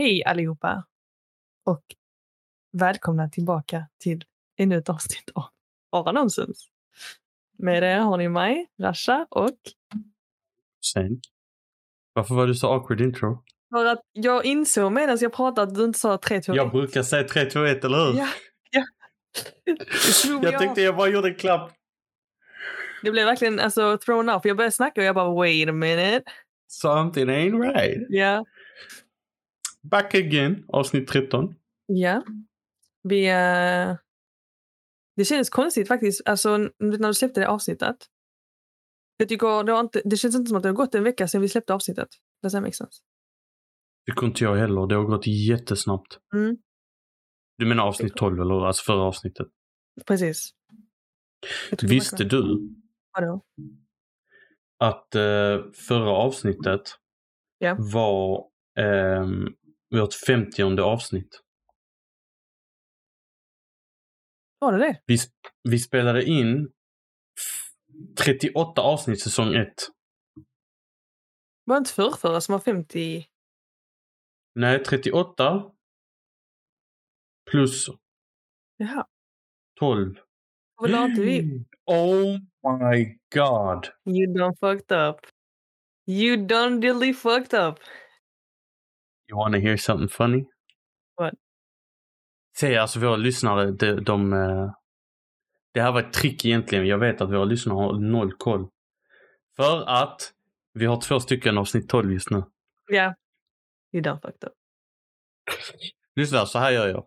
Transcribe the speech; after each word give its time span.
Hej 0.00 0.24
allihopa! 0.24 0.84
Och 1.64 1.82
välkomna 2.72 3.28
tillbaka 3.28 3.88
till 4.00 4.24
ännu 4.56 4.78
ett 4.78 4.88
avsnitt 4.88 5.30
av 5.34 5.44
Bara 5.92 6.12
Nonsens. 6.12 6.68
Med 7.56 7.82
er 7.82 7.98
har 7.98 8.16
ni 8.16 8.28
mig, 8.28 8.66
Rasha 8.82 9.26
och... 9.30 9.50
Sen. 10.92 11.20
Varför 12.12 12.34
var 12.34 12.46
du 12.46 12.54
så 12.54 12.68
awkward 12.68 13.00
intro? 13.00 13.44
För 13.70 13.84
att 13.86 14.00
jag 14.12 14.44
insåg 14.44 14.92
medan 14.92 15.18
jag 15.20 15.32
pratade 15.32 15.68
att 15.68 15.74
du 15.74 15.84
inte 15.84 15.98
sa 15.98 16.18
3, 16.18 16.40
2, 16.40 16.52
1. 16.52 16.56
Jag 16.56 16.70
brukar 16.70 17.02
säga 17.02 17.24
3, 17.24 17.44
2, 17.50 17.64
1, 17.64 17.84
eller 17.84 17.98
hur? 17.98 18.18
Ja, 18.18 18.28
ja. 18.70 18.84
Mig 20.32 20.42
Jag 20.42 20.58
tänkte 20.58 20.82
jag 20.82 20.96
bara 20.96 21.08
gjorde 21.08 21.28
en 21.28 21.34
klapp. 21.34 21.72
Det 23.02 23.10
blev 23.10 23.26
verkligen 23.26 23.60
alltså, 23.60 23.98
thrown 23.98 24.28
off. 24.28 24.44
Jag 24.44 24.56
började 24.56 24.72
snacka 24.72 25.00
och 25.00 25.04
jag 25.04 25.14
bara 25.14 25.34
wait 25.34 25.68
a 25.68 25.72
minute. 25.72 26.22
Something 26.68 27.28
ain't 27.28 27.74
right. 27.74 28.06
Ja. 28.08 28.44
Back 29.90 30.14
again, 30.14 30.64
avsnitt 30.68 31.08
13. 31.08 31.54
Ja. 31.86 32.24
Vi... 33.02 33.26
eh, 33.28 33.96
det 35.16 35.24
kändes 35.24 35.50
konstigt 35.50 35.88
faktiskt, 35.88 36.28
alltså 36.28 36.56
när 36.78 37.08
du 37.08 37.14
släppte 37.14 37.40
det 37.40 37.48
avsnittet. 37.48 37.96
Jag 39.16 39.28
tycker 39.28 39.64
det, 39.64 39.80
inte, 39.80 40.02
det 40.04 40.16
känns 40.16 40.34
inte 40.34 40.48
som 40.48 40.56
att 40.56 40.62
det 40.62 40.68
har 40.68 40.74
gått 40.76 40.94
en 40.94 41.04
vecka 41.04 41.28
sedan 41.28 41.40
vi 41.40 41.48
släppte 41.48 41.74
avsnittet. 41.74 42.08
Does 42.42 42.52
that 42.52 42.62
make 42.62 42.72
sense? 42.72 43.02
Det 44.06 44.26
inte 44.26 44.44
jag 44.44 44.56
heller. 44.56 44.86
Det 44.86 44.94
har 44.94 45.04
gått 45.04 45.26
jättesnabbt. 45.26 46.18
Mm. 46.34 46.56
Du 47.58 47.66
menar 47.66 47.84
avsnitt 47.86 48.16
12, 48.16 48.40
eller 48.40 48.66
alltså 48.66 48.82
förra 48.84 49.02
avsnittet? 49.02 49.46
Precis. 50.06 50.50
Tycker 51.70 51.88
Visste 51.88 52.24
du 52.24 52.68
Vadå? 53.12 53.44
att 54.78 55.14
eh, 55.14 55.70
förra 55.72 56.10
avsnittet 56.10 56.82
Ja. 57.58 57.76
var 57.92 58.44
ehm, 58.78 59.54
vårt 59.90 60.14
50 60.14 60.80
avsnitt? 60.80 61.40
Var 64.58 64.72
det 64.72 64.78
det? 64.78 65.02
Vi, 65.06 65.18
vi 65.62 65.78
spelade 65.78 66.24
in 66.24 66.72
f- 67.38 68.14
38 68.24 68.80
avsnitt 68.82 69.22
säsong 69.22 69.54
1. 69.54 69.68
Var 71.64 71.74
det 71.76 71.78
inte 71.78 71.92
förrförra 71.92 72.40
som 72.40 72.52
var 72.52 72.60
50? 72.60 73.26
Nej, 74.54 74.84
38 74.84 75.72
plus 77.50 77.86
Jaha. 78.76 79.06
12. 79.80 80.14
Vad 80.76 80.90
la 80.90 81.04
inte 81.04 81.22
vi? 81.22 81.64
Oh 81.86 82.38
my 82.80 83.18
god. 83.34 83.86
You 84.16 84.34
done 84.34 84.56
fucked 84.60 84.98
up. 85.08 85.16
You 86.06 86.36
done 86.46 86.80
dilly 86.80 87.14
fucked 87.14 87.60
up. 87.68 87.78
You 89.30 89.38
wanna 89.38 89.58
hear 89.58 89.76
something 89.76 90.08
funny? 90.08 90.44
What? 91.16 91.34
Se, 92.56 92.76
alltså 92.76 93.00
våra 93.00 93.16
lyssnare, 93.16 93.70
de, 93.70 93.92
de, 94.04 94.32
eh, 94.32 94.70
Det 95.74 95.80
här 95.82 95.92
var 95.92 96.00
ett 96.00 96.12
trick 96.12 96.44
egentligen. 96.44 96.86
Jag 96.86 96.98
vet 96.98 97.20
att 97.20 97.30
våra 97.30 97.44
lyssnare 97.44 97.76
har 97.76 97.98
noll 98.00 98.32
koll. 98.32 98.68
För 99.56 99.88
att 99.88 100.32
vi 100.74 100.86
har 100.86 101.00
två 101.00 101.20
stycken 101.20 101.58
avsnitt 101.58 101.88
12 101.88 102.12
just 102.12 102.30
nu. 102.30 102.42
Ja. 102.88 103.14
You 103.92 104.02
done 104.02 104.20
fucked 104.20 104.44
up. 104.48 104.52
Lyssna, 106.16 106.46
så 106.46 106.58
här 106.58 106.70
gör 106.70 106.88
jag. 106.88 107.06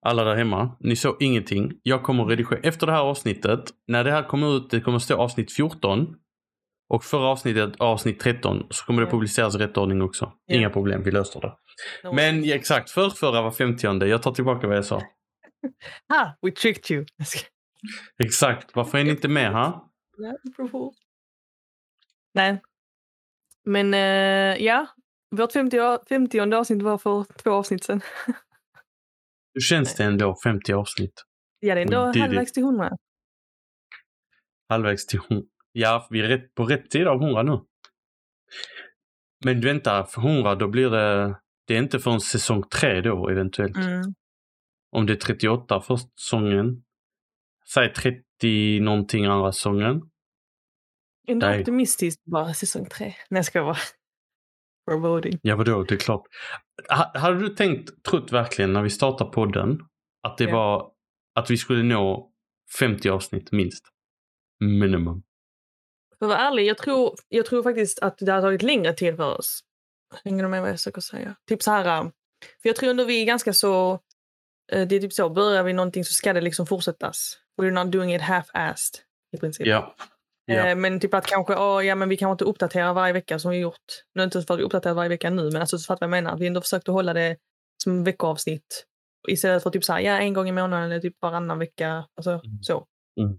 Alla 0.00 0.24
där 0.24 0.36
hemma, 0.36 0.76
ni 0.80 0.96
såg 0.96 1.22
ingenting. 1.22 1.80
Jag 1.82 2.02
kommer 2.02 2.24
redigera 2.24 2.60
efter 2.60 2.86
det 2.86 2.92
här 2.92 3.00
avsnittet. 3.00 3.60
När 3.86 4.04
det 4.04 4.10
här 4.10 4.22
kommer 4.22 4.56
ut, 4.56 4.70
det 4.70 4.80
kommer 4.80 4.98
stå 4.98 5.16
avsnitt 5.16 5.52
14. 5.52 6.16
Och 6.88 7.04
förra 7.04 7.26
avsnittet, 7.26 7.76
avsnitt 7.78 8.20
13, 8.20 8.66
så 8.70 8.84
kommer 8.84 9.02
det 9.04 9.10
publiceras 9.10 9.54
i 9.54 9.58
rätt 9.58 9.76
ordning 9.76 10.02
också. 10.02 10.32
Ja. 10.46 10.54
Inga 10.56 10.70
problem, 10.70 11.02
vi 11.02 11.10
löser 11.10 11.40
det. 11.40 11.56
No 12.04 12.12
Men 12.12 12.44
exakt, 12.44 12.90
för 12.90 13.10
förra 13.10 13.42
var 13.42 13.50
50 13.50 14.06
Jag 14.06 14.22
tar 14.22 14.32
tillbaka 14.32 14.66
vad 14.66 14.76
jag 14.76 14.84
sa. 14.84 15.02
Ha! 16.08 16.38
We 16.42 16.50
tricked 16.50 16.96
you. 16.96 17.06
Exakt, 18.22 18.76
varför 18.76 18.98
är 18.98 19.04
ni 19.04 19.10
inte 19.10 19.28
med 19.28 19.52
här? 19.52 19.72
Nej. 22.34 22.62
Men 23.64 23.94
eh, 23.94 24.64
ja, 24.64 24.86
vårt 25.30 25.52
50, 25.52 25.78
a- 25.78 25.98
50 26.08 26.40
avsnitt 26.54 26.82
var 26.82 26.98
för 26.98 27.24
två 27.42 27.50
avsnitt 27.50 27.84
sedan. 27.84 28.00
Hur 29.54 29.60
känns 29.60 29.94
det 29.94 30.04
ändå, 30.04 30.36
50 30.44 30.72
avsnitt? 30.72 31.22
Ja, 31.60 31.74
det 31.74 31.80
är 31.80 31.84
ändå 31.84 32.12
did 32.12 32.22
halvvägs 32.22 32.52
till 32.52 32.62
100. 32.62 32.90
Halvvägs 34.68 35.06
till 35.06 35.20
hon- 35.28 35.48
Ja, 35.78 36.06
vi 36.10 36.20
är 36.20 36.28
rätt, 36.28 36.54
på 36.54 36.64
rätt 36.64 36.92
sida 36.92 37.10
av 37.10 37.22
100 37.22 37.42
nu. 37.42 37.60
Men 39.44 39.60
vänta, 39.60 40.04
för 40.04 40.20
100 40.20 40.54
då 40.54 40.68
blir 40.68 40.90
det... 40.90 41.38
Det 41.66 41.74
är 41.74 41.78
inte 41.78 41.98
förrän 41.98 42.20
säsong 42.20 42.62
3 42.62 43.00
då 43.00 43.28
eventuellt. 43.28 43.76
Mm. 43.76 44.14
Om 44.92 45.06
det 45.06 45.12
är 45.12 45.16
38 45.16 45.80
första 45.80 46.08
säsongen. 46.20 46.84
Säg 47.74 47.92
30 47.92 48.80
någonting 48.80 49.24
andra 49.24 49.52
säsongen. 49.52 50.02
Ändå 51.28 51.46
Nej. 51.46 51.60
optimistiskt 51.60 52.24
bara 52.24 52.54
säsong 52.54 52.86
3. 52.86 53.04
Nej, 53.06 53.14
jag 53.28 53.44
ska 53.44 53.62
vara. 53.62 53.76
Foreboding. 54.90 55.38
Ja 55.42 55.56
vadå, 55.56 55.82
det 55.82 55.94
är 55.94 55.98
klart. 55.98 56.22
Ha, 56.88 57.18
hade 57.20 57.38
du 57.40 57.48
tänkt, 57.48 58.02
trott 58.02 58.32
verkligen 58.32 58.72
när 58.72 58.82
vi 58.82 58.90
startade 58.90 59.30
podden 59.30 59.78
att 60.22 60.38
det 60.38 60.44
Ja. 60.44 60.52
var 60.52 60.92
att 61.34 61.50
vi 61.50 61.56
skulle 61.56 61.82
nå 61.82 62.32
50 62.78 63.08
avsnitt 63.08 63.52
minst? 63.52 63.84
Minimum. 64.60 65.22
För 66.18 66.26
att 66.26 66.30
vara 66.30 66.38
ärlig, 66.38 66.66
jag 66.66 66.78
tror, 66.78 67.14
jag 67.28 67.46
tror 67.46 67.62
faktiskt 67.62 67.98
att 67.98 68.18
det 68.18 68.32
har 68.32 68.40
tagit 68.40 68.62
längre 68.62 68.92
tid 68.92 69.16
för 69.16 69.34
oss. 69.38 69.60
Hänger 70.24 70.42
du 70.42 70.48
med 70.48 70.60
vad 70.60 70.70
jag 70.70 70.76
försöker 70.76 71.00
säga? 71.00 71.36
Typ 71.48 71.62
så 71.62 71.70
här. 71.70 72.00
um, 72.00 72.12
För 72.62 72.68
jag 72.68 72.76
tror 72.76 72.90
ändå 72.90 73.04
vi 73.04 73.22
är 73.22 73.26
ganska 73.26 73.52
så... 73.52 73.92
eh, 74.72 74.86
Det 74.88 74.96
är 74.96 75.00
typ 75.00 75.12
så, 75.12 75.28
börjar 75.28 75.62
vi 75.62 75.72
någonting 75.72 76.04
så 76.04 76.12
ska 76.12 76.32
det 76.32 76.40
liksom 76.40 76.66
fortsättas. 76.66 77.38
We're 77.62 77.70
not 77.84 77.92
doing 77.92 78.14
it 78.14 78.22
half-assed 78.22 78.96
i 79.36 79.38
princip. 79.40 79.66
Ja. 79.66 79.94
Ja. 80.46 80.66
Eh, 80.66 80.76
Men 80.76 81.00
typ 81.00 81.14
att 81.14 81.26
kanske, 81.26 81.56
åh, 81.56 81.86
ja 81.86 81.94
men 81.94 82.08
vi 82.08 82.16
kanske 82.16 82.32
inte 82.32 82.44
uppdaterar 82.44 82.92
varje 82.92 83.12
vecka 83.12 83.38
som 83.38 83.50
vi 83.50 83.58
gjort. 83.58 84.02
Nu 84.14 84.22
inte 84.22 84.42
för 84.42 84.54
att 84.54 84.60
vi 84.60 84.64
uppdaterar 84.64 84.94
varje 84.94 85.08
vecka 85.08 85.30
nu, 85.30 85.42
men 85.50 85.56
alltså 85.60 85.78
så 85.78 85.86
fattar 85.86 86.06
vad 86.08 86.16
jag 86.16 86.22
menar. 86.24 86.38
Vi 86.38 86.44
har 86.44 86.46
ändå 86.46 86.60
försökt 86.60 86.88
att 86.88 86.92
hålla 86.94 87.12
det 87.12 87.36
som 87.84 88.04
veckoavsnitt. 88.04 88.86
Istället 89.28 89.62
för 89.62 89.70
typ 89.70 89.84
så 89.84 89.92
här, 89.92 90.00
ja 90.00 90.18
en 90.18 90.32
gång 90.32 90.48
i 90.48 90.52
månaden 90.52 90.90
eller 90.90 91.00
typ 91.00 91.16
varannan 91.20 91.58
vecka. 91.58 92.06
Alltså 92.16 92.30
Mm. 92.30 92.62
så. 92.62 92.86
Mm. 93.20 93.38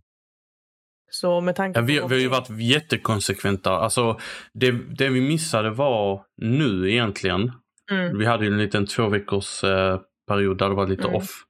Så 1.10 1.42
med 1.42 1.56
tanke 1.56 1.80
Ja, 1.80 1.86
vi, 1.86 1.94
vi 1.94 2.00
har 2.00 2.10
ju 2.22 2.28
varit 2.28 2.50
jättekonsekventa. 2.60 3.72
Alltså, 3.72 4.20
det, 4.54 4.72
det 4.72 5.10
vi 5.10 5.22
missade 5.22 5.70
var 5.70 6.24
nu 6.38 6.92
egentligen. 6.92 7.52
Mm. 7.92 8.18
Vi 8.18 8.26
hade 8.26 8.46
ju 8.46 8.52
en 8.52 8.58
liten 8.58 8.86
två 8.86 9.10
veckors 9.10 9.64
eh, 9.64 10.00
period 10.28 10.58
där 10.58 10.70
det 10.70 10.76
var 10.76 10.88
lite 10.88 11.04
Mm. 11.04 11.16
off. 11.16 11.44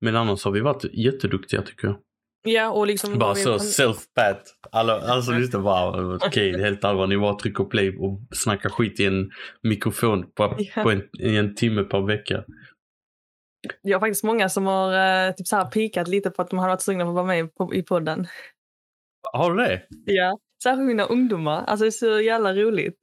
Men 0.00 0.16
annars 0.16 0.44
har 0.44 0.50
vi 0.52 0.60
varit 0.60 0.84
jätteduktiga 0.92 1.62
tycker 1.62 1.88
jag. 1.88 1.96
Ja, 2.44 2.70
och 2.70 2.86
liksom... 2.86 3.18
Bara 3.18 3.34
så 3.34 3.58
self-pat. 3.58 4.42
Alla, 4.72 5.00
alltså 5.00 5.32
lyssna 5.32 5.60
bara, 5.60 6.16
okej, 6.16 6.50
är 6.50 6.58
helt 6.58 6.84
allvar. 6.84 7.06
Ni 7.06 7.18
bara 7.18 7.34
trycker 7.34 7.64
play 7.64 7.96
och 7.98 8.20
snackar 8.30 8.70
skit 8.70 9.00
i 9.00 9.04
en 9.04 9.30
mikrofon 9.62 10.24
på, 10.34 10.56
Ja. 10.76 10.82
på 10.82 10.90
en, 10.90 11.02
i 11.18 11.36
en 11.36 11.54
timme 11.54 11.82
per 11.84 12.00
vecka. 12.06 12.44
Jag 13.82 13.98
har 13.98 14.00
faktiskt 14.00 14.24
många 14.24 14.48
som 14.48 14.66
har 14.66 15.26
eh, 15.28 15.34
typ 15.34 15.46
så 15.46 15.56
här 15.56 15.64
pikat 15.70 16.08
lite 16.08 16.30
på 16.30 16.42
att 16.42 16.50
de 16.50 16.58
hade 16.58 16.70
varit 16.70 16.82
sugna 16.82 17.04
på 17.04 17.08
att 17.10 17.14
vara 17.14 17.26
med 17.26 17.54
på, 17.54 17.74
i 17.74 17.82
podden. 17.82 18.26
Har 19.32 19.54
du 19.54 19.64
det? 19.64 19.82
Ja. 20.04 20.38
Särskilt 20.62 20.86
mina 20.86 21.04
ungdomar. 21.04 21.64
Alltså 21.64 21.84
det 21.84 21.88
är 21.88 21.90
så 21.90 22.20
jävla 22.20 22.54
roligt. 22.54 22.98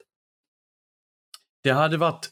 Det 1.62 1.70
hade 1.70 1.96
varit 1.96 2.28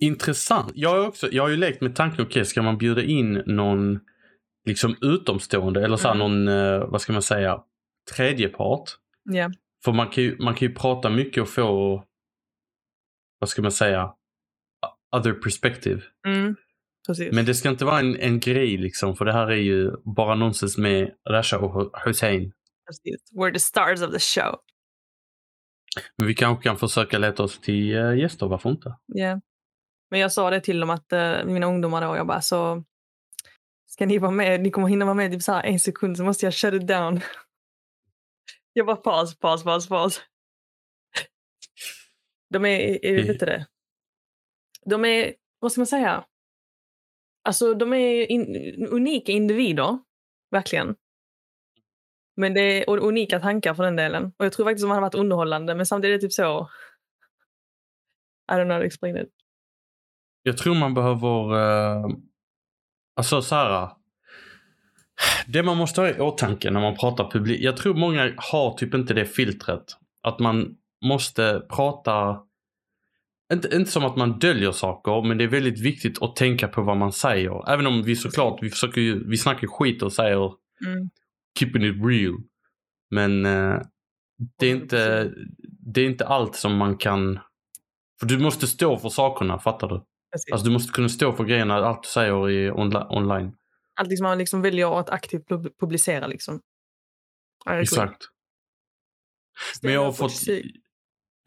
intressant. 0.00 0.72
Jag 0.74 0.90
har, 0.90 1.08
också, 1.08 1.28
jag 1.32 1.42
har 1.42 1.50
ju 1.50 1.56
lekt 1.56 1.80
med 1.80 1.96
tanken, 1.96 2.26
okej, 2.26 2.44
ska 2.44 2.62
man 2.62 2.78
bjuda 2.78 3.02
in 3.02 3.42
någon 3.46 4.00
liksom 4.66 4.96
utomstående 5.00 5.84
eller 5.84 5.96
så 5.96 6.08
Mm. 6.08 6.18
någon, 6.18 6.48
eh, 6.48 6.86
vad 6.86 7.00
ska 7.00 7.12
man 7.12 7.22
säga, 7.22 7.62
tredjepart? 8.16 8.90
Ja. 9.24 9.50
För 9.84 9.92
man 9.92 10.08
kan, 10.08 10.24
ju, 10.24 10.36
man 10.38 10.54
kan 10.54 10.68
ju 10.68 10.74
prata 10.74 11.10
mycket 11.10 11.42
och 11.42 11.48
få, 11.48 12.04
vad 13.38 13.48
ska 13.48 13.62
man 13.62 13.72
säga, 13.72 14.12
other 15.16 15.32
perspective. 15.32 16.02
Mm. 16.26 16.56
Precis. 17.06 17.32
Men 17.32 17.44
det 17.46 17.54
ska 17.54 17.68
inte 17.68 17.84
vara 17.84 17.98
en, 17.98 18.16
en 18.16 18.40
grej 18.40 18.76
liksom, 18.76 19.16
för 19.16 19.24
det 19.24 19.32
här 19.32 19.46
är 19.46 19.56
ju 19.56 19.90
bara 20.16 20.34
nonsens 20.34 20.78
med 20.78 21.10
Rasha 21.30 21.58
och 21.58 22.00
Hussein. 22.04 22.52
Precis. 22.86 23.32
We're 23.32 23.52
the 23.52 23.60
stars 23.60 24.02
of 24.02 24.12
the 24.12 24.18
show. 24.18 24.58
Men 26.18 26.26
vi 26.26 26.34
kanske 26.34 26.62
kan 26.62 26.76
försöka 26.76 27.18
leta 27.18 27.42
oss 27.42 27.60
till 27.60 27.96
uh, 27.96 28.18
gäster, 28.18 28.46
varför 28.46 28.70
inte? 28.70 28.96
Ja. 29.06 29.40
Men 30.10 30.20
jag 30.20 30.32
sa 30.32 30.50
det 30.50 30.60
till 30.60 30.80
dem 30.80 30.90
att 30.90 31.12
eh, 31.12 31.44
mina 31.44 31.66
ungdomar 31.66 32.00
då, 32.00 32.16
jag 32.16 32.26
bara 32.26 32.40
så 32.40 32.84
ska 33.86 34.06
ni 34.06 34.18
vara 34.18 34.30
med, 34.30 34.60
ni 34.60 34.70
kommer 34.70 34.88
hinna 34.88 35.04
vara 35.04 35.14
med 35.14 35.32
typ 35.32 35.42
så 35.42 35.52
här 35.52 35.62
en 35.64 35.80
sekund 35.80 36.16
så 36.16 36.24
måste 36.24 36.46
jag 36.46 36.54
shut 36.54 36.74
it 36.74 36.88
down. 36.88 37.20
Jag 38.72 38.86
bara 38.86 38.96
paus, 38.96 39.38
paus, 39.38 39.64
paus, 39.64 39.88
paus. 39.88 40.20
De 42.50 42.64
är, 42.64 43.04
är 43.04 43.26
vet 43.26 43.40
det? 43.40 43.66
De 44.84 45.04
är, 45.04 45.34
vad 45.58 45.72
ska 45.72 45.80
man 45.80 45.86
säga? 45.86 46.24
Alltså 47.46 47.74
de 47.74 47.92
är 47.92 48.30
in, 48.30 48.86
unika 48.90 49.32
individer, 49.32 49.98
verkligen. 50.50 50.94
Men 52.36 52.54
det 52.54 52.60
är 52.60 52.90
och 52.90 53.08
unika 53.08 53.40
tankar 53.40 53.74
för 53.74 53.82
den 53.82 53.96
delen. 53.96 54.32
Och 54.36 54.44
jag 54.44 54.52
tror 54.52 54.66
faktiskt 54.66 54.84
de 54.84 54.90
hade 54.90 55.00
varit 55.00 55.14
underhållande, 55.14 55.74
men 55.74 55.86
samtidigt 55.86 56.14
är 56.14 56.18
det 56.18 56.22
typ 56.22 56.32
så. 56.32 56.70
I 58.52 58.54
don't 58.54 58.64
know 58.64 58.72
how 58.72 58.80
to 58.80 58.86
explain 58.86 59.16
it. 59.16 59.28
Jag 60.42 60.58
tror 60.58 60.74
man 60.74 60.94
behöver... 60.94 61.54
Uh, 61.54 62.06
alltså 63.16 63.42
så 63.42 63.54
här. 63.54 63.90
Det 65.46 65.62
man 65.62 65.76
måste 65.76 66.00
ha 66.00 66.08
i 66.08 66.20
åtanke 66.20 66.70
när 66.70 66.80
man 66.80 66.96
pratar 66.96 67.30
publik. 67.30 67.60
Jag 67.60 67.76
tror 67.76 67.94
många 67.94 68.34
har 68.36 68.74
typ 68.76 68.94
inte 68.94 69.14
det 69.14 69.26
filtret. 69.26 69.84
Att 70.22 70.38
man 70.38 70.76
måste 71.04 71.62
prata 71.68 72.45
inte, 73.52 73.76
inte 73.76 73.90
som 73.90 74.04
att 74.04 74.16
man 74.16 74.38
döljer 74.38 74.72
saker, 74.72 75.28
men 75.28 75.38
det 75.38 75.44
är 75.44 75.48
väldigt 75.48 75.80
viktigt 75.80 76.22
att 76.22 76.36
tänka 76.36 76.68
på 76.68 76.82
vad 76.82 76.96
man 76.96 77.12
säger. 77.12 77.70
Även 77.70 77.86
om 77.86 78.02
vi 78.02 78.16
såklart, 78.16 78.58
vi 78.62 78.70
försöker 78.70 79.00
ju, 79.00 79.28
vi 79.28 79.36
snackar 79.36 79.66
skit 79.66 80.02
och 80.02 80.12
säger 80.12 80.52
Mm. 80.86 81.10
keeping 81.58 81.82
it 81.84 82.04
real. 82.06 82.34
Men 83.10 83.46
eh, 83.46 83.80
det, 84.58 84.66
är 84.66 84.70
inte, 84.70 85.32
det 85.94 86.00
är 86.00 86.06
inte 86.06 86.26
allt 86.26 86.56
som 86.56 86.76
man 86.76 86.96
kan... 86.96 87.38
För 88.20 88.26
du 88.26 88.38
måste 88.38 88.66
stå 88.66 88.98
för 88.98 89.08
sakerna, 89.08 89.58
fattar 89.58 89.88
du? 89.88 90.04
Precis. 90.32 90.52
Alltså 90.52 90.66
du 90.66 90.72
måste 90.72 90.92
kunna 90.92 91.08
stå 91.08 91.32
för 91.32 91.44
grejerna, 91.44 91.74
allt 91.74 92.02
du 92.02 92.08
säger 92.08 92.50
i 92.50 92.70
onla- 92.70 93.06
online. 93.16 93.52
Allt 93.94 94.16
som 94.18 94.24
man 94.24 94.38
liksom 94.38 94.62
väljer 94.62 95.00
att 95.00 95.10
aktivt 95.10 95.48
pub- 95.48 95.72
publicera. 95.80 96.26
Liksom. 96.26 96.60
Exakt. 97.70 98.22
Men 99.82 99.92
jag 99.92 100.04
har 100.04 100.12
fått... 100.12 100.32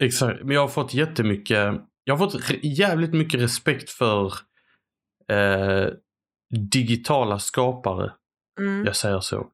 Exakt. 0.02 0.42
Men 0.44 0.54
jag 0.54 0.60
har 0.60 0.68
fått 0.68 0.94
jättemycket... 0.94 1.74
Jag 2.04 2.16
har 2.16 2.30
fått 2.30 2.50
jävligt 2.62 3.12
mycket 3.12 3.40
respekt 3.40 3.90
för 3.90 4.32
eh, 5.28 5.88
digitala 6.70 7.38
skapare. 7.38 8.12
Mm. 8.58 8.84
Jag 8.84 8.96
säger 8.96 9.20
så. 9.20 9.50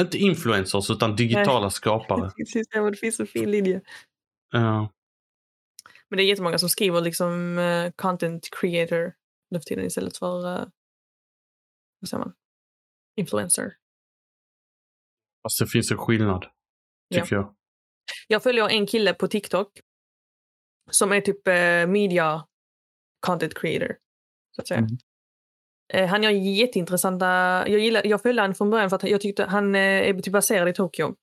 Inte 0.00 0.18
influencers 0.18 0.90
utan 0.90 1.16
digitala 1.16 1.70
skapare. 1.70 2.30
Precis, 2.36 2.68
det 2.68 2.96
finns 2.96 3.20
en 3.20 3.26
fin 3.26 3.50
linje. 3.50 3.80
Ja. 4.50 4.92
Men 6.08 6.16
det 6.16 6.22
är 6.22 6.26
jättemånga 6.26 6.58
som 6.58 6.68
skriver 6.68 7.00
liksom 7.00 7.58
eh, 7.58 7.90
content 7.96 8.48
creator 8.60 9.12
nu 9.50 9.58
för 9.58 9.64
tiden 9.64 9.84
istället 9.84 10.16
för 10.16 10.46
uh, 10.46 10.66
vad 12.00 12.08
säger 12.08 12.24
man? 12.24 12.32
influencer. 13.16 13.76
Fast 15.42 15.58
det 15.58 15.66
finns 15.66 15.90
en 15.90 15.98
skillnad. 15.98 16.46
Tycker 17.14 17.36
jag. 17.36 17.54
Jag 18.28 18.42
följer 18.42 18.68
en 18.68 18.86
kille 18.86 19.14
på 19.14 19.28
TikTok 19.28 19.80
som 20.90 21.12
är 21.12 21.20
typ 21.20 21.48
eh, 21.48 21.86
media 21.86 22.44
content 23.26 23.54
creator. 23.54 23.96
Så 24.56 24.62
att 24.62 24.68
säga. 24.68 24.78
Mm. 24.78 24.98
Eh, 25.92 26.06
han 26.06 26.22
gör 26.22 26.30
jätteintressanta... 26.30 27.26
Jag, 27.68 27.80
gillar, 27.80 28.06
jag 28.06 28.22
följde 28.22 28.42
honom 28.42 28.54
från 28.54 28.70
början 28.70 28.90
för 28.90 28.96
att 28.96 29.02
jag 29.02 29.20
tyckte 29.20 29.44
han 29.44 29.74
eh, 29.74 29.80
är 29.80 30.14
typ 30.14 30.32
baserad 30.32 30.68
i 30.68 30.72
Tokyo. 30.72 31.14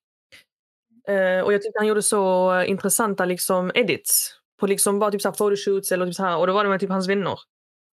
Eh, 1.08 1.42
och 1.42 1.54
jag 1.54 1.62
tyckte 1.62 1.80
han 1.80 1.88
gjorde 1.88 2.02
så 2.02 2.54
intressanta 2.64 3.25
liksom 3.25 3.72
edits. 3.75 4.34
På 4.60 4.68
liksom 4.68 5.00
bara 5.00 5.12
typ 5.12 5.22
så 5.22 5.30
här 5.30 5.36
photoshoots 5.36 5.92
eller 5.92 6.06
typ 6.06 6.16
så 6.16 6.24
här. 6.24 6.38
Och 6.38 6.48
då 6.48 6.54
var 6.54 6.63
det 6.63 6.70
med 6.70 6.80
typ 6.80 6.90
hans 6.90 7.10
vänner. 7.10 7.40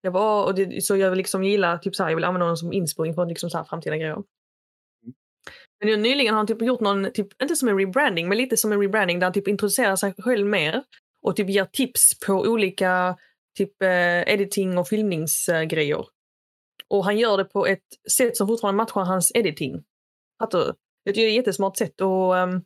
Jag 0.01 0.13
bara, 0.13 0.45
och 0.45 0.55
det, 0.55 0.85
så 0.85 0.97
jag 0.97 1.11
vill 1.11 1.17
liksom 1.17 1.45
gilla, 1.45 1.79
typ 1.79 1.97
så 1.97 2.03
här, 2.03 2.11
jag 2.11 2.17
vill 2.17 2.25
använda 2.25 2.45
honom 2.45 2.57
som 2.57 2.73
inspiration 2.73 3.15
för 3.15 3.27
liksom 3.27 3.51
så 3.51 3.59
här 3.59 3.65
framtida 3.65 3.97
grejer. 3.97 4.23
Men 5.81 5.89
nu 5.89 5.97
nyligen 5.97 6.35
har 6.35 6.39
han 6.39 6.47
typ 6.47 6.63
gjort 6.63 6.81
någon, 6.81 7.13
typ, 7.13 7.43
inte 7.43 7.57
som 7.57 7.69
en 7.69 7.79
rebranding, 7.79 8.29
men 8.29 8.39
lite 8.39 8.57
som 8.57 8.73
en 8.73 8.81
rebranding 8.81 9.19
där 9.19 9.27
han 9.27 9.33
typ 9.33 9.49
introducerar 9.49 9.97
sig 9.97 10.15
själv 10.19 10.47
mer 10.47 10.85
och 11.23 11.37
typ 11.37 11.49
ger 11.49 11.65
tips 11.65 12.21
på 12.27 12.33
olika 12.33 13.17
typ 13.57 13.83
eh, 13.83 14.33
editing 14.33 14.79
och 14.79 14.89
filmningsgrejer. 14.89 16.07
Och 16.89 17.05
han 17.05 17.19
gör 17.19 17.37
det 17.37 17.45
på 17.45 17.67
ett 17.67 18.11
sätt 18.17 18.37
som 18.37 18.49
fortfarande 18.49 18.77
matchar 18.77 19.05
hans 19.05 19.33
editing. 19.35 19.83
Fattar? 20.39 20.75
Jag 21.05 21.15
tycker 21.15 21.27
det 21.27 21.29
är 21.29 21.31
ett 21.31 21.47
jättesmart 21.47 21.77
sätt 21.77 22.01
att 22.01 22.49
um, 22.49 22.65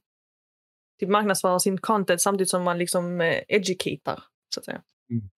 typ 1.00 1.08
marknadsföra 1.08 1.58
sin 1.58 1.78
content 1.78 2.20
samtidigt 2.20 2.50
som 2.50 2.62
man 2.62 2.78
liksom 2.78 3.20
eh, 3.20 3.42
educatar, 3.48 4.24
så 4.54 4.60
att 4.60 4.64
säga. 4.64 4.82
Mm. 5.10 5.28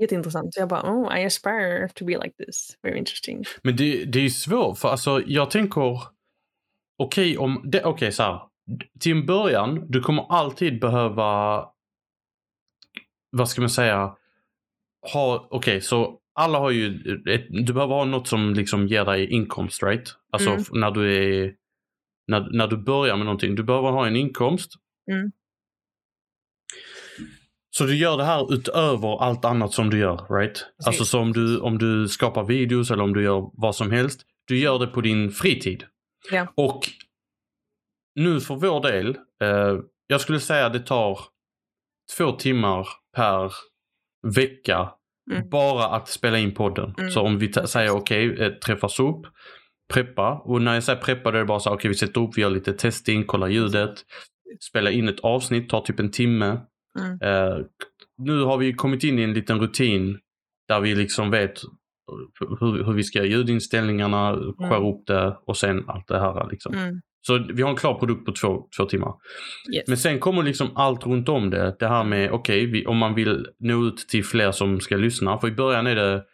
Jätteintressant. 0.00 0.54
Så 0.54 0.60
jag 0.60 0.68
bara, 0.68 0.92
oh, 0.92 1.20
I 1.20 1.24
aspire 1.24 1.88
to 1.94 2.04
be 2.04 2.12
like 2.12 2.44
this. 2.44 2.78
Very 2.82 2.98
interesting. 2.98 3.44
Men 3.62 3.76
det, 3.76 4.04
det 4.04 4.18
är 4.18 4.22
ju 4.22 4.30
svårt 4.30 4.78
för 4.78 4.88
alltså 4.88 5.22
jag 5.26 5.50
tänker 5.50 6.02
okej 6.98 7.38
om 7.38 7.62
det, 7.64 7.84
okej 7.84 8.12
så 8.12 8.22
här. 8.22 8.40
Till 9.00 9.12
en 9.12 9.26
början, 9.26 9.90
du 9.90 10.00
kommer 10.00 10.26
alltid 10.28 10.80
behöva 10.80 11.64
vad 13.30 13.48
ska 13.48 13.60
man 13.60 13.70
säga 13.70 14.16
ha, 15.12 15.48
okej 15.50 15.80
så 15.80 16.18
alla 16.34 16.58
har 16.58 16.70
ju, 16.70 16.86
ett, 17.28 17.46
du 17.50 17.72
behöver 17.72 17.94
ha 17.94 18.04
något 18.04 18.28
som 18.28 18.54
liksom 18.54 18.86
ger 18.86 19.04
dig 19.04 19.30
inkomst 19.30 19.82
right? 19.82 20.14
Alltså 20.32 20.50
Mm. 20.50 20.64
när 20.72 20.90
du 20.90 21.14
är, 21.14 21.54
när, 22.26 22.56
när 22.56 22.66
du 22.66 22.76
börjar 22.76 23.16
med 23.16 23.26
någonting, 23.26 23.54
du 23.54 23.62
behöver 23.62 23.90
ha 23.90 24.06
en 24.06 24.16
inkomst. 24.16 24.72
Mm. 25.10 25.32
Så 27.76 27.84
du 27.84 27.96
gör 27.96 28.16
det 28.16 28.24
här 28.24 28.54
utöver 28.54 29.22
allt 29.22 29.44
annat 29.44 29.72
som 29.72 29.90
du 29.90 29.98
gör, 29.98 30.38
right? 30.40 30.66
Alltså 30.86 31.04
så 31.04 31.18
om 31.20 31.32
du, 31.32 31.58
om 31.60 31.78
du 31.78 32.08
skapar 32.08 32.44
videos 32.44 32.90
eller 32.90 33.02
om 33.02 33.12
du 33.12 33.22
gör 33.22 33.50
vad 33.52 33.76
som 33.76 33.90
helst. 33.90 34.26
Du 34.46 34.58
gör 34.58 34.78
det 34.78 34.86
på 34.86 35.00
din 35.00 35.30
fritid. 35.30 35.84
Ja. 36.30 36.52
Och 36.56 36.80
nu 38.14 38.40
för 38.40 38.54
vår 38.54 38.80
del, 38.82 39.18
eh, 39.42 39.78
jag 40.06 40.20
skulle 40.20 40.40
säga 40.40 40.68
det 40.68 40.80
tar 40.80 41.18
två 42.16 42.32
timmar 42.32 42.88
per 43.16 43.52
vecka 44.34 44.92
Mm. 45.30 45.48
bara 45.48 45.84
att 45.86 46.08
spela 46.08 46.38
in 46.38 46.54
podden. 46.54 46.94
Mm. 46.98 47.10
Så 47.10 47.20
om 47.20 47.38
vi 47.38 47.52
säger 47.52 47.90
okej, 47.90 48.42
eh, 48.42 48.52
träffas 48.52 49.00
upp, 49.00 49.26
preppa. 49.92 50.42
Och 50.44 50.62
när 50.62 50.74
jag 50.74 50.84
säger 50.84 51.00
preppa 51.00 51.30
då 51.30 51.36
är 51.36 51.40
det 51.40 51.46
bara 51.46 51.60
så 51.60 51.74
okej 51.74 51.88
vi 51.88 51.94
sätter 51.94 52.20
upp, 52.20 52.30
vi 52.36 52.42
gör 52.42 52.50
lite 52.50 52.72
testing, 52.72 53.24
kollar 53.24 53.48
ljudet, 53.48 53.94
spela 54.70 54.90
in 54.90 55.08
ett 55.08 55.20
avsnitt, 55.20 55.68
tar 55.68 55.80
typ 55.80 56.00
en 56.00 56.10
timme. 56.10 56.60
Mm. 56.98 57.18
Eh, 57.22 57.58
nu 58.18 58.42
har 58.42 58.58
vi 58.58 58.72
kommit 58.72 59.04
in 59.04 59.18
i 59.18 59.22
en 59.22 59.32
liten 59.34 59.60
rutin 59.60 60.18
där 60.68 60.80
vi 60.80 60.94
liksom 60.94 61.30
vet 61.30 61.60
hur, 62.60 62.84
hur 62.84 62.92
vi 62.92 63.02
ska 63.02 63.18
göra 63.18 63.28
ljudinställningarna, 63.28 64.32
skär 64.58 64.88
upp 64.88 65.06
det 65.06 65.36
och 65.46 65.56
sen 65.56 65.84
allt 65.88 66.08
det 66.08 66.20
här. 66.20 66.48
Liksom. 66.50 66.74
Mm. 66.74 67.00
Så 67.22 67.38
vi 67.52 67.62
har 67.62 67.70
en 67.70 67.76
klar 67.76 67.94
produkt 67.94 68.26
på 68.26 68.32
två, 68.32 68.68
två 68.76 68.84
timmar. 68.84 69.14
Yes. 69.74 69.88
Men 69.88 69.96
sen 69.96 70.18
kommer 70.18 70.42
liksom 70.42 70.76
allt 70.76 71.06
runt 71.06 71.28
om 71.28 71.50
det. 71.50 71.76
Det 71.78 71.88
här 71.88 72.04
med, 72.04 72.30
okej, 72.30 72.66
vi- 72.66 72.86
om 72.86 72.96
man 72.96 73.14
vill 73.14 73.46
nå 73.58 73.86
ut 73.86 73.96
till 73.96 74.24
fler 74.24 74.52
som 74.52 74.80
ska 74.80 74.96
lyssna. 74.96 75.38
För 75.38 75.48
i 75.48 75.52
början 75.52 75.86
är 75.86 75.96
det 75.96 76.24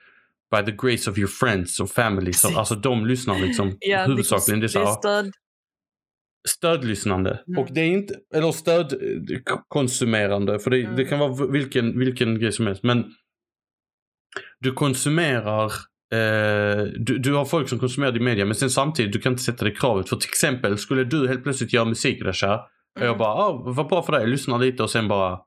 by 0.56 0.62
the 0.72 0.76
grace 0.88 1.10
of 1.10 1.18
your 1.18 1.28
friends 1.28 1.80
och 1.80 1.90
family. 1.90 2.32
Så, 2.32 2.58
alltså 2.58 2.74
de 2.74 3.06
lyssnar 3.06 3.38
liksom 3.38 3.68
Ja, 3.80 4.04
huvudsakligen. 4.06 4.60
Det 4.60 4.66
är, 4.66 4.68
så, 4.68 4.78
det 4.78 4.84
är 4.88 4.92
stöd. 4.94 5.32
stödlyssnande. 6.48 7.40
Mm. 7.48 7.58
Och 7.62 7.68
det 7.72 7.80
är 7.80 7.88
inte, 7.88 8.14
eller 8.34 8.52
stödkonsumerande. 8.52 10.58
För 10.58 10.70
det, 10.70 10.80
Mm. 10.80 10.96
det 10.96 11.04
kan 11.04 11.18
vara 11.18 11.46
vilken, 11.46 11.98
vilken 11.98 12.38
grej 12.38 12.52
som 12.52 12.66
helst. 12.66 12.82
Men 12.82 13.04
du 14.60 14.72
konsumerar 14.72 15.72
Eh, 16.12 16.82
du, 16.98 17.18
du 17.18 17.34
har 17.34 17.44
folk 17.44 17.68
som 17.68 17.78
konsumerar 17.78 18.12
din 18.12 18.24
media 18.24 18.44
men 18.44 18.54
sen 18.54 18.70
samtidigt 18.70 19.12
du 19.12 19.20
kan 19.20 19.32
inte 19.32 19.42
sätta 19.42 19.64
det 19.64 19.70
kravet. 19.70 20.08
För 20.08 20.16
till 20.16 20.28
exempel 20.28 20.78
skulle 20.78 21.04
du 21.04 21.28
helt 21.28 21.42
plötsligt 21.42 21.72
göra 21.72 21.84
musik 21.84 22.22
Rasha 22.22 22.54
och 22.56 23.00
jag 23.00 23.06
Mm. 23.06 23.18
bara, 23.18 23.28
ah, 23.34 23.62
vad 23.66 23.88
bra 23.88 24.02
för 24.02 24.12
dig, 24.12 24.20
jag 24.20 24.30
lyssnar 24.30 24.58
lite 24.58 24.82
och 24.82 24.90
sen 24.90 25.08
bara 25.08 25.40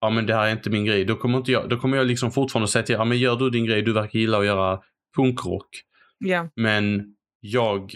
Ja 0.00 0.10
men 0.10 0.26
det 0.26 0.34
här 0.34 0.46
är 0.46 0.52
inte 0.52 0.70
min 0.70 0.84
grej. 0.84 1.04
Då 1.04 1.16
kommer, 1.16 1.38
inte 1.38 1.52
jag, 1.52 1.68
då 1.68 1.76
kommer 1.76 1.96
jag 1.96 2.06
liksom 2.06 2.30
fortfarande 2.32 2.68
säga 2.68 2.82
till 2.82 2.94
ja 2.94 3.04
men 3.04 3.18
gör 3.18 3.36
du 3.36 3.50
din 3.50 3.64
grej, 3.66 3.82
du 3.82 3.92
verkar 3.92 4.18
gilla 4.18 4.38
att 4.38 4.46
göra 4.46 4.80
punkrock. 5.16 5.68
Ja. 6.18 6.48
Men 6.56 7.14
jag, 7.40 7.92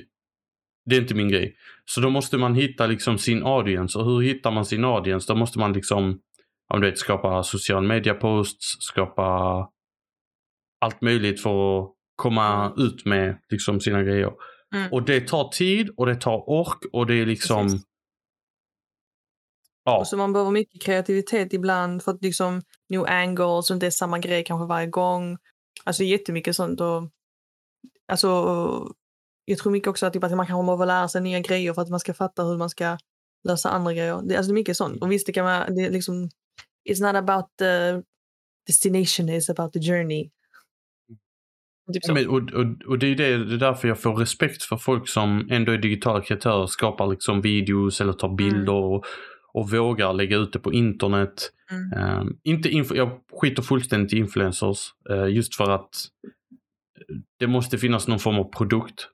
det 0.85 0.97
är 0.97 1.00
inte 1.00 1.15
min 1.15 1.29
grej. 1.29 1.57
Så 1.85 2.00
då 2.00 2.11
måste 2.11 2.38
man 2.38 2.55
hitta 2.55 2.87
liksom 2.87 3.19
sin 3.19 3.43
audience. 3.47 3.99
Och 3.99 4.05
hur 4.05 4.21
hittar 4.21 4.50
man 4.50 4.65
sin 4.65 4.85
audience? 4.85 5.33
Då 5.33 5.37
måste 5.38 5.59
man 5.59 5.73
liksom, 5.73 6.19
om 6.75 6.81
du 6.81 6.91
vet, 6.91 6.99
skapa 6.99 7.43
social 7.43 7.83
media 7.83 8.15
posts, 8.15 8.76
skapa 8.81 9.69
allt 10.87 11.00
möjligt 11.00 11.43
för 11.43 11.78
att 11.78 11.93
komma 12.16 12.75
ut 12.76 13.05
med 13.05 13.38
liksom 13.50 13.81
sina 13.81 14.02
grejer. 14.02 14.33
Mm. 14.75 14.93
Och 14.93 15.02
det 15.02 15.28
tar 15.28 15.49
tid 15.49 15.90
och 15.97 16.07
det 16.07 16.14
tar 16.14 16.50
ork 16.50 16.78
och 16.93 17.07
det 17.07 17.14
är 17.14 17.26
liksom... 17.26 17.62
Precis. 17.62 17.83
Ja, 19.85 19.99
Och 19.99 20.07
så 20.07 20.16
man 20.16 20.33
behöver 20.33 20.50
mycket 20.50 20.83
kreativitet 20.83 21.52
ibland 21.52 22.02
för 22.02 22.12
att 22.12 22.23
liksom 22.23 22.62
new 22.88 23.07
angles 23.07 23.71
och 23.71 23.75
inte 23.75 23.87
är 23.87 23.90
samma 23.90 24.19
grej 24.19 24.45
kanske 24.45 24.66
varje 24.66 24.87
gång. 24.87 25.38
Alltså 25.85 26.02
jättemycket 26.02 26.57
sånt. 26.57 26.81
Och, 26.81 27.11
alltså, 28.12 28.28
jag 29.45 29.59
tror 29.59 29.73
mycket 29.73 29.88
också 29.88 30.07
att, 30.07 30.12
typ, 30.12 30.25
att 30.25 30.37
man 30.37 30.47
kanske 30.47 30.66
behöver 30.66 30.87
lära 30.87 31.09
sig 31.09 31.21
nya 31.21 31.40
grejer 31.40 31.73
för 31.73 31.83
att 31.83 31.88
man 31.88 32.00
ska 32.00 32.14
fatta 32.14 32.45
hur 32.45 32.59
man 32.59 32.71
ska 32.71 32.99
lösa 33.49 33.71
andra 33.71 33.93
grejer. 33.93 34.23
Det, 34.23 34.37
alltså, 34.37 34.52
det 34.52 34.55
är 34.55 34.61
mycket 34.61 34.76
sånt. 34.76 35.02
Och 35.02 35.12
visst, 35.12 35.26
det 35.26 35.33
kan 35.33 35.45
vara, 35.45 35.71
det 35.71 35.83
är 35.83 35.90
liksom, 35.90 36.28
it's 36.90 37.02
not 37.07 37.16
about 37.16 37.47
the 37.59 38.02
destination, 38.66 39.31
it's 39.31 39.50
about 39.50 39.73
the 39.73 39.81
journey. 39.81 40.31
Typ 41.93 42.05
så. 42.05 42.14
Men, 42.14 42.28
och, 42.28 42.52
och, 42.52 42.66
och 42.87 42.99
det 42.99 43.07
är 43.07 43.14
det, 43.14 43.45
det 43.45 43.55
är 43.55 43.59
därför 43.59 43.88
jag 43.88 44.00
får 44.00 44.14
respekt 44.14 44.62
för 44.62 44.76
folk 44.76 45.09
som 45.09 45.49
ändå 45.50 45.73
är 45.73 45.78
digitala 45.78 46.21
kreatörer, 46.21 46.66
skapar 46.66 47.07
liksom 47.07 47.40
videos 47.40 48.00
eller 48.00 48.12
tar 48.12 48.37
bilder 48.37 48.73
och, 48.73 49.05
och 49.52 49.71
vågar 49.71 50.12
lägga 50.12 50.37
ut 50.37 50.52
det 50.52 50.59
på 50.59 50.73
internet. 50.73 51.50
Mm. 51.71 51.93
Ehm, 51.93 52.37
inte 52.43 52.69
info, 52.69 52.95
jag 52.95 53.21
skiter 53.40 53.62
fullständigt 53.62 54.12
i 54.12 54.19
influencers 54.19 54.78
eh, 55.11 55.26
just 55.26 55.57
för 55.57 55.71
att 55.71 55.90
det 57.38 57.47
måste 57.47 57.78
finnas 57.78 58.09
någon 58.09 58.19
form 58.19 58.38
av 58.38 58.52
produkt. 58.52 59.09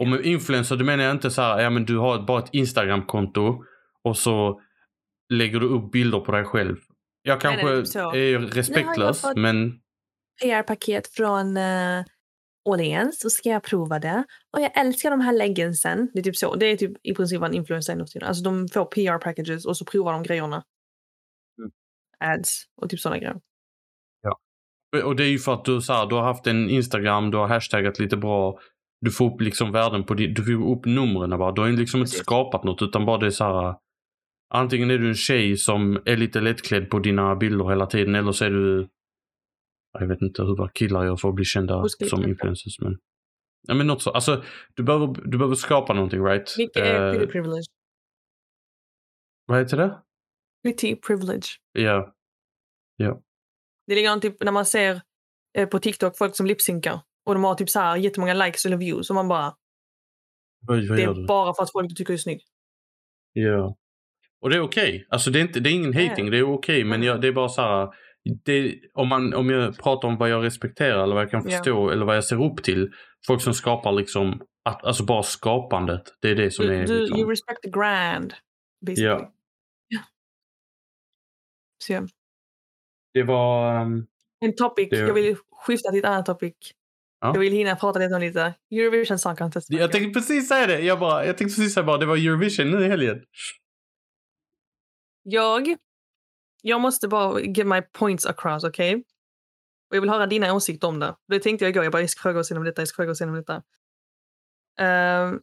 Och 0.00 0.08
med 0.08 0.26
influencer 0.26 0.76
då 0.76 0.84
menar 0.84 1.04
jag 1.04 1.14
inte 1.14 1.30
så 1.30 1.42
här, 1.42 1.60
ja 1.60 1.70
men 1.70 1.84
du 1.84 1.96
har 1.96 2.26
bara 2.26 2.38
ett 2.38 2.48
Instagramkonto 2.52 3.64
och 4.04 4.16
så 4.16 4.60
lägger 5.32 5.60
du 5.60 5.66
upp 5.66 5.92
bilder 5.92 6.20
på 6.20 6.32
dig 6.32 6.44
själv. 6.44 6.76
Jag 7.22 7.40
kanske 7.40 7.66
nej, 7.66 7.76
typ 7.76 7.86
så. 7.86 8.14
är 8.14 8.38
respektlös, 8.38 9.24
men 9.36 9.72
PR-paket 10.42 11.06
från 11.06 11.56
uh, 11.56 12.04
Åhléns 12.64 13.20
så 13.20 13.30
ska 13.30 13.48
jag 13.48 13.62
prova 13.62 13.98
det. 13.98 14.24
Och 14.52 14.60
jag 14.60 14.78
älskar 14.80 15.10
de 15.10 15.20
här 15.20 15.32
leggingsen. 15.32 16.10
Det 16.12 16.18
är 16.18 16.22
typ 16.22 16.36
så. 16.36 16.54
Det 16.54 16.66
är 16.66 16.76
typ 16.76 16.92
i 17.02 17.14
princip 17.14 17.40
vad 17.40 17.50
en 17.50 17.56
influencer 17.56 17.92
är 17.92 17.96
nu 17.96 18.04
för 18.04 18.12
tiden. 18.12 18.28
Alltså 18.28 18.44
de 18.44 18.68
får 18.68 18.84
PR-packages 18.84 19.66
och 19.66 19.76
så 19.76 19.84
provar 19.84 20.12
de 20.12 20.22
grejerna. 20.22 20.64
Mm. 21.58 21.70
Ads 22.18 22.64
och 22.76 22.90
typ 22.90 23.00
sådana 23.00 23.18
grejer. 23.18 23.40
Och 25.02 25.16
det 25.16 25.24
är 25.24 25.28
ju 25.28 25.38
för 25.38 25.54
att 25.54 25.64
du, 25.64 25.80
så 25.80 25.92
här, 25.92 26.06
du 26.06 26.14
har 26.14 26.22
haft 26.22 26.46
en 26.46 26.70
Instagram, 26.70 27.30
du 27.30 27.36
har 27.36 27.48
hashtaggat 27.48 27.98
lite 27.98 28.16
bra. 28.16 28.58
Du 29.00 29.10
får 29.10 29.34
upp 29.34 29.40
liksom 29.40 29.72
värden 29.72 30.04
på 30.04 30.14
din, 30.14 30.34
du 30.34 30.44
får 30.44 30.72
upp 30.72 30.84
numren 30.84 31.38
bara. 31.38 31.52
Du 31.52 31.60
har 31.60 31.68
ju 31.68 31.76
liksom 31.76 32.00
inte 32.00 32.12
skapat 32.12 32.64
något 32.64 32.82
utan 32.82 33.06
bara 33.06 33.18
det 33.18 33.26
är 33.26 33.30
så 33.30 33.44
här. 33.44 33.74
Antingen 34.54 34.90
är 34.90 34.98
du 34.98 35.08
en 35.08 35.14
tjej 35.14 35.56
som 35.56 36.02
är 36.04 36.16
lite 36.16 36.40
lättklädd 36.40 36.90
på 36.90 36.98
dina 36.98 37.36
bilder 37.36 37.68
hela 37.68 37.86
tiden 37.86 38.14
eller 38.14 38.32
så 38.32 38.44
är 38.44 38.50
du 38.50 38.88
jag 40.00 40.08
vet 40.08 40.22
inte 40.22 40.42
hur 40.42 40.56
vad 40.56 40.72
killar 40.74 41.04
gör 41.04 41.16
för 41.16 41.28
att 41.28 41.34
bli 41.34 41.44
kända 41.44 41.88
som 41.88 42.24
influencers 42.24 42.80
men 42.80 42.98
Ja 43.66 43.74
men 43.74 43.86
något 43.86 44.02
så. 44.02 44.10
Alltså 44.10 44.44
du 44.74 44.82
behöver, 44.82 45.06
du 45.06 45.38
behöver 45.38 45.54
skapa 45.54 45.92
någonting 45.94 46.24
right? 46.24 46.54
Mycket 46.58 46.76
är 46.82 47.06
Eh, 47.06 47.12
pretty 47.12 47.32
privilege. 47.32 47.64
vad 49.46 49.58
heter 49.58 49.76
det? 49.76 50.02
Pretty 50.62 50.96
privilege. 50.96 51.46
Ja. 51.72 52.14
Det 53.86 53.92
är 53.92 53.96
likadant 53.96 54.22
typ 54.22 54.42
när 54.42 54.52
man 54.52 54.66
ser 54.66 55.00
eh, 55.58 55.68
på 55.68 55.78
TikTok 55.78 56.18
folk 56.18 56.36
som 56.36 56.46
lipsynkar 56.46 57.00
och 57.26 57.34
de 57.34 57.44
har 57.44 57.54
typ 57.54 57.70
så 57.70 57.80
här 57.80 57.96
jättemånga 57.96 58.34
likes 58.34 58.66
eller 58.66 58.76
views 58.76 59.10
och 59.10 59.14
man 59.14 59.28
bara, 59.28 59.54
vad 60.66 60.78
det 60.96 61.02
är 61.02 61.26
bara 61.26 61.54
för 61.54 61.62
att 61.62 61.72
folk 61.72 61.88
tycker 61.96 62.04
du 62.04 62.14
är 62.14 62.18
snygg. 62.18 62.40
Ja. 63.32 63.76
Och 64.40 64.50
det 64.50 64.56
är 64.56 64.60
okej. 64.60 65.06
Alltså 65.08 65.30
det 65.30 65.38
är, 65.38 65.40
inte, 65.40 65.60
det 65.60 65.70
är 65.70 65.74
ingen 65.74 65.94
hating, 65.94 66.30
det 66.30 66.38
är 66.38 66.42
okej. 66.54 66.84
men 66.84 66.94
Mm. 66.94 67.06
jag, 67.06 67.20
det 67.20 67.28
är 67.28 67.32
bara 67.32 67.48
så 67.48 67.62
här. 67.62 67.88
Det, 68.44 68.80
om, 68.94 69.08
man, 69.08 69.34
om 69.34 69.50
jag 69.50 69.78
pratar 69.78 70.08
om 70.08 70.16
vad 70.16 70.28
jag 70.30 70.44
respekterar 70.44 71.02
eller 71.04 71.14
vad 71.14 71.22
jag 71.24 71.30
kan 71.30 71.42
Ja. 71.48 71.50
förstå 71.56 71.90
eller 71.90 72.06
vad 72.06 72.16
jag 72.16 72.24
ser 72.24 72.42
upp 72.44 72.62
till. 72.62 72.92
Folk 73.26 73.42
som 73.42 73.54
skapar 73.54 73.92
liksom, 73.92 74.42
att, 74.64 74.84
alltså 74.84 75.04
bara 75.04 75.22
skapandet. 75.22 76.02
Det 76.20 76.28
är 76.30 76.34
det 76.34 76.50
som 76.50 76.66
Du, 76.66 76.74
är 76.74 76.86
du, 76.86 77.00
liksom. 77.00 77.18
You 77.18 77.30
respect 77.30 77.62
the 77.62 77.70
grand. 77.70 78.34
Basically. 78.86 79.06
Ja. 79.08 79.32
Ja. 79.88 80.00
Så, 81.84 81.92
ja. 81.92 82.06
Det 83.14 83.22
var... 83.22 83.80
ehm, 83.80 84.06
En 84.40 84.54
topic. 84.56 84.88
Det- 84.90 84.98
Jag 84.98 85.14
vill 85.14 85.36
skifta 85.50 85.90
till 85.90 85.98
ett 85.98 86.04
annat 86.04 86.26
topic. 86.26 86.54
Ja. 87.20 87.30
Jag 87.34 87.40
vill 87.40 87.52
hinna 87.52 87.76
prata 87.76 87.98
lite 87.98 88.14
om 88.14 88.20
lite 88.20 88.54
Eurovision 88.70 89.18
Song 89.18 89.36
Contest. 89.36 89.70
jag 89.70 89.92
tänkte 89.92 90.20
precis 90.20 90.48
säga 90.48 90.66
det. 90.66 90.80
Jag, 90.80 90.98
bara, 91.00 91.26
jag 91.26 91.38
tänkte 91.38 91.56
precis 91.56 91.74
säga 91.74 91.84
bara, 91.84 91.98
det 91.98 92.06
var 92.06 92.16
Eurovision 92.16 92.70
nu 92.70 92.84
i 92.84 92.88
helgen. 92.88 93.22
Jag, 95.22 95.76
jag 96.66 96.80
måste 96.80 97.08
bara 97.08 97.40
give 97.40 97.64
my 97.64 97.82
points 97.82 98.26
across, 98.26 98.64
okej? 98.64 98.94
Och 99.90 99.96
jag 99.96 100.00
vill 100.00 100.10
höra 100.10 100.26
dina 100.26 100.52
åsikter 100.54 100.88
om 100.88 100.98
det. 100.98 101.16
Det 101.28 101.40
tänkte 101.40 101.64
jag 101.64 101.70
igår. 101.70 101.84
Jag 101.84 101.92
bara, 101.92 102.00
jag 102.02 102.10
ska 102.10 102.22
fråga 102.22 102.40
oss 102.40 102.50
igenom 102.50 102.64
detta, 102.64 102.80
jag 102.80 102.88
ska 102.88 102.96
fråga 102.96 103.10
oss 103.10 103.20
igenom 103.20 103.36
detta. 103.36 103.62
Ehm. 104.78 105.40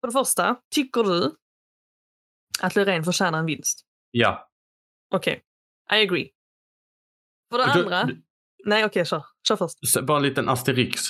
för 0.00 0.06
det 0.08 0.12
första, 0.12 0.56
tycker 0.70 1.02
du 1.02 1.36
att 2.60 2.76
Loreen 2.76 3.04
förtjänar 3.04 3.38
en 3.38 3.46
vinst? 3.46 3.86
Ja. 4.10 4.50
Okej, 5.14 5.42
I 5.92 5.94
agree. 6.02 6.30
För 7.50 7.58
det 7.58 7.64
Du- 7.64 7.70
andra, 7.80 8.04
du- 8.04 8.22
nej 8.64 8.84
okej, 8.84 9.04
kör. 9.06 9.24
Kör 9.48 9.56
först. 9.56 10.00
Bara 10.02 10.16
en 10.16 10.22
liten 10.22 10.48
asterix. 10.48 11.00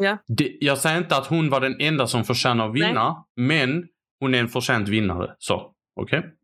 Ja. 0.00 0.18
Det, 0.26 0.56
jag 0.60 0.78
säger 0.78 0.98
inte 0.98 1.16
att 1.16 1.26
hon 1.26 1.50
var 1.50 1.60
den 1.60 1.80
enda 1.80 2.06
som 2.06 2.24
förtjänar 2.24 2.68
att 2.68 2.74
vinna. 2.74 3.24
Men 3.36 3.88
hon 4.20 4.34
är 4.34 4.38
en 4.40 4.48
förtjänt 4.48 4.88
vinnare. 4.88 5.36
Så, 5.38 5.74
okej? 6.00 6.36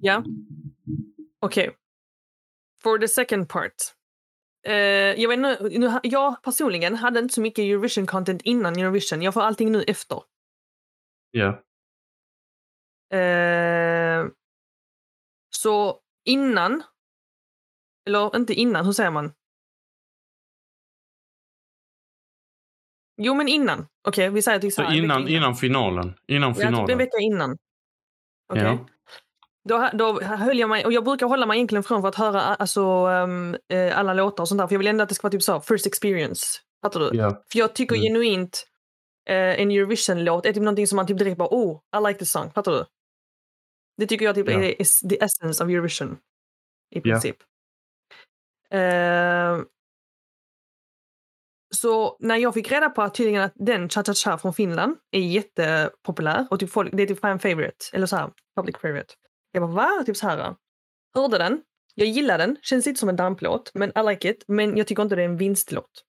Ja. 0.00 0.24
Okej. 1.40 1.76
For 2.82 2.98
the 2.98 3.08
second 3.08 3.48
part. 3.48 3.74
Eh, 4.66 4.74
jag, 5.22 5.28
vet, 5.28 5.36
inte, 5.36 5.78
nu, 5.78 6.00
jag 6.02 6.42
personligen 6.42 6.94
hade 6.94 7.20
inte 7.20 7.34
så 7.34 7.40
mycket 7.40 7.62
Eurovision-content 7.62 8.40
innan 8.44 8.76
Eurovision. 8.78 9.22
Jag 9.22 9.34
får 9.34 9.40
allting 9.40 9.72
nu 9.72 9.82
efter. 9.82 10.22
Ja. 11.30 11.62
Eh, 13.18 14.26
så 15.50 16.00
innan, 16.24 16.82
eller 18.06 18.36
inte 18.36 18.54
innan, 18.54 18.84
hur 18.86 18.92
säger 18.92 19.10
man? 19.10 19.32
Jo, 23.16 23.34
men 23.34 23.48
innan. 23.48 23.86
Okej, 24.08 24.30
vi 24.30 24.42
säger 24.42 24.58
typ 24.60 24.72
Så 24.72 24.82
här, 24.82 24.88
en 24.88 24.94
vecka 24.94 25.04
innan, 25.04 25.28
innan 25.28 25.54
finalen. 25.54 26.14
Innan 26.26 26.48
Ja, 26.48 26.54
typ 26.54 26.64
en 26.64 26.68
finalen. 26.74 26.98
vecka 26.98 27.18
innan. 27.20 27.58
Okej. 28.48 28.62
Ja. 28.62 28.86
Då, 29.68 29.90
då 29.92 30.20
höll 30.20 30.58
jag 30.58 30.68
mig, 30.70 30.84
och 30.84 30.92
jag 30.92 31.04
brukar 31.04 31.26
hålla 31.26 31.46
mig 31.46 31.56
egentligen 31.56 31.82
från 31.82 32.00
för 32.02 32.08
att 32.08 32.14
höra 32.14 32.40
alltså, 32.42 32.80
eh, 33.68 33.98
alla 33.98 34.14
låtar 34.14 34.42
och 34.44 34.48
sånt 34.48 34.58
där. 34.58 34.66
För 34.66 34.74
jag 34.74 34.78
vill 34.78 34.86
ändå 34.88 35.02
att 35.02 35.08
det 35.08 35.14
ska 35.14 35.24
vara 35.26 35.32
typ 35.32 35.42
så, 35.42 35.60
first 35.60 35.86
experience. 35.86 36.44
Fattar 36.82 37.00
du? 37.00 37.10
Ja. 37.18 37.42
För 37.52 37.58
jag 37.58 37.74
tycker 37.74 37.94
Mm. 37.96 38.04
genuint 38.06 38.66
eh, 39.28 39.60
en 39.60 39.70
Eurovision-låt 39.70 40.46
är 40.46 40.52
typ 40.52 40.62
någonting 40.62 40.86
som 40.86 40.96
man 40.96 41.06
typ 41.06 41.18
direkt 41.18 41.38
bara 41.38 41.48
oh, 41.50 41.80
I 41.96 42.06
like 42.08 42.18
this 42.18 42.30
song. 42.32 42.50
Fattar 42.54 42.72
du? 42.72 42.84
Det 43.96 44.06
tycker 44.06 44.24
jag 44.24 44.34
typ 44.34 44.50
Ja. 44.50 44.60
är 44.62 44.80
is 44.82 45.00
the 45.00 45.24
essence 45.24 45.64
of 45.64 45.70
Eurovision. 45.70 46.18
I 46.94 47.00
princip. 47.00 47.36
Eh, 48.70 49.58
så 51.74 52.16
när 52.20 52.36
jag 52.36 52.54
fick 52.54 52.72
reda 52.72 52.90
på 52.90 53.02
att 53.02 53.14
tydligen 53.14 53.42
att 53.42 53.52
den 53.54 53.88
Cha 53.88 54.04
Cha 54.04 54.14
Cha 54.14 54.38
från 54.38 54.54
Finland 54.54 54.96
är 55.10 55.20
jättepopulär 55.20 56.46
och 56.50 56.60
typ 56.60 56.70
folk, 56.70 56.90
det 56.92 57.02
är 57.02 57.06
typ 57.06 57.20
fan 57.20 57.38
favorite, 57.38 57.76
eller 57.92 58.06
så 58.06 58.16
här, 58.16 58.30
public 58.56 58.76
favorite. 58.76 59.14
Jag 59.54 59.62
bara 59.62 59.72
va? 59.72 60.02
Typ 60.06 60.16
så 60.16 60.28
här. 60.28 60.54
Hörde 61.14 61.38
den, 61.38 61.62
jag 61.94 62.08
gillar 62.08 62.38
den, 62.38 62.56
känns 62.62 62.86
inte 62.86 63.00
som 63.00 63.08
en 63.08 63.16
damplåt, 63.16 63.70
men 63.74 63.88
I 63.98 64.10
like 64.10 64.30
it. 64.30 64.44
Men 64.48 64.76
jag 64.76 64.86
tycker 64.86 65.02
inte 65.02 65.16
det 65.16 65.22
är 65.22 65.26
en 65.28 65.36
vinstlåt. 65.36 66.04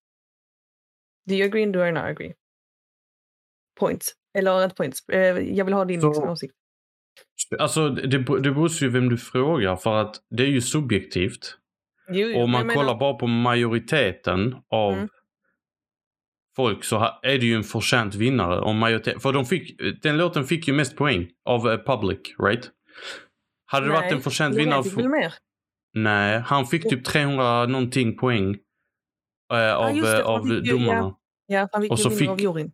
Do 1.29 1.33
you 1.35 1.45
agree 1.47 1.63
and 1.63 1.73
do 1.73 1.85
I 1.85 1.91
not 1.91 2.03
agree? 2.03 2.33
Points. 3.79 4.13
Eller 4.33 4.63
inte 4.63 4.75
points. 4.75 5.09
Eh, 5.09 5.39
jag 5.39 5.65
vill 5.65 5.73
ha 5.73 5.85
din 5.85 6.01
Så- 6.01 6.07
liksom, 6.07 6.29
åsikt. 6.29 6.53
Alltså 7.59 7.89
det, 7.89 8.07
det 8.17 8.19
beror 8.51 8.69
ju 8.83 8.89
vem 8.89 9.09
du 9.09 9.17
frågar 9.17 9.75
för 9.75 9.93
att 9.95 10.15
det 10.29 10.43
är 10.43 10.47
ju 10.47 10.61
subjektivt. 10.61 11.57
Jo, 12.09 12.27
jo, 12.27 12.37
Och 12.37 12.43
om 12.43 12.51
man 12.51 12.59
jag 12.59 12.67
menar- 12.67 12.81
kollar 12.81 12.99
bara 12.99 13.13
på 13.13 13.27
majoriteten 13.27 14.55
av 14.69 14.93
Mm. 14.93 15.09
folk 16.55 16.83
så 16.83 17.19
är 17.23 17.37
det 17.39 17.45
ju 17.45 17.55
en 17.55 17.63
förtjänt 17.63 18.15
vinnare. 18.15 18.59
Om 18.61 18.77
majoritet, 18.77 19.21
för 19.21 19.33
de 19.33 19.45
fick, 19.45 19.81
den 20.01 20.17
låten 20.17 20.43
fick 20.43 20.67
ju 20.67 20.73
mest 20.73 20.95
poäng 20.95 21.29
av 21.45 21.71
eh, 21.71 21.77
public, 21.77 22.19
right? 22.39 22.71
Hade 23.75 23.87
det 23.87 23.93
varit 23.93 24.11
en 24.11 24.21
förtjänt 24.21 24.55
vinnare... 24.55 24.83
fick 24.83 24.97
väl 24.97 25.09
mer? 25.09 25.33
Nej, 25.93 26.39
han 26.45 26.65
fick 26.65 26.89
typ 26.89 27.05
300 27.05 27.65
någonting 27.65 28.17
poäng. 28.17 28.55
eh, 29.53 29.75
av 29.75 29.91
just 29.97 30.11
det, 30.11 30.19
eh, 30.19 30.25
av 30.25 30.43
fick 30.47 30.69
domarna. 30.71 31.15
Ja, 31.47 31.67
han 31.71 31.81
fick 31.81 31.91
Och 31.91 31.99
så 31.99 32.09
fick- 32.09 32.29
av 32.29 32.41
juryn. 32.41 32.71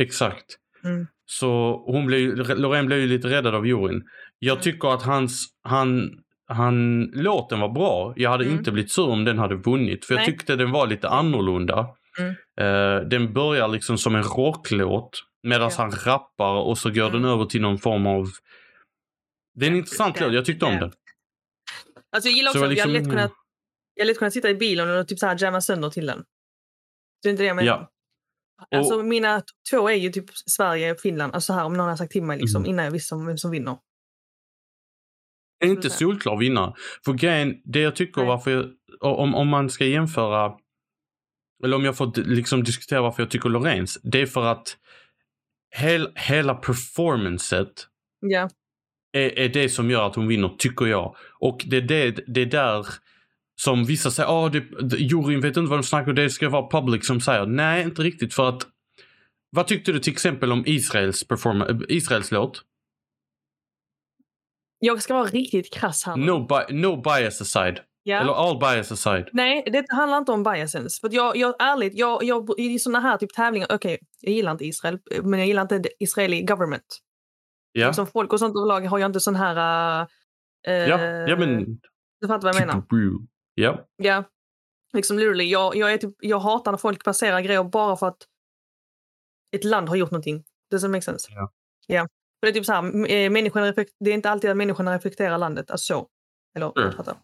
Exakt. 0.00 0.44
Mm. 0.84 1.06
Så 1.26 1.82
hon 1.86 2.06
blev, 2.06 2.36
Loreen 2.58 2.86
blev 2.86 2.98
ju 2.98 3.06
lite 3.06 3.28
räddad 3.28 3.54
av 3.54 3.66
juryn. 3.66 4.02
Jag 4.38 4.52
Mm. 4.52 4.62
tycker 4.62 4.88
att 4.94 5.02
hans, 5.02 5.46
han, 5.62 6.10
han, 6.48 7.02
låten 7.02 7.60
var 7.60 7.68
bra. 7.68 8.12
Jag 8.16 8.30
hade 8.30 8.44
Mm. 8.44 8.58
inte 8.58 8.72
blivit 8.72 8.92
sur 8.92 9.08
om 9.08 9.24
den 9.24 9.38
hade 9.38 9.54
vunnit. 9.54 10.04
För 10.04 10.14
jag 10.14 10.18
Nej. 10.20 10.26
tyckte 10.26 10.56
den 10.56 10.70
var 10.70 10.86
lite 10.86 11.08
annorlunda. 11.08 11.86
Mm. 12.18 12.30
Eh, 12.60 13.00
den 13.08 13.32
börjar 13.32 13.68
liksom 13.68 13.98
som 13.98 14.14
en 14.14 14.22
rocklåt. 14.22 15.10
Medan 15.42 15.70
Ja. 15.76 15.82
han 15.82 15.90
rappar 15.90 16.54
och 16.54 16.78
så 16.78 16.90
går 16.90 17.10
den 17.10 17.24
Mm. 17.24 17.30
över 17.30 17.44
till 17.44 17.60
någon 17.62 17.78
form 17.78 18.06
av... 18.06 18.26
Det 19.54 19.66
är 19.66 19.70
en 19.70 19.76
intressant 19.76 20.20
låt. 20.20 20.32
Jag 20.34 20.44
tyckte 20.44 20.64
om 20.66 20.74
den. 20.76 20.92
Alltså 22.12 22.28
jag 22.28 22.36
gillar 22.36 22.52
Så 22.52 22.58
också, 22.58 22.66
var 22.68 22.74
jag 22.74 22.86
lätt 22.88 22.94
liksom- 22.94 23.10
kunnat, 23.10 23.32
jag 23.94 24.06
lätt 24.06 24.18
kunnat 24.18 24.32
sitta 24.32 24.50
i 24.50 24.54
bilen 24.54 24.90
och 24.98 25.08
typ 25.08 25.18
så 25.18 25.26
här 25.26 25.36
jamma 25.40 25.60
sönder 25.60 25.90
till 25.90 26.06
den. 26.06 26.24
Det 27.22 27.28
är 27.28 27.30
inte 27.30 27.42
det 27.42 27.46
jag 27.46 27.56
menar. 27.56 27.68
Ja. 27.68 27.88
Och- 28.70 28.78
Alltså 28.78 29.02
mina 29.02 29.40
t- 29.40 29.46
två 29.70 29.88
är 29.88 29.94
ju 29.94 30.12
typ 30.12 30.24
Sverige 30.34 30.92
och 30.92 31.00
Finland. 31.00 31.34
Alltså 31.34 31.52
här 31.52 31.64
om 31.64 31.72
någon 31.76 31.88
har 31.88 31.96
sagt 31.96 32.12
till 32.12 32.22
mig 32.22 32.38
liksom 32.38 32.62
Mm. 32.62 32.70
innan 32.70 32.84
jag 32.84 32.92
visste 32.92 33.14
vem 33.14 33.38
som 33.38 33.50
vinner. 33.50 33.78
Det 35.60 35.66
är 35.66 35.70
inte 35.70 35.90
solklar 35.90 36.36
vinnare. 36.36 36.74
För 37.04 37.12
grejen, 37.12 37.60
det 37.64 37.80
jag 37.80 37.96
tycker 37.96 38.20
Nej. 38.20 38.28
varför 38.28 38.50
jag, 38.50 39.18
om, 39.18 39.34
om 39.34 39.48
man 39.48 39.70
ska 39.70 39.84
jämföra, 39.84 40.58
eller 41.64 41.76
om 41.76 41.84
jag 41.84 41.96
får 41.96 42.12
liksom 42.28 42.64
diskutera 42.64 43.00
varför 43.02 43.22
jag 43.22 43.30
tycker 43.30 43.48
Lorenz, 43.48 43.98
det 44.02 44.20
är 44.22 44.26
för 44.26 44.42
att 44.44 44.76
hel, 45.76 46.12
hela 46.16 46.54
performancet 46.54 47.88
Ja, 48.20 48.50
är, 49.12 49.38
är 49.38 49.48
det 49.48 49.68
som 49.68 49.90
gör 49.90 50.06
att 50.06 50.14
hon 50.14 50.26
vinner, 50.28 50.48
tycker 50.58 50.86
jag. 50.86 51.16
Och 51.38 51.64
det 51.66 51.76
är 51.76 51.80
det, 51.80 52.10
det 52.26 52.40
är 52.42 52.46
där 52.46 52.86
som 53.60 53.84
vissa 53.84 54.10
säger, 54.10 54.28
ah, 54.44 54.48
det, 54.48 54.58
juryn 54.98 55.40
vet 55.40 55.56
inte 55.56 55.70
vad 55.70 55.78
de 55.78 55.82
snackar 55.82 56.08
om, 56.08 56.14
det 56.14 56.30
ska 56.30 56.48
vara 56.48 56.68
public 56.80 57.06
som 57.06 57.20
säger. 57.20 57.46
Nej, 57.46 57.82
inte 57.82 58.02
riktigt 58.02 58.34
för 58.34 58.48
att 58.48 58.66
vad 59.50 59.66
tyckte 59.66 59.92
du 59.92 59.98
till 59.98 60.12
exempel 60.12 60.52
om 60.52 60.62
Israels, 60.66 61.28
performa- 61.28 61.84
Israels 61.88 62.30
låt? 62.32 62.62
jag 64.84 65.02
ska 65.02 65.14
vara 65.14 65.24
riktigt 65.26 65.74
krass 65.74 66.04
här. 66.06 66.16
No, 66.16 66.46
bi- 66.46 66.74
no 66.74 66.96
bias 67.02 67.40
aside. 67.40 67.80
ja. 68.02 68.20
Eller 68.20 68.32
all 68.32 68.58
bias 68.58 68.92
aside. 68.92 69.28
Nej, 69.32 69.64
det 69.72 69.84
handlar 69.88 70.18
inte 70.18 70.32
om 70.32 70.42
biasens. 70.42 71.00
För 71.00 71.08
jag, 71.12 71.36
jag, 71.36 71.54
ärligt, 71.62 71.94
jag, 71.94 72.24
jag, 72.24 72.50
i 72.58 72.78
såna 72.78 73.00
här 73.00 73.16
typ 73.16 73.34
tävlingar, 73.34 73.66
okej, 73.70 73.98
jag 74.20 74.34
gillar 74.34 74.52
inte 74.52 74.64
Israel, 74.64 74.98
men 75.22 75.38
jag 75.38 75.48
gillar 75.48 75.62
inte 75.62 75.82
Israeli 75.98 76.42
government. 76.42 76.98
Ja. 77.72 77.92
Som 77.92 78.06
folk 78.06 78.32
och 78.32 78.38
sånt 78.38 78.56
överlag 78.56 78.80
har 78.80 78.98
jag 78.98 79.08
inte 79.08 79.20
sån 79.20 79.34
här... 79.36 79.56
Eh, 80.66 80.74
Ja, 80.74 80.98
ja 81.28 81.36
men... 81.36 81.80
Du 82.20 82.28
fattar 82.28 82.42
vad 82.42 82.54
jag 82.54 82.60
menar? 82.60 82.84
Ja. 83.54 83.86
Ja. 83.96 84.24
Liksom 84.92 85.18
literally, 85.18 85.44
jag, 85.44 85.76
jag, 85.76 85.92
är 85.92 85.98
typ, 85.98 86.14
jag 86.20 86.38
hatar 86.38 86.72
när 86.72 86.78
folk 86.78 87.04
baserar 87.04 87.40
grejer 87.40 87.64
bara 87.64 87.96
för 87.96 88.06
att 88.06 88.26
ett 89.56 89.64
land 89.64 89.88
har 89.88 89.96
gjort 89.96 90.10
någonting. 90.10 90.44
Doesn't 90.74 90.88
make 90.88 91.02
sense. 91.02 91.32
Ja. 91.32 91.52
Ja. 91.86 92.02
För 92.40 92.46
det 92.46 92.48
är 92.48 92.52
typ 92.52 92.66
så 92.66 92.72
här, 92.72 93.10
eh, 93.10 93.30
människorna 93.30 93.72
det 94.00 94.10
är 94.10 94.14
inte 94.14 94.30
alltid 94.30 94.50
att 94.50 94.56
människorna 94.56 94.94
reflekterar 94.94 95.38
landet. 95.38 95.70
Alltså 95.70 95.94
så. 95.94 96.08
Eller, 96.56 96.78
Mm. 96.80 96.96
fattar. 96.96 97.16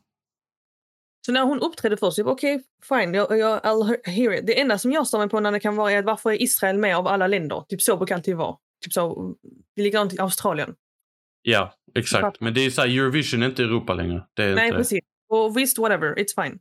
Så 1.27 1.33
när 1.33 1.43
hon 1.43 1.61
uppträdde 1.61 1.97
först, 1.97 2.25
bara 2.25 2.33
okej, 2.33 2.63
fine, 2.89 3.15
jag, 3.15 3.39
jag, 3.39 3.61
I'll 3.61 3.97
hear 4.09 4.33
it. 4.33 4.47
Det 4.47 4.61
enda 4.61 4.79
som 4.79 4.93
jag 4.93 5.07
står 5.07 5.19
mig 5.19 5.29
på 5.29 5.41
när 5.41 5.53
det 5.53 5.61
kan 5.61 5.77
vara 5.77 5.93
är 5.93 5.99
att 5.99 6.05
varför 6.05 6.31
är 6.31 6.43
Israel 6.43 6.79
med 6.79 6.97
av 6.97 7.07
alla 7.07 7.27
länder? 7.27 7.65
Typ 7.69 7.83
så 7.83 7.97
brukar 7.97 8.15
det 8.15 8.19
alltid 8.19 8.37
vara. 8.37 8.57
Typ 8.85 8.93
så, 8.93 9.35
det 9.75 9.83
är 9.83 9.85
likadant 9.85 10.15
i 10.15 10.19
Australien. 10.19 10.77
Ja, 11.43 11.75
exakt. 11.95 12.41
Men 12.41 12.55
det 12.55 12.61
är 12.61 12.71
så 12.71 12.81
här, 12.81 12.89
Eurovision 12.89 13.43
är 13.43 13.47
inte 13.47 13.63
Europa 13.63 13.95
längre. 13.95 14.27
Det 14.35 14.55
Nej, 14.55 14.67
inte... 14.67 14.79
precis. 14.79 15.01
Och 15.29 15.57
visst, 15.57 15.79
whatever, 15.79 16.15
it's 16.15 16.43
fine. 16.45 16.59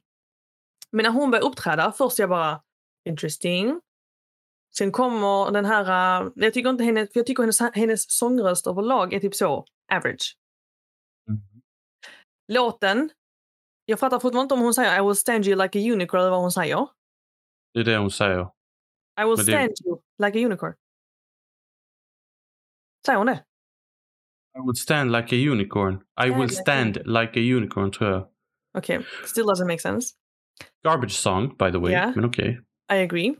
Men 0.92 1.04
när 1.04 1.12
hon 1.12 1.32
börjar 1.32 1.46
uppträda, 1.46 1.92
först 1.92 2.20
jag 2.20 2.30
bara 2.30 2.62
interesting. 3.10 3.82
Sen 4.78 4.92
kommer 4.92 5.52
den 5.52 5.66
här, 5.66 6.22
uh, 6.24 6.32
jag 6.36 6.54
tycker 6.54 6.70
inte 6.70 6.84
hennes, 6.84 7.14
för 7.14 7.20
jag 7.20 7.28
tycker 7.28 7.44
hennes, 7.44 7.62
hennes 7.76 8.18
sångröst 8.18 8.68
överlag 8.68 9.14
är 9.14 9.20
typ 9.20 9.36
så 9.36 9.66
average. 9.94 10.38
Mm. 11.30 11.42
Låten, 12.48 13.10
jag 13.86 14.00
fattar 14.00 14.20
fortfarande 14.20 14.42
inte 14.44 14.54
om 14.54 14.62
hon 14.62 14.74
säger 14.74 15.04
I 15.04 15.08
will 15.08 15.16
stand 15.16 15.48
you 15.48 15.62
like 15.64 15.80
a 15.80 15.94
unicorn 15.94 16.22
eller 16.22 16.32
vad 16.32 16.42
hon 16.42 16.52
säger. 16.52 16.88
Det 17.74 17.80
är 17.80 17.84
det 17.84 17.98
hon 17.98 18.12
säger. 18.12 18.42
I 19.22 19.24
will 19.24 19.28
Men 19.28 19.36
det- 19.36 19.44
stand 19.44 19.74
you 19.86 20.02
like 20.24 20.40
a 20.40 20.46
unicorn. 20.46 20.74
Säger 23.08 23.18
hon 23.18 23.28
det? 23.28 23.44
I 24.58 24.60
would 24.60 24.78
stand 24.78 25.12
like 25.12 25.36
a 25.36 25.52
unicorn. 25.52 26.00
I 26.26 26.30
will 26.30 26.50
stand 26.50 26.96
like 27.06 27.40
a 27.40 27.44
unicorn, 27.58 27.92
tror 27.92 28.12
jag. 28.12 28.28
Okej, 28.78 29.06
still 29.26 29.44
doesn't 29.44 29.68
make 29.68 29.80
sense. 29.80 30.14
Garbage 30.84 31.12
song, 31.12 31.50
by 31.50 31.72
the 31.72 31.78
way. 31.78 31.92
Ja. 31.94 32.12
Men 32.16 32.26
okej. 32.26 32.62
I 32.94 32.96
agree. 32.96 33.36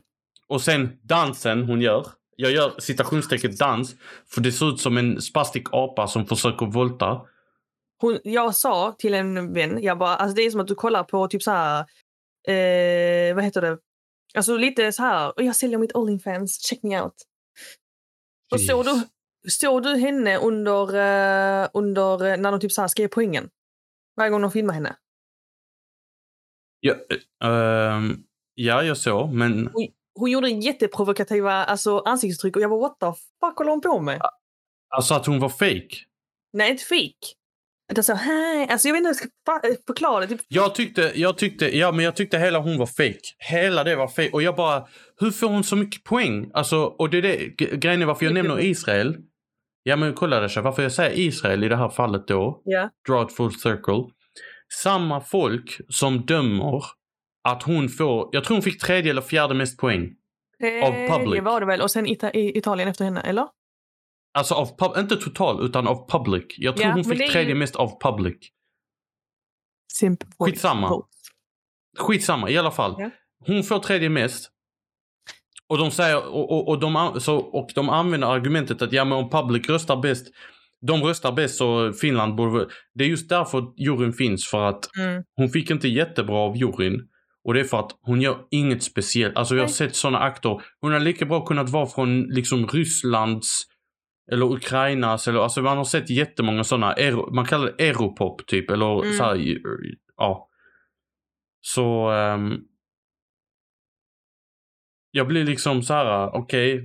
Och 0.48 0.62
sen 0.62 0.98
dansen 1.02 1.62
hon 1.64 1.80
gör. 1.80 2.06
Jag 2.36 2.52
gör 2.52 2.74
citationstecken 2.78 3.56
dans. 3.56 3.96
För 4.26 4.40
det 4.40 4.52
ser 4.52 4.68
ut 4.68 4.80
som 4.80 4.96
en 4.96 5.22
spastik 5.22 5.66
apa 5.72 6.06
som 6.06 6.26
försöker 6.26 6.66
volta. 6.66 7.20
Hon, 8.00 8.18
jag 8.24 8.54
sa 8.54 8.94
till 8.98 9.14
en 9.14 9.52
vän, 9.52 9.82
jag 9.82 9.98
bara, 9.98 10.16
alltså 10.16 10.34
det 10.36 10.42
är 10.42 10.50
som 10.50 10.60
att 10.60 10.66
du 10.68 10.74
kollar 10.74 11.04
på 11.04 11.28
typ 11.28 11.42
så 11.42 11.50
här, 11.50 11.78
eh, 12.48 13.34
vad 13.34 13.44
heter 13.44 13.60
det? 13.60 13.78
Alltså 14.34 14.56
lite 14.56 14.92
så 14.92 15.02
här, 15.02 15.32
"Och 15.36 15.42
jag 15.44 15.56
säljer 15.56 15.78
mitt 15.78 15.94
Onlyfans, 15.96 16.68
check 16.68 16.82
me 16.82 17.00
out. 17.02 17.14
Och 18.52 18.60
såg 18.60 18.84
du, 18.84 19.02
såg 19.48 19.82
du 19.82 19.96
henne 19.96 20.36
under, 20.38 20.94
eh, 20.94 21.68
under 21.74 22.26
eh, 22.26 22.36
när 22.36 22.50
de 22.50 22.60
typ 22.60 22.72
så 22.72 22.80
här 22.80 22.88
skrev 22.88 23.08
poängen? 23.08 23.50
Varje 24.16 24.30
gång 24.30 24.42
de 24.42 24.50
filmar 24.50 24.74
henne. 24.74 24.96
Ja, 26.80 26.94
ehm, 27.44 28.16
ja, 28.54 28.82
jag 28.82 28.96
såg. 28.96 29.32
Men 29.32 29.70
Hon 30.14 30.30
gjorde 30.30 30.48
jätteprovokativa 30.48 31.52
alltså, 31.52 31.98
ansiktsuttryck 31.98 32.56
och 32.56 32.62
jag 32.62 32.70
bara 32.70 32.80
what 32.80 33.00
the 33.00 33.06
fuck 33.40 33.58
håller 33.58 33.70
hon 33.70 33.80
på 33.80 34.00
med? 34.00 34.20
alltså 34.88 35.14
att 35.14 35.26
hon 35.26 35.40
var 35.40 35.48
fake. 35.48 35.96
Nej, 36.52 36.72
ett 36.72 36.82
fake. 36.82 37.34
Jag 37.94 38.04
sa 38.04 38.14
hej, 38.14 38.68
alltså 38.70 38.88
jag 38.88 38.92
vet 38.92 38.98
inte 38.98 39.08
hur 39.08 39.10
jag 39.10 39.16
ska 39.16 39.28
fa- 39.68 39.76
förklara 39.86 40.20
det. 40.20 40.26
Typ, 40.26 40.40
Jag 40.48 40.74
tyckte, 40.74 41.12
jag 41.14 41.38
tyckte, 41.38 41.76
ja 41.78 41.92
men 41.92 42.04
jag 42.04 42.16
tyckte 42.16 42.38
hela 42.38 42.58
hon 42.58 42.78
var 42.78 42.86
fake. 42.86 43.18
Hela 43.50 43.84
det 43.84 43.96
var 43.96 44.08
fake. 44.08 44.30
Och 44.32 44.42
jag 44.42 44.56
bara, 44.56 44.86
hur 45.20 45.30
får 45.30 45.46
hon 45.48 45.64
så 45.64 45.76
mycket 45.76 46.04
poäng? 46.04 46.50
Alltså, 46.54 46.76
och 46.84 47.10
det 47.10 47.18
är 47.18 47.22
det, 47.22 47.36
grejen 47.76 48.02
är 48.02 48.06
varför 48.06 48.24
jag 48.24 48.34
nämner 48.34 48.60
Israel. 48.60 49.16
Ja 49.82 49.96
men 49.96 50.14
kolla 50.14 50.42
Resha, 50.42 50.60
varför 50.62 50.82
jag 50.82 50.92
säger 50.92 51.18
Israel 51.18 51.64
i 51.64 51.68
det 51.68 51.76
här 51.76 51.88
fallet 51.88 52.28
då. 52.28 52.62
ja. 52.64 52.90
Draw 53.08 53.22
it 53.30 53.36
full 53.36 53.52
circle. 53.52 54.04
Samma 54.82 55.20
folk 55.20 55.80
som 55.88 56.26
dömer 56.26 56.82
att 57.48 57.62
hon 57.62 57.88
får, 57.88 58.28
jag 58.32 58.44
tror 58.44 58.54
hon 58.56 58.62
fick 58.62 58.80
tredje 58.82 59.10
eller 59.10 59.22
fjärde 59.22 59.54
mest 59.54 59.78
poäng. 59.78 60.14
Av 60.84 60.92
public. 61.18 61.34
Det 61.34 61.40
var 61.44 61.60
det 61.60 61.66
väl. 61.66 61.80
Och 61.82 61.90
sen 61.90 62.06
Ita- 62.06 62.30
Italien 62.34 62.88
efter 62.88 63.04
henne, 63.04 63.20
eller? 63.20 63.46
Alltså 64.34 64.54
av, 64.54 64.76
pub- 64.78 65.00
inte 65.00 65.16
total 65.16 65.64
utan 65.66 65.88
av 65.88 66.10
public. 66.10 66.44
Jag 66.58 66.76
tror 66.76 66.88
Ja, 66.88 66.94
hon 66.94 67.04
fick 67.04 67.18
det 67.18 67.28
tredje 67.28 67.54
mest 67.54 67.76
av 67.76 68.00
public. 68.00 68.36
Skitsamma. 70.38 70.88
vote. 70.88 71.08
Skitsamma, 71.98 72.50
i 72.50 72.58
alla 72.58 72.70
fall. 72.70 72.94
Ja. 72.98 73.10
Hon 73.46 73.62
får 73.64 73.78
tredje 73.78 74.08
mest. 74.08 74.50
Och 75.68 75.78
de 75.78 75.90
säger, 75.90 76.26
och, 76.26 76.52
och, 76.52 76.68
och, 76.68 76.80
de, 76.80 77.16
så, 77.20 77.36
och 77.36 77.70
de 77.74 77.88
använder 77.88 78.28
argumentet 78.28 78.82
att 78.82 78.92
ja 78.92 79.04
men 79.04 79.18
om 79.18 79.30
public 79.30 79.68
röstar 79.68 79.96
bäst, 79.96 80.26
de 80.86 81.02
röstar 81.02 81.32
bäst 81.32 81.56
så 81.56 81.92
Finland 81.92 82.34
borde... 82.34 82.68
Det 82.94 83.04
är 83.04 83.08
just 83.08 83.28
därför 83.28 83.72
juryn 83.76 84.12
finns 84.12 84.48
för 84.48 84.62
att 84.68 84.96
Mm. 84.96 85.22
hon 85.36 85.48
fick 85.48 85.70
inte 85.70 85.88
jättebra 85.88 86.36
av 86.36 86.56
juryn. 86.56 87.08
Och 87.44 87.54
det 87.54 87.60
är 87.60 87.64
för 87.64 87.78
att 87.80 87.90
hon 88.00 88.20
gör 88.22 88.38
inget 88.50 88.82
speciellt. 88.82 89.36
Alltså 89.36 89.54
jag 89.56 89.62
har 89.62 89.68
sett 89.68 89.96
sådana 89.96 90.18
akter. 90.18 90.62
Hon 90.80 90.92
har 90.92 91.00
lika 91.00 91.26
bra 91.26 91.44
kunnat 91.46 91.68
vara 91.70 91.86
från 91.86 92.22
liksom 92.22 92.66
Rysslands 92.66 93.62
eller 94.32 94.52
Ukrainas 94.52 95.28
eller 95.28 95.40
alltså 95.40 95.62
man 95.62 95.76
har 95.76 95.84
sett 95.84 96.10
jättemånga 96.10 96.64
sådana, 96.64 96.94
man 97.32 97.44
kallar 97.44 97.66
det 97.66 97.88
europop 97.88 98.46
typ 98.46 98.70
eller 98.70 99.02
Mm. 99.02 99.12
så 99.12 99.24
här, 99.24 99.56
ja. 100.16 100.48
Så 101.60 102.10
ehm, 102.10 102.58
jag 105.10 105.26
blir 105.28 105.44
liksom 105.44 105.82
så 105.82 105.94
här, 105.94 106.36
okej, 106.36 106.82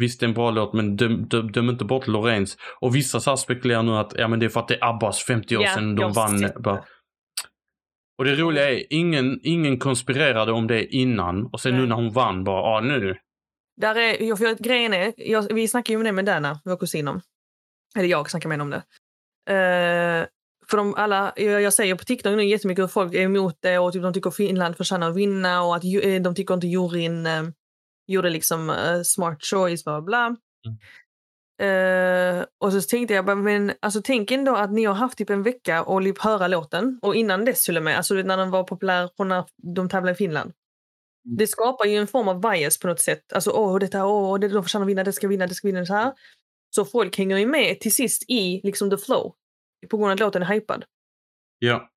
visst 0.00 0.20
det 0.20 0.26
är 0.26 0.28
en 0.28 0.34
bra 0.34 0.50
låt 0.50 0.72
men 0.74 0.96
döm, 0.96 1.28
döm, 1.28 1.52
döm 1.52 1.70
inte 1.70 1.84
bort 1.84 2.06
Lorenz. 2.06 2.56
Och 2.80 2.96
vissa 2.96 3.20
så 3.20 3.30
här 3.30 3.36
spekulerar 3.36 3.82
nu 3.82 3.92
att 3.92 4.12
ja 4.16 4.28
men 4.28 4.40
det 4.40 4.46
är 4.46 4.50
för 4.50 4.60
att 4.60 4.68
det 4.68 4.74
är 4.74 4.88
Abbas 4.88 5.24
50 5.24 5.56
år 5.56 5.62
Ja, 5.62 5.74
sedan 5.74 5.94
de 5.94 6.12
vann. 6.12 6.50
Bara. 6.64 6.84
Och 8.18 8.24
det 8.24 8.34
roliga 8.36 8.70
är, 8.70 8.82
ingen, 8.90 9.40
ingen 9.42 9.78
konspirerade 9.78 10.52
om 10.52 10.66
det 10.66 10.86
innan 10.86 11.46
och 11.46 11.60
sen 11.60 11.72
nu 11.72 11.78
Nej. 11.78 11.88
när 11.88 11.96
hon 11.96 12.12
vann 12.12 12.44
bara, 12.44 12.60
ja 12.60 12.80
nu. 12.80 13.16
Där 13.76 13.94
är, 13.94 14.36
för 14.36 14.62
grejen 14.62 14.92
är, 14.92 15.12
jag, 15.16 15.54
vi 15.54 15.68
snackade 15.68 15.92
ju 15.92 15.98
med 15.98 16.06
det 16.06 16.12
med 16.12 16.24
Dana, 16.24 16.60
vår 16.64 16.76
kusin 16.76 17.08
om. 17.08 17.20
Eller 17.96 18.08
jag 18.08 18.30
snackar 18.30 18.48
med 18.48 18.58
henne 18.58 18.62
om 18.62 18.70
det. 18.70 18.82
Uh, 19.50 20.26
för 20.70 20.76
de 20.76 20.94
alla, 20.94 21.32
jag, 21.36 21.62
jag 21.62 21.72
säger 21.72 21.94
på 21.94 22.04
TikTok 22.04 22.36
nu 22.36 22.44
jättemycket 22.44 22.82
hur 22.82 22.88
folk 22.88 23.14
är 23.14 23.20
emot 23.20 23.58
det 23.60 23.78
och 23.78 23.92
typ 23.92 24.02
de 24.02 24.12
tycker 24.12 24.30
Finland 24.30 24.76
förtjänar 24.76 25.10
att 25.10 25.16
vinna 25.16 25.62
och 25.62 25.76
att 25.76 25.84
ju- 25.84 26.00
eh, 26.00 26.22
de 26.22 26.34
tycker 26.34 26.54
inte 26.54 26.66
juryn 26.66 27.26
uh, 27.26 27.48
gjorde 28.06 28.30
liksom 28.30 28.70
uh, 28.70 29.02
smart 29.02 29.44
choice, 29.44 29.84
bla 29.84 30.00
bla 30.00 30.02
bla. 30.02 30.36
Uh, 31.62 32.44
och 32.60 32.72
så 32.72 32.80
tänkte 32.80 33.14
jag 33.14 33.38
men 33.38 33.72
alltså 33.80 34.02
tänk 34.04 34.30
ändå 34.30 34.56
att 34.56 34.72
ni 34.72 34.84
har 34.84 34.94
haft 34.94 35.18
typ 35.18 35.30
en 35.30 35.42
vecka 35.42 35.82
och 35.82 36.02
typ 36.02 36.18
höra 36.18 36.48
låten. 36.48 36.98
Och 37.02 37.14
innan 37.14 37.44
dess 37.44 37.64
till 37.64 37.76
och 37.76 37.82
med, 37.82 37.96
alltså 37.96 38.14
när 38.14 38.36
den 38.36 38.50
var 38.50 38.64
populär 38.64 39.10
från 39.16 39.28
när 39.28 39.44
de 39.74 39.88
tävlade 39.88 40.12
i 40.12 40.16
Finland. 40.16 40.52
Det 41.24 41.46
skapar 41.46 41.84
ju 41.84 41.96
en 41.96 42.06
form 42.06 42.28
av 42.28 42.40
bias 42.40 42.78
på 42.78 42.86
något 42.86 43.00
sätt. 43.00 43.32
Alltså 43.32 43.50
åh, 43.50 43.78
detta, 43.78 44.06
åh, 44.06 44.38
det, 44.38 44.48
de 44.48 44.62
förtjänar 44.62 44.84
att 44.84 44.90
vinna, 44.90 45.04
det 45.04 45.12
ska 45.12 45.28
vinna, 45.28 45.46
det 45.46 45.54
ska 45.54 45.68
vinna, 45.68 45.86
så 45.86 45.94
här. 45.94 46.12
Så 46.74 46.84
folk 46.84 47.18
hänger 47.18 47.36
ju 47.38 47.46
med 47.46 47.80
till 47.80 47.94
sist 47.94 48.30
i 48.30 48.60
liksom 48.64 48.90
the 48.90 48.96
flow. 48.96 49.34
På 49.90 49.96
grund 49.96 50.10
av 50.10 50.14
att 50.14 50.20
låten 50.20 50.42
är 50.42 50.46
hypad. 50.46 50.84
Ja. 51.58 51.90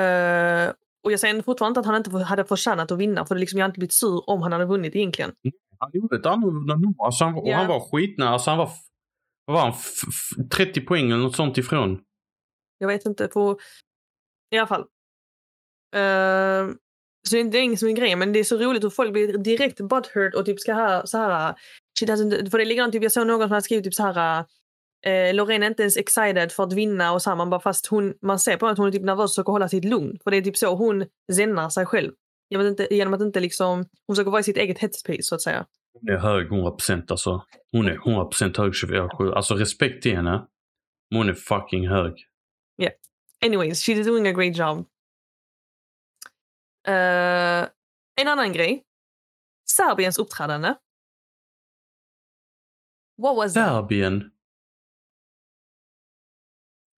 Eh, 0.00 0.72
och 1.04 1.12
jag 1.12 1.20
säger 1.20 1.42
fortfarande 1.42 1.70
inte 1.70 1.80
att 1.80 1.86
han 1.86 1.96
inte 1.96 2.10
hade 2.18 2.44
förtjänat 2.44 2.92
att 2.92 2.98
vinna, 2.98 3.26
för 3.26 3.34
det 3.34 3.40
liksom, 3.40 3.58
jag 3.58 3.64
hade 3.64 3.70
inte 3.70 3.78
blivit 3.78 3.92
sur 3.92 4.30
om 4.30 4.42
han 4.42 4.52
hade 4.52 4.64
vunnit 4.64 4.96
egentligen. 4.96 5.32
Han 5.78 5.90
gjorde 5.94 6.16
ett 6.16 6.26
annorlunda 6.26 6.74
nummer. 6.76 7.04
Alltså 7.04 7.24
han, 7.24 7.34
och 7.34 7.48
Ja. 7.48 7.56
han 7.56 7.66
var 7.66 7.80
skitnära. 7.80 8.28
Alltså 8.28 8.50
han 8.50 8.58
var, 8.58 8.70
vad 9.44 9.54
var 9.54 9.60
han, 9.62 9.70
F- 9.70 10.08
f- 10.08 10.48
30 10.52 10.80
poäng 10.80 11.04
eller 11.10 11.22
något 11.22 11.36
sånt 11.36 11.58
ifrån. 11.58 12.04
Jag 12.78 12.88
vet 12.88 13.06
inte. 13.06 13.28
På... 13.28 13.58
I 14.50 14.58
alla 14.58 14.66
fall. 14.66 14.80
Eh, 15.96 16.74
så 17.28 17.36
det 17.36 17.58
är 17.58 17.62
ingen 17.62 17.78
som 17.78 17.88
är 17.88 17.92
grejen, 17.92 18.18
men 18.18 18.32
det 18.32 18.38
är 18.38 18.44
så 18.44 18.56
roligt 18.56 18.84
hur 18.84 18.90
folk 18.90 19.12
blir 19.12 19.38
direkt 19.38 19.80
butthurt 19.80 20.34
och 20.34 20.46
typ 20.46 20.60
ska 20.60 20.72
ha 20.72 21.06
så 21.06 21.18
här... 21.18 21.54
She 22.00 22.06
doesn't, 22.06 22.50
för 22.50 22.58
det 22.58 22.64
likadant, 22.64 22.92
typ, 22.92 23.02
jag 23.02 23.12
såg 23.12 23.26
någon 23.26 23.42
som 23.42 23.50
hade 23.50 23.62
skrivit 23.62 23.84
typ 23.84 23.94
så 23.94 24.02
här... 24.02 24.44
Eh, 25.06 25.34
Loreen 25.34 25.62
är 25.62 25.66
inte 25.66 25.82
ens 25.82 25.96
excited 25.96 26.52
för 26.52 26.62
att 26.62 26.72
vinna 26.72 27.12
och 27.12 27.22
så 27.22 27.30
här, 27.30 27.36
man 27.36 27.50
bara 27.50 27.60
fast 27.60 27.86
hon, 27.86 28.14
man 28.22 28.38
ser 28.38 28.56
på 28.56 28.66
henne 28.66 28.72
att 28.72 28.78
hon 28.78 28.88
är 28.88 28.92
typ 28.92 29.02
nervös 29.02 29.24
och 29.24 29.30
försöker 29.30 29.52
hålla 29.52 29.68
sitt 29.68 29.84
lugn. 29.84 30.18
För 30.24 30.30
det 30.30 30.36
är 30.36 30.42
typ 30.42 30.56
så 30.56 30.74
hon 30.74 31.06
zennar 31.32 31.68
sig 31.68 31.86
själv. 31.86 32.12
Genom 32.50 32.66
att 32.66 32.70
inte, 32.70 32.94
genom 32.94 33.14
att 33.14 33.20
inte 33.20 33.40
liksom, 33.40 33.84
hon 34.06 34.16
försöker 34.16 34.30
vara 34.30 34.40
i 34.40 34.44
sitt 34.44 34.56
eget 34.56 34.78
headspace 34.78 35.22
så 35.22 35.34
att 35.34 35.42
säga. 35.42 35.66
Hon 36.00 36.14
är 36.14 36.18
hög 36.18 36.48
100% 36.48 37.04
alltså. 37.08 37.42
Hon 37.72 37.88
är 37.88 37.96
100% 37.96 38.58
hög 38.58 38.72
24-7. 38.72 39.32
Alltså 39.34 39.54
respekt 39.54 40.02
till 40.02 40.16
henne. 40.16 40.46
Men 41.10 41.18
Hon 41.18 41.28
är 41.28 41.34
fucking 41.34 41.88
hög. 41.88 42.14
Anyways, 43.44 43.82
she's 43.82 44.04
doing 44.04 44.26
a 44.26 44.32
great 44.32 44.56
job. 44.56 44.86
Eh, 46.86 47.68
en 48.20 48.28
annan 48.28 48.52
grej. 48.52 48.82
Serbiens 49.70 50.18
uppträdande. 50.18 50.74
What 53.22 53.36
was 53.36 53.54
that? 53.54 53.68
Serbien. 53.68 54.30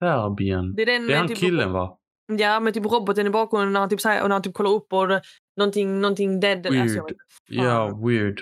Serbien. 0.02 0.74
Det 0.74 0.82
är, 0.82 0.86
den 0.86 1.06
Det 1.06 1.14
är 1.14 1.18
han 1.18 1.28
typ, 1.28 1.38
killen 1.38 1.72
va? 1.72 1.98
Ja, 2.26 2.60
med 2.60 2.74
typ 2.74 2.84
roboten 2.84 3.26
i 3.26 3.30
bakgrunden 3.30 3.72
när 3.72 3.80
han 3.80 3.88
typ, 3.88 4.00
säger, 4.00 4.22
och 4.22 4.28
när 4.28 4.34
han 4.34 4.42
typ 4.42 4.54
kollar 4.54 4.70
upp 4.70 4.92
och 4.92 5.08
någonting, 5.56 6.00
någonting 6.00 6.40
dead. 6.40 6.66
Alltså, 6.66 6.80
Weird. 6.80 7.10
inte. 7.10 7.14
Ja, 7.48 8.00
weird. 8.06 8.40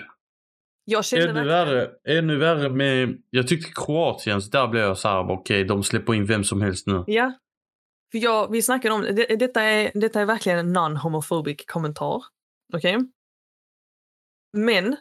Jag 0.85 1.05
kände 1.05 1.29
Ännu 1.29 1.45
värre, 1.47 1.91
ännu 2.07 2.37
värre 2.37 2.69
med, 2.69 3.17
jag 3.29 3.47
tyckte 3.47 3.71
Kroatiens, 3.85 4.49
där 4.49 4.67
blev 4.67 4.83
jag 4.83 4.97
så 4.97 5.07
här, 5.07 5.31
okej 5.31 5.63
de 5.63 5.83
släpper 5.83 6.13
in 6.13 6.25
vem 6.25 6.43
som 6.43 6.61
helst 6.61 6.87
nu. 6.87 7.03
Ja. 7.07 7.33
För 8.15 8.19
jag, 8.19 8.51
vi 8.51 8.61
snackade 8.61 8.95
om 8.95 9.01
det. 9.01 9.35
Detta 9.39 9.61
är, 9.61 9.91
detta 9.95 10.21
är 10.21 10.25
verkligen 10.25 10.59
en 10.59 10.77
non-homophobic 10.77 11.63
kommentar. 11.67 12.23
Okej? 12.73 12.97
Men 14.53 14.97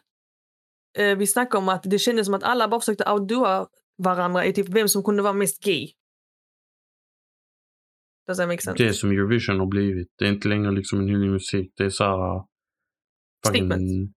eh, 0.98 1.18
vi 1.18 1.26
snackade 1.26 1.58
om 1.58 1.68
att 1.68 1.82
det 1.82 1.98
kändes 1.98 2.26
som 2.26 2.34
att 2.34 2.42
alla 2.42 2.68
bara 2.68 2.80
försökte 2.80 3.10
outdoa 3.10 3.66
varandra 4.02 4.44
i 4.44 4.52
typ 4.52 4.68
vem 4.68 4.88
som 4.88 5.02
kunde 5.02 5.22
vara 5.22 5.32
mest 5.32 5.64
gay. 5.64 5.92
Does 8.26 8.38
that 8.38 8.48
make 8.48 8.62
sense? 8.62 8.82
Det 8.82 8.88
är 8.88 8.92
som 8.92 9.10
Eurovision 9.10 9.60
har 9.60 9.66
blivit. 9.66 10.08
Det 10.18 10.24
är 10.24 10.28
inte 10.28 10.48
längre 10.48 10.72
liksom 10.72 11.00
en 11.00 11.08
hyllning 11.08 11.32
musik. 11.32 11.72
Det 11.76 11.84
är 11.84 11.90
så 11.90 12.04
här... 12.04 12.44
fucking 13.46 13.66
Statement. 13.66 14.12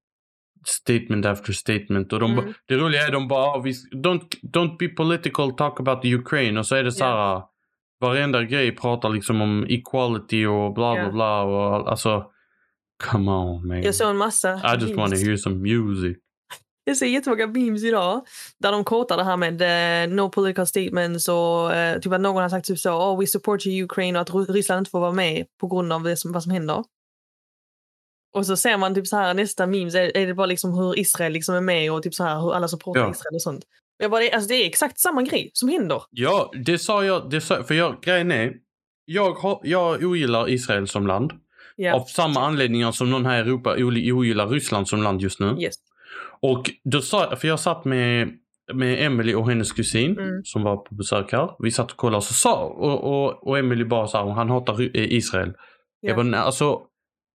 Statement 0.65 1.25
after 1.25 1.53
statement. 1.53 2.13
Och 2.13 2.19
de, 2.19 2.39
Mm. 2.39 2.53
Det 2.67 2.75
roliga 2.77 3.07
är 3.07 3.11
de 3.11 3.27
bara, 3.27 3.43
ah, 3.43 3.61
vi, 3.61 3.71
don't, 3.95 4.41
don't 4.53 4.77
be 4.79 4.87
political, 4.87 5.55
talk 5.55 5.79
about 5.79 6.01
the 6.01 6.15
Ukraine. 6.15 6.59
Och 6.59 6.67
så 6.67 6.75
är 6.75 6.83
det 6.83 6.91
så 6.91 7.05
här, 7.05 7.43
varenda 7.99 8.43
grej 8.43 8.75
pratar 8.75 9.09
liksom 9.09 9.41
om 9.41 9.65
equality 9.69 10.45
och 10.45 10.73
bla 10.73 10.93
bla 10.93 11.03
Ja. 11.03 11.11
bla. 11.11 11.41
Och, 11.43 11.89
alltså, 11.89 12.25
come 13.03 13.31
on 13.31 13.67
man. 13.67 13.83
Jag 13.83 13.95
såg 13.95 14.09
en 14.09 14.17
massa 14.17 14.53
I 14.53 14.77
just 14.81 14.95
wanna 14.95 15.07
memes. 15.09 15.23
hear 15.23 15.37
some 15.37 15.55
music. 15.55 16.17
Jag 16.83 16.97
ser 16.97 17.05
jättemånga 17.05 17.47
memes 17.47 17.83
idag 17.83 18.25
där 18.59 18.71
de 18.71 18.83
quotar 18.85 19.17
det 19.17 19.23
här 19.23 19.37
med 19.37 19.61
eh, 20.03 20.09
no 20.15 20.29
political 20.29 20.67
statements 20.67 21.27
och 21.27 21.73
eh, 21.73 21.99
typ 21.99 22.13
att 22.13 22.21
någon 22.21 22.41
har 22.41 22.49
sagt 22.49 22.67
typ 22.67 22.79
så 22.79 22.91
oh, 23.13 23.19
we 23.19 23.27
support 23.27 23.65
you 23.65 23.83
Ukraine 23.85 24.15
och 24.15 24.21
att 24.21 24.29
Ry- 24.29 24.51
Ryssland 24.53 24.79
inte 24.79 24.91
får 24.91 24.99
vara 24.99 25.11
med 25.11 25.45
på 25.59 25.67
grund 25.67 25.93
av 25.93 26.03
det 26.03 26.17
som, 26.17 26.31
vad 26.31 26.43
som 26.43 26.51
händer. 26.51 26.83
Och 28.33 28.45
så 28.45 28.57
ser 28.57 28.77
man 28.77 28.95
typ 28.95 29.07
så 29.07 29.17
här 29.17 29.33
nästa 29.33 29.65
memes 29.67 29.95
är, 29.95 30.17
är 30.17 30.27
det 30.27 30.33
bara 30.33 30.45
liksom 30.47 30.73
hur 30.73 30.99
Israel 30.99 31.33
liksom 31.33 31.55
är 31.55 31.61
med 31.61 31.91
och 31.91 32.03
typ 32.03 32.13
så 32.13 32.23
här 32.23 32.41
hur 32.41 32.53
alla 32.53 32.67
supportar 32.67 33.01
Ja. 33.01 33.11
Israel 33.11 33.35
och 33.35 33.41
sånt. 33.41 33.63
Jag 33.97 34.11
bara, 34.11 34.21
det, 34.21 34.31
alltså 34.31 34.47
det 34.47 34.55
är 34.55 34.67
exakt 34.67 34.99
samma 34.99 35.21
grej 35.21 35.49
som 35.53 35.69
händer. 35.69 36.01
Ja, 36.11 36.51
det 36.65 36.79
sa 36.79 37.05
jag. 37.05 37.29
Det 37.29 37.41
sa, 37.41 37.63
för 37.63 37.73
jag, 37.73 38.01
grejen 38.01 38.31
är, 38.31 38.53
jag, 39.05 39.31
har, 39.33 39.59
jag 39.63 40.03
ogillar 40.03 40.49
Israel 40.49 40.87
som 40.87 41.07
land. 41.07 41.31
Ja. 41.75 41.95
Av 41.95 42.03
samma 42.05 42.39
anledningar 42.45 42.91
som 42.91 43.11
någon 43.11 43.25
här 43.25 43.37
i 43.37 43.39
Europa 43.41 43.75
ogillar 44.13 44.47
Ryssland 44.47 44.87
som 44.87 45.03
land 45.03 45.21
just 45.21 45.39
nu. 45.39 45.55
Yes. 45.59 45.75
Och 46.41 46.69
då 46.83 47.01
sa 47.01 47.35
för 47.35 47.47
jag 47.47 47.59
satt 47.59 47.85
med, 47.85 48.29
med 48.73 49.05
Emily 49.05 49.33
och 49.33 49.49
hennes 49.49 49.71
kusin 49.71 50.17
Mm. 50.19 50.43
som 50.43 50.63
var 50.63 50.77
på 50.77 50.95
besök 50.95 51.31
här. 51.31 51.49
Vi 51.59 51.71
satt 51.71 51.91
och 51.91 51.97
kollade 51.97 52.17
och 52.17 52.23
så 52.23 52.33
sa, 52.33 52.63
och, 52.63 53.03
och, 53.03 53.47
och 53.47 53.57
Emily 53.57 53.85
bara 53.85 54.07
sa 54.07 54.33
han 54.33 54.49
hatar 54.49 54.81
eh, 54.81 54.87
Israel. 55.13 55.53
Ja. 55.99 56.07
Jag 56.09 56.15
bara, 56.15 56.23
nej, 56.23 56.39
alltså, 56.39 56.81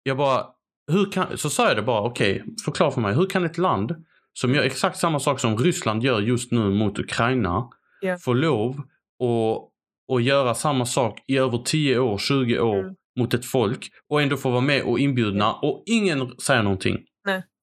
jag 0.03 0.17
bara, 0.17 0.45
hur 0.91 1.11
kan, 1.11 1.37
så 1.37 1.49
sa 1.49 1.67
jag 1.67 1.75
det 1.77 1.81
bara, 1.81 2.01
okej, 2.01 2.43
förklara 2.65 2.91
för 2.91 3.01
mig, 3.01 3.15
hur 3.15 3.25
kan 3.25 3.45
ett 3.45 3.57
land 3.57 3.91
som 4.33 4.55
gör 4.55 4.63
exakt 4.63 4.97
samma 4.97 5.19
sak 5.19 5.39
som 5.39 5.57
Ryssland 5.57 6.03
gör 6.03 6.19
just 6.21 6.51
nu 6.51 6.69
mot 6.69 6.99
Ukraina 6.99 7.69
Ja. 8.01 8.17
få 8.17 8.33
lov 8.33 8.69
att 8.79 9.69
och 10.11 10.21
göra 10.21 10.55
samma 10.55 10.85
sak 10.85 11.19
i 11.27 11.37
över 11.37 11.57
10 11.57 11.99
år, 11.99 12.17
20 12.17 12.59
år 12.59 12.79
Mm. 12.79 12.95
mot 13.19 13.33
ett 13.33 13.45
folk 13.45 13.87
och 14.09 14.21
ändå 14.21 14.37
få 14.37 14.49
vara 14.49 14.61
med 14.61 14.83
och 14.83 14.99
inbjudna 14.99 15.53
och 15.53 15.83
ingen 15.85 16.39
säger 16.39 16.63
någonting. 16.63 16.97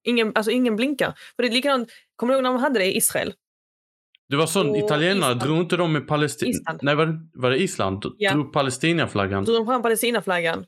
Ingen, 0.08 0.32
alltså 0.34 0.50
ingen 0.50 0.76
blinkar. 0.76 1.14
För 1.36 1.42
det 1.42 1.48
är 1.48 1.52
likadant, 1.52 1.88
kommer 2.16 2.32
du 2.32 2.36
ihåg 2.36 2.42
när 2.42 2.50
de 2.52 2.60
hade 2.60 2.78
det 2.78 2.84
i 2.84 2.96
Israel? 2.96 3.32
Det 4.28 4.36
var 4.36 4.46
sån 4.46 4.76
italienare, 4.76 5.30
Island. 5.32 5.40
drog 5.40 5.58
inte 5.58 5.76
de 5.76 5.92
med 5.92 6.08
Palestina? 6.08 6.78
Nej, 6.82 6.94
var 6.94 7.06
det, 7.06 7.18
var 7.34 7.50
det 7.50 7.58
Island? 7.62 8.04
Ja. 8.18 8.32
Drog 8.32 8.52
Palestinaflaggan? 8.52 9.44
drog 9.44 9.56
de 9.56 9.66
fram 9.66 9.82
Palestinaflaggan. 9.82 10.64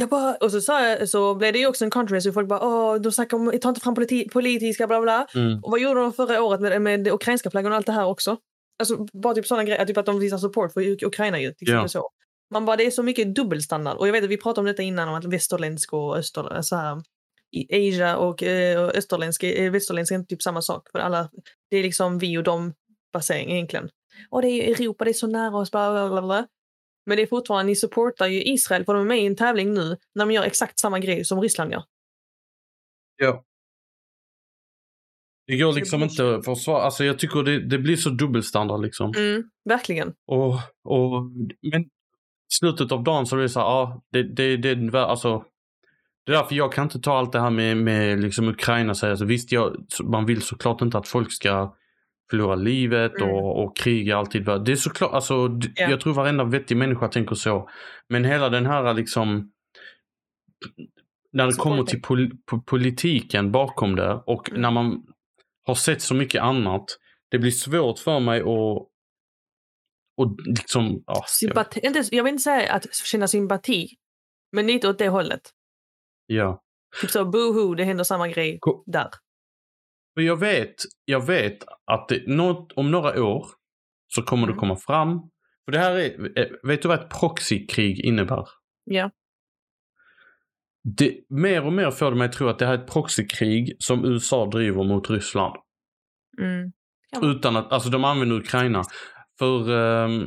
Jag 0.00 0.08
bara, 0.08 0.34
och 0.34 0.50
så, 0.52 0.60
sa 0.60 0.88
jag, 0.88 1.08
så 1.08 1.34
blev 1.34 1.52
det 1.52 1.58
ju 1.58 1.66
också 1.66 1.84
en 1.84 1.90
controversy. 1.90 2.32
Folk 2.32 2.48
bara, 2.48 2.60
åh, 2.66 2.94
de 3.00 3.12
snackar 3.12 3.36
om, 3.36 3.52
ta 3.62 3.68
inte 3.68 3.80
fram 3.80 3.94
politi- 3.96 4.28
politiska 4.32 4.86
bla 4.86 5.00
bla. 5.00 5.26
Mm. 5.34 5.64
Och 5.64 5.70
vad 5.70 5.80
gjorde 5.80 6.00
de 6.00 6.12
förra 6.12 6.42
året 6.42 6.60
med, 6.60 6.82
med 6.82 7.04
det 7.04 7.10
ukrainska 7.12 7.50
flaggan 7.50 7.72
och 7.72 7.76
allt 7.76 7.86
det 7.86 7.92
här 7.92 8.06
också? 8.06 8.36
Alltså 8.78 9.06
bara 9.12 9.34
typ 9.34 9.46
sådana 9.46 9.64
grejer, 9.64 9.84
typ 9.84 9.96
att 9.96 10.06
de 10.06 10.18
visar 10.20 10.38
support 10.38 10.72
för 10.72 10.80
Uk- 10.80 11.04
Ukraina 11.04 11.40
ju. 11.40 11.52
Till 11.54 11.68
Ja. 11.68 11.88
så. 11.88 12.08
Man 12.50 12.64
bara, 12.66 12.76
det 12.76 12.86
är 12.86 12.90
så 12.90 13.02
mycket 13.02 13.34
dubbelstandard. 13.34 13.96
Och 13.96 14.08
jag 14.08 14.12
vet 14.12 14.24
att 14.24 14.30
vi 14.30 14.36
pratade 14.36 14.60
om 14.60 14.66
detta 14.66 14.82
innan, 14.82 15.08
om 15.08 15.14
att 15.14 15.24
västerländsk 15.24 15.92
och 15.92 16.16
öster, 16.16 16.62
så 16.62 16.76
här, 16.76 17.02
i 17.52 17.88
Asia 17.90 18.16
och 18.16 18.42
eh, 18.42 18.84
österländsk, 18.94 19.42
eh, 19.42 19.70
västerländsk 19.72 20.12
är 20.12 20.16
inte 20.16 20.28
typ 20.28 20.42
samma 20.42 20.62
sak. 20.62 20.88
För 20.92 20.98
alla, 20.98 21.30
det 21.70 21.76
är 21.76 21.82
liksom 21.82 22.18
vi 22.18 22.38
och 22.38 22.42
dem 22.42 22.72
basering 23.12 23.50
egentligen. 23.52 23.88
Och 24.30 24.42
det 24.42 24.48
är 24.48 24.70
Europa, 24.70 25.04
det 25.04 25.10
är 25.10 25.12
så 25.14 25.26
nära 25.26 25.56
oss, 25.56 25.70
bla 25.70 25.92
bla 25.92 26.08
bla. 26.08 26.22
bla. 26.22 26.46
Men 27.08 27.16
det 27.16 27.22
är 27.22 27.26
fortfarande, 27.26 27.70
ni 27.70 27.76
supportar 27.76 28.26
ju 28.26 28.42
Israel 28.44 28.84
för 28.84 28.94
de 28.94 29.02
är 29.02 29.08
med 29.08 29.22
i 29.22 29.26
en 29.26 29.36
tävling 29.36 29.74
nu 29.74 29.96
när 30.14 30.26
de 30.26 30.30
gör 30.30 30.42
exakt 30.42 30.78
samma 30.78 30.98
grej 30.98 31.24
som 31.24 31.40
Ryssland 31.40 31.72
gör. 31.72 31.82
Ja. 33.16 33.44
Det 35.46 35.56
går 35.56 35.72
liksom 35.72 36.00
blir 36.00 36.10
inte 36.10 36.36
att 36.36 36.44
försvara. 36.44 36.82
Alltså 36.82 37.04
jag 37.04 37.18
tycker 37.18 37.42
det, 37.42 37.60
det 37.60 37.78
blir 37.78 37.96
så 37.96 38.10
dubbelstandard 38.10 38.82
liksom. 38.82 39.12
Mm, 39.16 39.50
verkligen. 39.64 40.14
Och, 40.26 40.54
och, 40.84 41.22
men 41.72 41.88
slutet 42.52 42.92
av 42.92 43.02
dagen 43.02 43.26
så 43.26 43.36
är 43.36 43.40
det 43.40 43.48
så 43.48 43.60
här, 43.60 43.66
ja, 43.66 44.02
det, 44.12 44.22
det, 44.22 44.56
det, 44.56 45.00
alltså, 45.04 45.44
det 46.26 46.32
är 46.32 46.36
därför 46.36 46.54
jag 46.54 46.72
kan 46.72 46.84
inte 46.84 47.00
ta 47.00 47.18
allt 47.18 47.32
det 47.32 47.40
här 47.40 47.50
med, 47.50 47.76
med 47.76 48.20
liksom 48.20 48.48
Ukraina. 48.48 48.94
Så 48.94 49.10
alltså, 49.10 49.24
visst, 49.24 49.52
jag, 49.52 49.86
man 50.04 50.26
vill 50.26 50.42
såklart 50.42 50.80
inte 50.80 50.98
att 50.98 51.08
folk 51.08 51.32
ska 51.32 51.74
förlora 52.30 52.54
livet 52.54 53.12
Mm. 53.20 53.34
och, 53.34 53.64
och 53.64 53.76
kriga 53.76 54.16
alltid. 54.16 54.44
Det 54.44 54.72
är 54.72 54.76
såklart, 54.76 55.12
alltså, 55.12 55.34
Ja. 55.74 55.90
jag 55.90 56.00
tror 56.00 56.14
varenda 56.14 56.44
vettig 56.44 56.76
människa 56.76 57.08
tänker 57.08 57.34
så. 57.34 57.68
Men 58.08 58.24
hela 58.24 58.48
den 58.48 58.66
här 58.66 58.94
liksom, 58.94 59.52
när 61.32 61.46
det 61.46 61.52
kommer 61.52 61.82
till 61.82 62.02
pol, 62.02 62.30
po- 62.50 62.64
politiken 62.66 63.52
bakom 63.52 63.96
det 63.96 64.22
och 64.26 64.50
Mm. 64.50 64.62
när 64.62 64.70
man 64.70 65.02
har 65.66 65.74
sett 65.74 66.02
så 66.02 66.14
mycket 66.14 66.42
annat. 66.42 66.84
Det 67.30 67.38
blir 67.38 67.50
svårt 67.50 67.98
för 67.98 68.20
mig 68.20 68.40
att 68.40 68.88
och 70.20 70.36
liksom, 70.46 70.84
ja, 71.06 71.14
jag 71.14 71.20
vet- 71.20 71.28
Sympati, 71.28 71.80
inte, 71.82 72.02
jag 72.10 72.24
vill 72.24 72.32
inte 72.32 72.42
säga 72.42 72.72
att 72.72 72.94
känna 72.94 73.28
sympati, 73.28 73.88
men 74.52 74.66
lite 74.66 74.88
åt 74.88 74.98
det 74.98 75.08
hållet. 75.08 75.40
ja. 76.26 76.62
Typ 77.00 77.10
så 77.10 77.24
boohoo, 77.24 77.74
det 77.74 77.84
händer 77.84 78.04
samma 78.04 78.28
grej 78.28 78.58
Ko- 78.60 78.82
där. 78.86 79.08
För 80.18 80.22
jag 80.22 80.36
vet, 80.36 80.74
jag 81.04 81.26
vet 81.26 81.64
att 81.84 82.08
det, 82.08 82.26
något, 82.26 82.72
om 82.72 82.90
några 82.90 83.22
år 83.22 83.46
så 84.08 84.22
kommer 84.22 84.46
det 84.46 84.52
Mm. 84.52 84.60
komma 84.60 84.76
fram. 84.76 85.20
För 85.64 85.72
det 85.72 85.78
här 85.78 85.92
är, 85.96 86.38
eh, 86.38 86.46
vet 86.62 86.82
du 86.82 86.88
vad 86.88 86.98
ett 87.00 87.10
proxykrig 87.20 88.00
innebär? 88.00 88.48
Ja. 88.84 89.10
Det, 90.84 91.20
mer 91.28 91.66
och 91.66 91.72
mer 91.72 91.90
får 91.90 92.10
det 92.10 92.16
mig 92.16 92.24
att 92.26 92.32
tro 92.32 92.48
att 92.48 92.58
det 92.58 92.66
här 92.66 92.74
är 92.74 92.82
ett 92.82 92.90
proxykrig 92.92 93.76
som 93.78 94.04
USA 94.04 94.46
driver 94.46 94.84
mot 94.84 95.10
Ryssland. 95.10 95.56
Mm. 96.40 96.72
Ja. 97.10 97.20
Utan 97.30 97.56
att, 97.56 97.72
alltså 97.72 97.90
de 97.90 98.04
använder 98.04 98.36
Ukraina. 98.36 98.82
För, 99.38 99.70
ehm, 99.70 100.26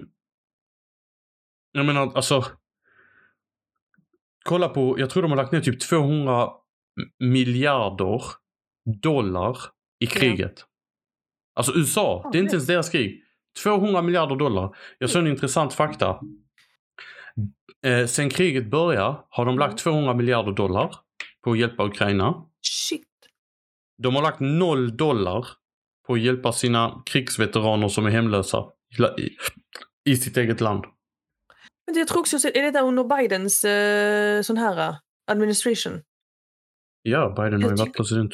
jag 1.72 1.86
menar 1.86 2.12
alltså. 2.16 2.46
Kolla 4.46 4.70
på, 4.70 5.00
jag 5.00 5.10
tror 5.10 5.24
de 5.24 5.32
har 5.32 5.38
lagt 5.38 5.52
ner 5.52 5.62
typ 5.62 5.80
200 5.80 6.50
miljarder 7.20 8.22
dollar 9.02 9.58
i 10.02 10.06
Ja. 10.06 10.12
kriget. 10.12 10.66
Alltså 11.56 11.74
USA, 11.76 12.22
Ja, 12.24 12.30
det 12.32 12.38
är 12.38 12.42
inte 12.44 12.56
ens 12.56 12.68
deras 12.68 12.90
krig. 12.90 13.24
200 13.64 14.02
miljarder 14.02 14.36
dollar. 14.36 14.76
Jag 14.98 15.10
såg 15.10 15.22
en 15.22 15.28
intressant 15.28 15.74
fakta. 15.74 16.20
Eh, 17.86 18.06
sen 18.08 18.30
kriget 18.30 18.72
började 18.72 19.18
har 19.30 19.46
de 19.46 19.60
lagt 19.60 19.78
200 19.78 20.14
miljarder 20.14 20.52
dollar 20.52 20.96
på 21.44 21.52
att 21.52 21.58
hjälpa 21.60 21.86
Ukraina. 21.86 22.46
Shit. 22.62 23.08
De 24.04 24.16
har 24.16 24.22
lagt 24.22 24.40
noll 24.40 24.98
dollar 24.98 25.48
på 26.08 26.14
att 26.14 26.22
hjälpa 26.22 26.52
sina 26.52 27.04
krigsveteraner 27.06 27.88
som 27.88 28.06
är 28.06 28.10
hemlösa 28.10 28.66
i, 29.18 29.30
i 30.12 30.18
sitt 30.18 30.38
eget 30.38 30.62
land. 30.62 30.86
Men 31.88 31.96
jag 32.00 32.08
tror 32.08 32.20
också, 32.20 32.36
är 32.48 32.62
det 32.62 32.72
där 32.72 32.84
under 32.84 33.04
Bidens 33.18 33.64
eh, 33.66 34.42
sån 34.42 34.58
här 34.58 34.90
eh, 34.90 34.96
administration? 35.32 36.02
Ja, 37.02 37.30
Biden 37.38 37.64
har 37.64 37.70
ju 37.70 37.76
varit 37.76 37.94
president. 37.98 38.34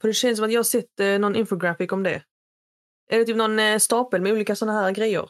För 0.00 0.08
det 0.08 0.14
känns 0.14 0.38
som 0.38 0.46
att 0.46 0.52
jag 0.52 0.58
har 0.58 0.64
sett 0.64 1.00
eh, 1.00 1.18
någon 1.18 1.36
infographic 1.36 1.92
om 1.92 2.02
det. 2.02 2.22
Är 3.10 3.18
det 3.18 3.24
typ 3.24 3.36
någon 3.36 3.58
eh, 3.58 3.78
stapel 3.78 4.20
med 4.20 4.32
olika 4.32 4.56
såna 4.56 4.72
här 4.72 4.90
grejer? 4.90 5.28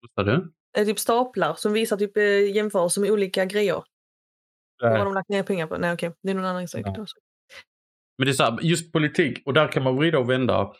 Vad 0.00 0.26
sa 0.26 0.30
du? 0.30 0.52
Är 0.72 0.80
det 0.80 0.84
typ 0.84 0.98
staplar 0.98 1.54
som 1.54 1.72
visar 1.72 1.96
typ 1.96 2.16
eh, 2.16 2.54
jämförelser 2.54 3.00
med 3.00 3.10
olika 3.10 3.44
grejer? 3.44 3.82
Vad 4.80 4.98
har 4.98 5.04
de 5.04 5.14
lagt 5.14 5.28
ner 5.28 5.42
pengar 5.42 5.66
på? 5.66 5.78
Nej 5.78 5.92
okej, 5.92 6.12
det 6.22 6.30
är 6.30 6.34
någon 6.34 6.44
annan. 6.44 6.66
Nej. 6.74 6.82
då. 6.84 7.06
Men 8.18 8.26
det 8.26 8.30
är 8.30 8.32
så 8.32 8.42
här, 8.42 8.58
just 8.62 8.92
politik, 8.92 9.42
och 9.44 9.54
där 9.54 9.72
kan 9.72 9.82
man 9.82 9.96
vrida 9.96 10.18
och 10.18 10.30
vända. 10.30 10.72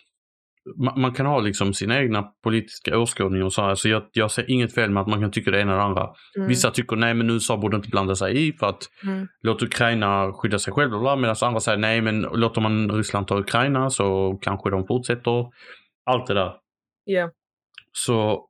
Man, 0.76 1.00
man 1.00 1.12
kan 1.12 1.26
ha 1.26 1.40
liksom 1.40 1.74
sina 1.74 1.98
egna 1.98 2.22
politiska 2.44 2.98
åskådningar 2.98 3.44
och 3.44 3.52
så 3.52 3.62
här. 3.62 3.74
Så 3.74 3.88
jag, 3.88 4.02
jag 4.12 4.31
ser 4.31 4.50
inget 4.50 4.74
fel 4.74 4.90
med 4.90 5.00
att 5.00 5.09
man 5.09 5.20
kan 5.20 5.31
tycka 5.31 5.50
det 5.50 5.61
ena 5.61 5.72
eller 5.72 5.81
det 5.81 5.87
andra. 5.87 6.07
Mm. 6.37 6.48
Vissa 6.48 6.70
tycker 6.70 6.96
nej 6.96 7.14
men 7.14 7.31
USA 7.31 7.57
borde 7.57 7.76
inte 7.76 7.88
blanda 7.88 8.14
sig 8.14 8.48
i 8.48 8.52
för 8.52 8.66
att 8.66 8.83
Mm. 9.04 9.28
låt 9.42 9.62
Ukraina 9.62 10.33
skydda 10.33 10.59
sig 10.59 10.72
själva. 10.72 11.16
Medan 11.16 11.37
andra 11.42 11.61
säger 11.61 11.78
nej 11.78 12.00
men 12.00 12.20
låter 12.20 12.61
man 12.61 12.90
Ryssland 12.90 13.26
ta 13.26 13.38
Ukraina 13.38 13.90
så 13.90 14.38
kanske 14.42 14.70
de 14.70 14.87
fortsätter. 14.87 15.46
Allt 16.07 16.26
det 16.26 16.35
där. 16.35 16.52
Ja. 17.04 17.31
Så 17.92 18.44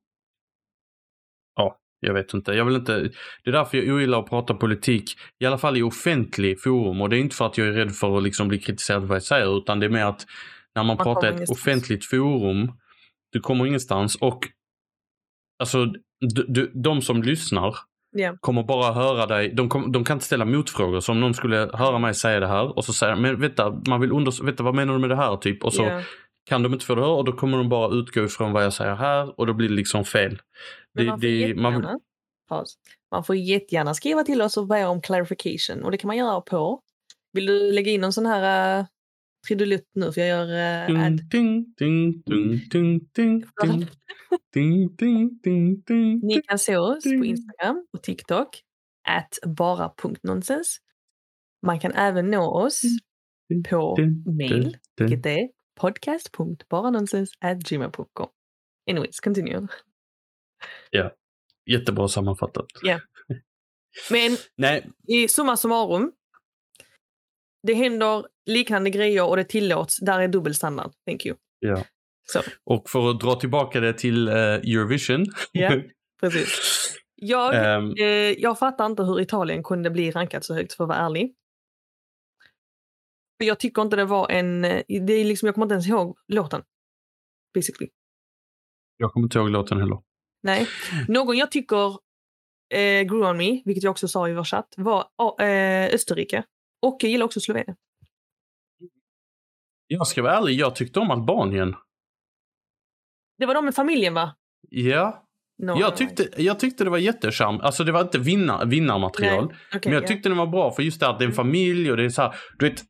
ja, 1.57 1.79
Jag 2.01 2.15
vet 2.15 2.35
inte. 2.35 2.53
Jag 2.53 2.65
vill 2.65 2.77
inte. 2.77 2.99
Det 3.45 3.51
är 3.51 3.53
därför 3.53 3.79
jag 3.79 3.95
ogillar 3.97 4.19
att 4.19 4.29
prata 4.29 4.55
politik. 4.55 5.05
I 5.39 5.47
alla 5.47 5.59
fall 5.59 5.77
i 5.77 5.83
offentlig 5.83 6.61
forum. 6.63 7.01
Och 7.01 7.09
det 7.09 7.17
är 7.17 7.21
inte 7.21 7.37
för 7.37 7.47
att 7.47 7.59
jag 7.59 7.67
är 7.69 7.73
rädd 7.73 7.93
för 7.93 8.17
att 8.17 8.23
liksom 8.23 8.49
bli 8.49 8.59
kritiserad 8.59 9.03
för 9.03 9.07
vad 9.09 9.17
jag 9.17 9.23
säger. 9.23 9.59
Utan 9.59 9.81
det 9.81 9.87
är 9.87 9.91
mer 9.91 10.05
att 10.05 10.27
när 10.79 10.85
man, 10.85 10.97
Man 10.97 11.05
pratar 11.05 11.33
ett 11.33 11.51
offentligt 11.51 12.05
forum. 12.05 12.73
Du 13.33 13.41
kommer 13.41 13.67
ingenstans. 13.67 14.17
Och 14.17 14.39
alltså 15.59 15.85
d- 16.35 16.43
d- 16.49 16.67
de 16.75 17.03
som 17.03 17.23
lyssnar 17.23 17.75
Ja. 18.11 18.37
kommer 18.41 18.63
bara 18.63 18.93
höra 18.93 19.27
dig. 19.27 19.55
De, 19.55 19.69
kom, 19.69 19.93
de 19.93 20.05
kan 20.05 20.17
inte 20.17 20.27
ställa 20.27 20.45
motfrågor. 20.45 21.01
Så 21.01 21.13
om 21.13 21.21
någon 21.21 21.35
skulle 21.35 21.57
höra 21.75 21.99
mig 21.99 22.15
säga 22.15 22.41
det 22.41 22.47
här 22.47 22.77
och 22.77 22.85
så 22.85 22.93
säger 22.93 23.17
men 23.17 23.41
vänta, 23.41 23.71
man 23.89 24.01
vill 24.01 24.11
unders- 24.13 24.45
vänta 24.45 24.63
vad 24.63 24.75
menar 24.75 24.93
du 24.93 24.99
med 24.99 25.11
det 25.11 25.17
här 25.17 25.37
typ? 25.37 25.65
Och 25.65 25.73
så 25.73 25.83
Ja. 25.83 26.03
kan 26.49 26.63
de 26.63 26.73
inte 26.73 26.85
få 26.85 26.95
det 26.95 27.01
här 27.01 27.11
och 27.11 27.25
då 27.25 27.33
kommer 27.33 27.59
de 27.59 27.69
bara 27.69 27.95
utgå 27.95 28.25
ifrån 28.25 28.53
vad 28.53 28.65
jag 28.65 28.73
säger 28.73 28.95
här 28.95 29.41
och 29.41 29.47
då 29.47 29.53
blir 29.55 29.69
det 29.69 29.75
liksom 29.75 30.05
fel. 30.05 30.39
Men 30.95 31.05
Det, 31.05 31.11
man, 31.11 31.21
får 31.21 31.27
det, 31.29 31.55
man 31.55 31.75
vill, 31.75 32.65
man 33.11 33.25
får 33.25 33.37
jättegärna 33.37 33.95
skriva 33.95 34.25
till 34.25 34.43
oss 34.43 34.57
och 34.57 34.67
be 34.67 34.85
om 34.87 35.03
clarification. 35.03 35.85
Och 35.85 35.91
det 35.91 35.97
kan 35.99 36.09
man 36.09 36.17
göra 36.17 36.41
på... 36.41 36.81
Vill 37.33 37.47
du 37.47 37.73
lägga 37.73 37.91
in 37.93 38.05
en 38.05 38.13
sån 38.13 38.27
här 38.27 38.87
trudelutt 39.47 39.91
nu 39.95 40.13
för 40.13 40.21
jag 40.21 40.29
gör 40.29 40.49
ad. 40.89 40.97
Ni 46.23 46.43
kan 46.49 46.59
se 46.59 46.77
oss 46.77 47.05
på 47.05 47.25
Instagram 47.25 47.87
och 47.93 48.03
TikTok. 48.03 48.63
At 49.09 49.39
bara.nonsens. 49.57 50.79
Man 51.67 51.81
kan 51.81 51.93
även 51.93 52.31
nå 52.31 52.65
oss 52.65 52.83
på 53.69 53.97
mail, 54.39 54.77
vilket 54.97 55.27
är 55.27 55.49
podcast.baranonsens.gmail.com. 55.81 58.29
Anyways, 58.91 59.21
continue. 59.21 59.67
Ja, 60.91 61.13
jättebra 61.67 62.09
sammanfattat. 62.09 62.67
Ja. 62.83 63.01
Men 64.11 64.37
Nej. 64.57 64.91
i 65.09 65.29
summa 65.29 65.57
summarum 65.57 66.13
det 67.63 67.75
händer 67.75 68.27
liknande 68.47 68.91
grejer 68.91 69.29
och 69.29 69.37
det 69.37 69.45
tillåts. 69.45 69.97
Där 70.01 70.21
är 70.21 70.29
dubbelstandard. 70.29 70.93
Thank 71.07 71.27
you. 71.27 71.37
ja. 71.59 71.85
Så. 72.33 72.41
Och 72.65 72.91
för 72.91 73.11
att 73.11 73.21
dra 73.21 73.35
tillbaka 73.35 73.81
det 73.81 73.93
till 73.93 74.29
eh, 74.29 74.35
Eurovision. 74.35 75.27
Ja. 75.53 75.73
Precis. 76.21 76.49
Jag, 77.15 77.55
Ehm, 77.75 77.93
eh, 77.99 78.07
jag 78.33 78.59
fattar 78.59 78.87
inte 78.87 79.03
hur 79.03 79.21
Italien 79.21 79.63
kunde 79.63 79.91
bli 79.91 80.11
rankat 80.11 80.45
så 80.45 80.55
högt 80.55 80.73
för 80.73 80.85
att 80.85 80.89
vara 80.89 80.99
ärlig. 80.99 81.35
För 83.41 83.45
jag 83.49 83.59
tycker 83.61 83.83
inte 83.83 83.97
det 83.97 84.05
var 84.05 84.31
en... 84.31 84.65
eh, 84.65 84.83
Det 84.89 85.13
är 85.13 85.25
liksom, 85.25 85.47
jag 85.47 85.55
kommer 85.55 85.65
inte 85.65 85.73
ens 85.75 85.89
ihåg 85.89 86.19
låten. 86.29 86.63
Basically. 87.55 87.89
jag 88.97 89.13
kommer 89.13 89.27
inte 89.27 89.39
ihåg 89.39 89.51
låten 89.51 89.79
heller. 89.81 89.99
Nej. 90.43 90.67
Någon 91.09 91.37
jag 91.37 91.51
tycker 91.51 91.89
eh, 92.75 93.03
grew 93.03 93.31
on 93.31 93.37
me, 93.37 93.63
vilket 93.65 93.85
jag 93.85 93.91
också 93.91 94.09
sa 94.09 94.29
i 94.29 94.35
vår 94.35 94.45
chatt, 94.45 94.75
var 94.77 95.01
eh, 95.43 95.95
Österrike. 95.95 96.45
Och 96.83 96.99
jag 97.01 97.11
gillar 97.11 97.27
också 97.27 97.41
Slovenien. 97.41 97.77
Jag 99.87 100.07
ska 100.07 100.23
vara 100.23 100.37
ärlig, 100.37 100.55
jag 100.55 100.75
tyckte 100.77 101.01
om 101.01 101.11
Albanien. 101.11 101.75
Det 103.39 103.47
var 103.47 103.55
de 103.55 103.65
med 103.65 103.75
familjen 103.75 104.15
va? 104.15 104.35
Ja, 104.71 105.25
No, 105.63 105.81
jag 105.81 105.97
tyckte, 105.97 106.29
jag 106.37 106.59
tyckte 106.61 106.85
det 106.85 106.91
var 106.91 106.99
jättecharm. 106.99 107.61
Alltså 107.61 107.85
det 107.85 107.93
var 107.93 108.01
inte 108.01 108.19
vinnar, 108.19 108.67
vinnarmaterial. 108.67 109.45
Okej, 109.45 109.81
men 109.85 109.93
jag 109.93 110.03
ja. 110.03 110.07
tyckte 110.07 110.29
den 110.29 110.39
var 110.39 110.47
bra 110.47 110.71
för 110.71 110.83
just 110.83 111.01
det 111.01 111.09
att 111.09 111.19
det 111.19 111.23
är 111.23 111.27
en 111.27 111.33
Mm. 111.33 111.37
familj 111.37 111.91
och 111.91 111.97
det 111.97 112.05
är 112.05 112.09
så 112.09 112.23
här, 112.23 112.35
du 112.59 112.69
vet. 112.69 112.83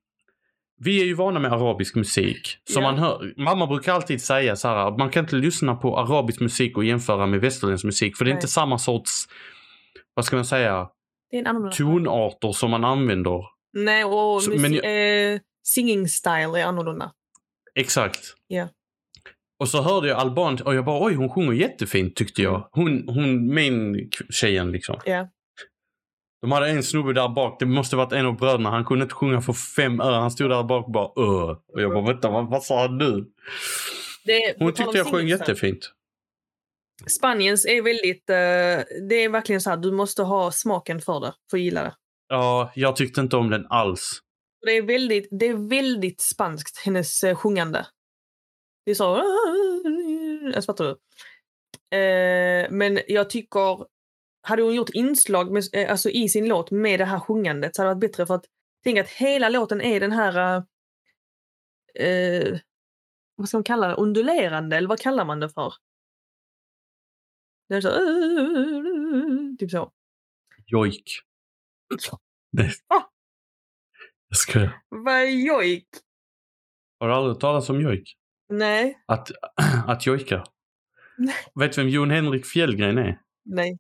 Vi 0.81 1.01
är 1.01 1.05
ju 1.05 1.15
vana 1.15 1.41
med 1.41 1.53
arabisk 1.53 1.95
musik. 1.97 2.41
Så 2.65 2.79
Ja. 2.81 2.83
man 2.83 2.99
hör, 2.99 3.35
mamma 3.37 3.67
brukar 3.67 3.93
alltid 3.93 4.23
säga 4.23 4.57
så 4.57 4.69
här, 4.69 4.99
man 4.99 5.11
kan 5.11 5.25
inte 5.25 5.37
lyssna 5.37 5.75
på 5.75 5.99
arabisk 5.99 6.41
musik 6.41 6.77
och 6.77 6.85
jämföra 6.85 7.27
med 7.27 7.41
västerländsk 7.41 7.85
musik. 7.85 8.17
För 8.17 8.25
det 8.25 8.29
är 8.31 8.33
Nej. 8.35 8.39
inte 8.39 8.49
samma 8.49 8.79
sorts, 8.79 9.11
vad 10.15 10.25
ska 10.25 10.37
man 10.37 10.45
säga, 10.45 10.89
Det 11.31 11.37
är 11.37 11.41
en 11.41 11.47
annorlunda 11.47 11.77
tonarter 11.77 12.53
som 12.53 12.71
man 12.71 12.85
använder. 12.85 13.41
Nej, 13.73 14.05
och 14.05 14.43
Så- 14.43 14.51
men 14.51 14.75
eh, 14.75 15.41
singing 15.63 16.09
style 16.09 16.61
är 16.61 16.65
annorlunda. 16.65 17.13
Exakt. 17.75 18.35
Ja. 18.47 18.69
Och 19.61 19.69
så 19.69 19.83
hörde 19.83 20.09
jag 20.09 20.19
alban 20.19 20.59
och 20.63 20.75
jag 20.75 20.85
bara 20.85 21.05
oj 21.07 21.15
hon 21.15 21.29
sjunger 21.31 21.53
jättefint 21.53 22.17
tyckte 22.17 22.43
jag. 22.43 22.69
Hon, 22.73 23.09
hon 23.09 23.55
main 23.55 24.11
tjejen 24.31 24.73
liksom. 24.73 25.01
Ja. 25.05 25.29
De 26.43 26.53
hade 26.53 26.69
en 26.69 26.83
snubbe 26.83 27.13
där 27.13 27.29
bak, 27.29 27.57
det 27.61 27.67
måste 27.67 27.97
varit 27.97 28.13
en 28.13 28.27
av 28.27 28.37
bröderna. 28.37 28.71
Han 28.71 28.85
kunde 28.85 29.03
inte 29.03 29.15
sjunga 29.15 29.41
för 29.41 29.53
fem 29.53 30.01
öre. 30.01 30.15
Han 30.15 30.31
stod 30.31 30.51
där 30.51 30.63
bak 30.63 30.87
och 30.87 30.93
bara 30.93 31.05
öh. 31.17 31.57
Och 31.73 31.83
jag 31.83 31.91
bara 31.93 32.07
vänta 32.07 32.31
vad, 32.31 32.51
vad 32.51 32.63
sa 32.63 32.83
han 32.83 32.99
nu? 32.99 33.25
Det, 34.25 34.55
Hon 34.59 34.73
tyckte 34.73 34.99
jag 34.99 35.07
sjöng 35.07 35.29
jättefint. 35.29 35.93
Spaniens 37.07 37.67
är 37.67 37.83
väldigt... 37.83 38.31
eh, 38.31 39.07
det 39.09 39.15
är 39.25 39.29
verkligen 39.29 39.61
så 39.61 39.71
här, 39.71 39.77
du 39.77 39.93
måste 39.93 40.23
ha 40.23 40.51
smaken 40.53 41.01
för 41.01 41.21
det 41.21 41.35
för 41.51 41.57
att 41.57 41.63
gilla 41.63 41.83
det. 41.83 41.95
Ja, 42.29 42.73
jag 42.75 42.97
tyckte 42.97 43.21
inte 43.21 43.37
om 43.37 43.51
den 43.51 43.67
alls. 43.67 44.21
Det 44.61 44.71
är 44.71 44.83
väldigt, 44.83 45.29
det 45.31 45.47
är 45.47 45.69
väldigt 45.69 46.21
spanskt, 46.21 46.79
hennes 46.79 47.25
uh, 47.25 47.35
sjungande. 47.35 47.87
Det 48.85 48.91
är 48.91 48.95
så... 48.95 49.23
Jag 50.55 50.65
fattar 50.65 50.85
du? 50.85 50.91
Eh, 51.97 52.71
men 52.71 53.01
jag 53.09 53.31
tycker... 53.31 53.87
Hade 54.43 54.63
hon 54.63 54.75
gjort 54.75 54.91
inslag 54.91 55.53
med, 55.53 55.65
eh, 55.73 55.91
alltså 55.91 56.11
i 56.11 56.29
sin 56.29 56.49
låt 56.49 56.71
med 56.71 57.01
det 57.01 57.05
här 57.05 57.21
sjungandet 57.21 57.77
så 57.77 57.83
hade 57.83 57.91
det 57.91 57.95
varit 57.95 58.01
bättre 58.01 58.27
för 58.27 58.35
att 58.35 58.45
tänk 58.85 58.99
att 58.99 59.09
hela 59.09 59.49
låten 59.49 59.81
är 59.81 60.01
den 60.01 60.13
här... 60.13 60.65
eh, 61.95 62.07
eh, 62.07 62.59
vad 63.37 63.49
ska 63.49 63.57
man 63.57 63.65
kalla 63.65 63.89
det? 63.89 63.95
Undulerande, 63.95 64.77
eller 64.77 64.89
vad 64.89 65.01
kallar 65.01 65.25
man 65.25 65.41
det 65.41 65.49
för? 65.49 65.73
Det 67.69 67.75
är 67.75 67.81
så... 67.81 67.91
Typ 69.59 69.71
så. 69.71 69.93
Jojk. 70.67 71.05
Nej. 72.51 72.73
Ah! 72.89 73.03
Jag 74.29 74.37
skojar. 74.39 74.83
Vad 74.89 75.15
är 75.15 75.47
jojk? 75.47 75.89
Har 77.01 77.09
du 77.09 77.15
aldrig 77.15 77.41
talas 77.41 77.71
om 77.71 77.81
jojk? 77.81 78.17
Nej. 78.49 78.99
Att, 79.07 79.31
att 79.87 80.07
jojka? 80.07 80.45
Nej. 81.19 81.35
Vet 81.55 81.73
du 81.73 81.81
vem 81.83 81.91
Jon 81.91 82.11
Henrik 82.11 82.47
Fjällgren 82.47 82.99
är? 82.99 83.21
Nej. 83.45 83.79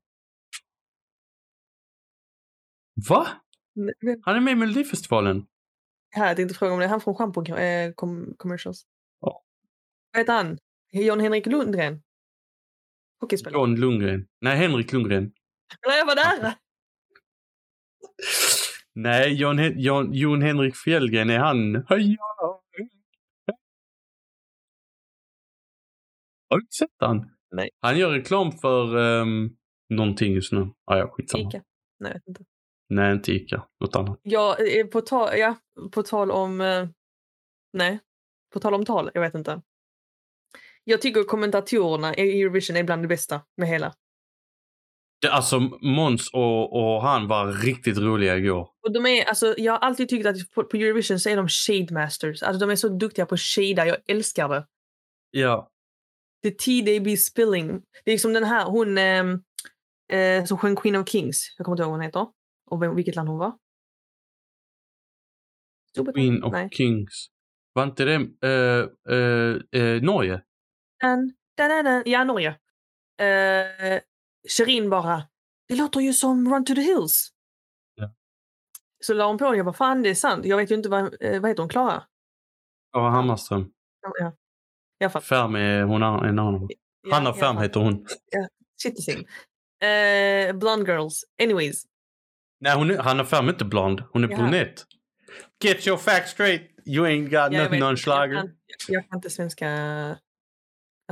Va? 3.09 3.29
Nej. 3.75 4.21
Han 4.23 4.37
är 4.37 4.40
med 4.40 4.53
i 4.53 4.55
Melodifestivalen. 4.55 5.47
Jag 6.16 6.37
tänkte 6.37 6.55
fråga 6.55 6.73
om 6.73 6.79
det 6.79 6.85
är 6.85 6.88
han 6.88 7.01
från 7.01 7.14
Schampo 7.14 7.55
eh, 7.55 7.92
com 7.92 8.35
commercials. 8.38 8.87
Ja. 9.21 9.42
Vad 10.12 10.21
heter 10.21 10.33
han? 10.33 10.59
John 10.92 11.21
Henrik 11.21 11.47
Lundgren? 11.47 12.03
Hockeyspelare. 13.21 13.61
John 13.61 13.77
Lundgren. 13.77 14.27
Nej, 14.40 14.57
Henrik 14.57 14.92
Lundgren. 14.92 15.33
Eller 15.87 15.97
jag 15.97 16.07
var 16.07 16.14
nära! 16.14 16.55
Nej, 18.95 19.35
Jon, 19.35 19.59
Hen- 19.59 19.81
Jon, 19.81 20.13
Jon 20.13 20.43
Henrik 20.43 20.77
Fjällgren 20.77 21.31
är 21.31 21.39
han. 21.39 21.75
Har 26.51 26.57
du 26.57 26.63
inte 26.63 26.75
sett 26.79 26.91
han? 26.99 27.31
Nej. 27.51 27.71
Han 27.81 27.99
gör 27.99 28.11
reklam 28.11 28.53
för 28.53 28.97
um, 28.97 29.57
någonting 29.89 30.33
just 30.33 30.53
nu. 30.53 30.71
Ah, 30.85 30.97
ja, 30.97 31.09
skitsamma. 31.09 31.49
Ica? 31.49 31.63
Nej, 32.01 32.13
jag 32.13 32.15
vet 32.15 32.29
inte. 32.29 32.45
Nej, 32.89 33.13
inte 33.13 33.33
Ica. 33.33 33.69
Något 33.81 33.97
annat. 33.97 34.21
Ja, 34.23 34.57
eh, 34.59 34.87
på, 34.87 35.01
ta 35.01 35.37
ja, 35.37 35.57
på 35.93 36.03
tal 36.03 36.31
om... 36.31 36.61
Eh, 36.61 36.89
nej, 37.73 38.01
på 38.53 38.61
tal 38.61 38.75
om 38.75 38.85
tal. 38.85 39.11
Jag 39.15 39.21
vet 39.21 39.35
inte. 39.35 39.63
Jag 40.85 41.03
tycker 41.03 41.25
kommentatorerna 41.25 42.15
i 42.15 42.43
Eurovision 42.43 42.77
är 42.77 42.85
bland 42.85 43.03
det 43.03 43.09
bästa 43.09 43.41
med 43.57 43.69
hela. 43.69 43.95
Det, 45.21 45.33
alltså 45.33 45.61
Måns 45.83 46.31
och, 46.33 46.73
och 46.73 47.03
han 47.03 47.29
var 47.29 47.53
riktigt 47.53 47.99
roliga 47.99 48.37
igår. 48.37 48.69
Och 48.87 48.93
de 48.93 49.07
är, 49.07 49.25
alltså, 49.25 49.55
jag 49.59 49.73
har 49.73 49.79
alltid 49.79 50.09
tyckt 50.09 50.27
att 50.27 50.51
på, 50.55 50.65
på 50.65 50.77
Eurovision 50.77 51.21
så 51.21 51.29
är 51.29 51.37
de 51.37 51.49
shade 51.49 51.95
masters. 51.95 52.43
Alltså, 52.43 52.67
de 52.67 52.71
är 52.71 52.77
så 52.77 52.89
duktiga 52.89 53.27
på 53.27 53.37
shada. 53.37 53.87
Jag 53.87 53.97
älskar 54.07 54.49
det. 54.49 54.67
Ja. 55.31 55.71
The 56.43 56.51
tea 56.51 56.85
they 56.85 57.01
be 57.01 57.17
spilling. 57.17 57.83
Det 58.05 58.13
är 58.13 58.19
som 58.19 58.33
den 58.33 58.45
här, 58.45 58.65
hon 58.65 58.99
ehm, 58.99 59.43
eh, 60.13 60.45
som 60.45 60.59
sjöng 60.59 60.77
Queen 60.77 60.97
of 60.97 61.09
Kings. 61.09 61.55
Jag 61.59 61.65
kommer 61.65 61.75
inte 61.77 61.83
ihåg 61.83 61.91
vad 61.91 61.99
hon 61.99 62.07
heter. 62.07 62.27
Och 62.71 62.83
vem, 62.83 62.97
vilket 62.97 63.17
land 63.17 63.29
hon 63.29 63.39
var. 63.39 63.53
Queen 66.15 66.43
of 66.43 66.53
Nej. 66.53 66.69
Kings. 66.73 67.29
Var 67.73 67.85
inte 67.85 68.05
det 68.05 68.17
uh, 68.47 68.89
uh, 69.11 69.57
uh, 69.77 70.03
Norge? 70.03 70.43
Dan, 71.01 71.33
dan, 71.57 71.69
dan, 71.69 71.85
dan. 71.85 72.03
Ja, 72.07 72.25
Norge. 72.25 72.57
Shirin 74.49 74.91
bara, 74.91 75.23
det 75.69 75.75
låter 75.77 76.01
ju 76.01 76.13
som 76.13 76.55
Run 76.55 76.65
to 76.65 76.75
the 76.75 76.81
Hills. 76.81 77.29
Ja. 77.95 78.13
Så 79.05 79.15
la 79.15 79.27
hon 79.27 79.39
på 79.39 79.47
och 79.47 79.57
jag 79.57 79.67
bara, 79.67 79.73
fan 79.77 80.03
det 80.03 80.09
är 80.11 80.15
sant. 80.15 80.45
Jag 80.47 80.57
vet 80.57 80.71
ju 80.71 80.75
inte 80.75 80.89
vad, 80.89 81.23
eh, 81.23 81.41
vad 81.41 81.51
heter 81.51 81.63
hon, 81.63 81.69
Klara? 81.69 82.03
Klara 82.93 83.11
Hammarström. 83.11 83.71
Ja. 84.21 84.33
Jag 84.99 85.13
fattar. 85.13 85.27
Färm 85.27 85.55
är 85.55 85.83
hon 85.83 86.03
en 86.03 86.39
annan. 86.39 86.69
Ja, 87.03 87.15
Hanna 87.15 87.35
Färm 87.35 87.57
heter 87.59 87.81
hon. 87.81 88.07
Shit 88.83 88.97
the 88.97 89.03
same. 89.03 89.25
Eh, 90.49 90.53
Blonde 90.57 90.93
Girls. 90.93 91.25
Anyways. 91.43 91.85
Nej, 92.61 92.77
hon 92.77 92.91
är, 92.91 92.99
Hanna 92.99 93.25
Färm 93.25 93.49
är 93.49 93.53
inte 93.53 93.65
blond. 93.65 94.03
Hon 94.13 94.25
är 94.25 94.29
Jaha. 94.29 94.39
brunett. 94.43 94.85
Get 95.65 95.87
your 95.87 95.97
facts 95.97 96.31
straight. 96.31 96.63
You 96.87 97.07
ain't 97.07 97.25
got 97.25 97.53
Ja, 97.53 97.65
nothing 97.65 97.83
on 97.83 97.89
jag, 97.89 97.99
schlager. 97.99 98.51
jag 98.89 99.09
kan 99.09 99.19
inte 99.19 99.31
svenska 99.31 99.69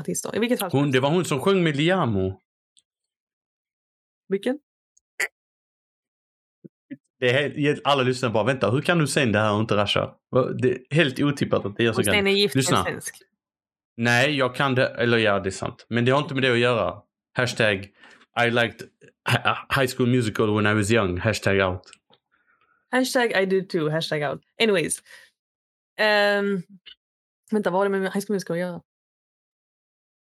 artister. 0.00 0.36
I 0.36 0.38
vilket 0.38 0.60
fall. 0.60 0.70
Hon, 0.70 0.90
det 0.90 1.00
var 1.00 1.10
hon 1.10 1.24
som 1.24 1.40
sjöng 1.40 1.62
med 1.64 1.76
Liamo. 1.76 2.40
Vilken? 4.28 4.58
Det 7.18 7.30
är 7.30 7.80
alla 7.84 8.02
lyssnar 8.02 8.30
bara, 8.30 8.44
vänta, 8.44 8.70
hur 8.70 8.80
kan 8.82 8.98
du 8.98 9.06
säga 9.06 9.26
det 9.26 9.38
här 9.38 9.54
och 9.54 9.60
inte 9.60 9.76
Rasha? 9.76 10.14
Det 10.58 10.70
är 10.72 10.94
helt 10.94 11.20
otippat 11.20 11.64
att 11.66 11.76
det 11.76 11.86
är 11.86 11.92
så 11.92 11.98
Och 11.98 12.04
Sten 12.04 12.26
är 12.26 12.30
gift 12.30 12.54
med 12.54 12.64
svensk. 12.64 13.16
Nej, 13.96 14.36
jag 14.36 14.54
kan 14.54 14.74
det, 14.74 14.86
eller 14.88 15.18
ja, 15.18 15.40
det 15.40 15.48
är 15.48 15.50
sant. 15.50 15.86
Men 15.88 16.04
det 16.04 16.12
har 16.12 16.18
inte 16.22 16.34
med 16.34 16.42
det 16.42 16.52
att 16.52 16.58
göra. 16.58 17.02
Hashtag 17.32 17.84
I 18.46 18.50
liked 18.50 18.80
hi- 19.30 19.80
High 19.80 19.96
School 19.96 20.08
Musical 20.08 20.56
when 20.56 20.66
I 20.66 20.74
was 20.78 20.90
young. 20.90 21.18
Hashtag 21.18 21.60
out. 21.60 21.82
Hashtag 22.90 23.32
I 23.42 23.46
do 23.46 23.60
too. 23.68 23.90
Hashtag 23.90 24.22
out. 24.32 24.42
Anyways. 24.62 25.02
Um, 26.00 26.62
vänta, 27.50 27.70
vad 27.70 27.80
har 27.80 27.84
det 27.84 27.98
med 27.98 28.00
High 28.12 28.26
School 28.26 28.34
Musical 28.34 28.54
att 28.54 28.60
göra? 28.60 28.80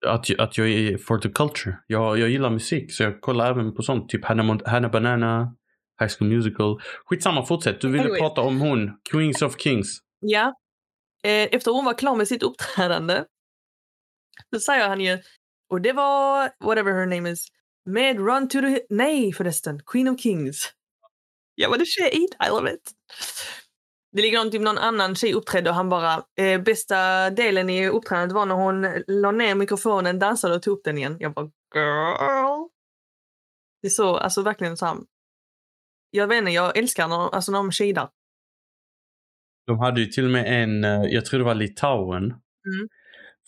Att, 0.07 0.41
att 0.41 0.59
jag 0.59 0.69
är 0.69 0.99
for 0.99 1.19
the 1.19 1.29
culture. 1.29 1.77
Jag, 1.87 2.19
jag 2.19 2.29
gillar 2.29 2.51
musik 2.51 2.93
så 2.93 3.03
jag 3.03 3.21
kollar 3.21 3.51
även 3.51 3.75
på 3.75 3.83
sånt. 3.83 4.09
Typ 4.09 4.25
Hannah, 4.25 4.59
Hannah 4.67 4.91
Banana, 4.91 5.57
High 6.01 6.13
School 6.19 6.29
Musical. 6.29 6.81
Skitsamma, 7.05 7.47
fortsätt. 7.47 7.81
Du 7.81 7.89
ville 7.89 8.03
Anyway. 8.03 8.21
prata 8.21 8.41
om 8.41 8.61
hon, 8.61 8.91
Queens 9.11 9.43
of 9.43 9.59
Kings. 9.59 9.99
Ja. 10.21 10.55
Eh, 11.25 11.49
efter 11.53 11.71
hon 11.71 11.85
var 11.85 11.95
klar 11.99 12.17
med 12.17 12.29
sitt 12.29 12.43
uppträdande 12.43 13.25
så 14.55 14.61
säger 14.61 14.89
han 14.89 15.01
ju, 15.01 15.19
och 15.71 15.81
det 15.81 15.93
var 15.93 16.51
whatever 16.65 16.93
her 16.93 17.07
name 17.07 17.31
is, 17.31 17.47
med 17.85 18.19
Run 18.19 18.49
to 18.49 18.61
the... 18.61 18.81
Nej 18.91 19.33
förresten, 19.33 19.81
Queen 19.87 20.09
of 20.09 20.21
Kings. 20.21 20.73
Ja, 21.55 21.69
vad 21.69 21.79
det 21.79 21.87
tjej, 21.87 22.27
I 22.47 22.49
love 22.49 22.73
it. 22.75 22.93
Det 24.17 24.23
ligger 24.23 24.39
någon, 24.39 24.51
typ 24.51 24.63
någon 24.63 24.79
annan 24.79 25.15
tjej 25.15 25.33
uppträdde 25.33 25.71
och 25.71 25.77
han 25.77 25.89
bara, 25.89 26.23
eh, 26.39 26.61
bästa 26.61 27.31
delen 27.31 27.71
i 27.71 27.89
uppträdandet 27.89 28.35
var 28.35 28.47
när 28.47 28.55
hon 28.55 29.03
la 29.07 29.31
ner 29.31 29.55
mikrofonen, 29.55 30.19
dansade 30.19 30.55
och 30.55 30.63
tog 30.63 30.79
upp 30.79 30.85
den 30.85 30.99
igen. 30.99 31.17
Jag 31.21 31.35
bara, 31.35 31.51
girl. 31.75 32.69
Det 33.83 33.89
är 33.89 33.91
så, 33.91 34.17
alltså 34.17 34.43
verkligen 34.43 34.77
så 34.77 34.87
här, 34.87 34.97
jag 36.11 36.27
vet 36.27 36.39
inte, 36.39 36.51
jag 36.51 36.77
älskar 36.79 37.09
när, 37.09 37.35
alltså, 37.35 37.53
när 37.53 37.59
de 37.59 37.73
skidar. 37.73 38.09
De 39.67 39.79
hade 39.79 40.01
ju 40.01 40.07
till 40.07 40.25
och 40.25 40.31
med 40.31 40.63
en, 40.63 40.85
eh, 40.85 41.03
jag 41.03 41.25
tror 41.25 41.39
det 41.39 41.45
var 41.45 41.55
Litauen. 41.55 42.25
Mm. 42.25 42.89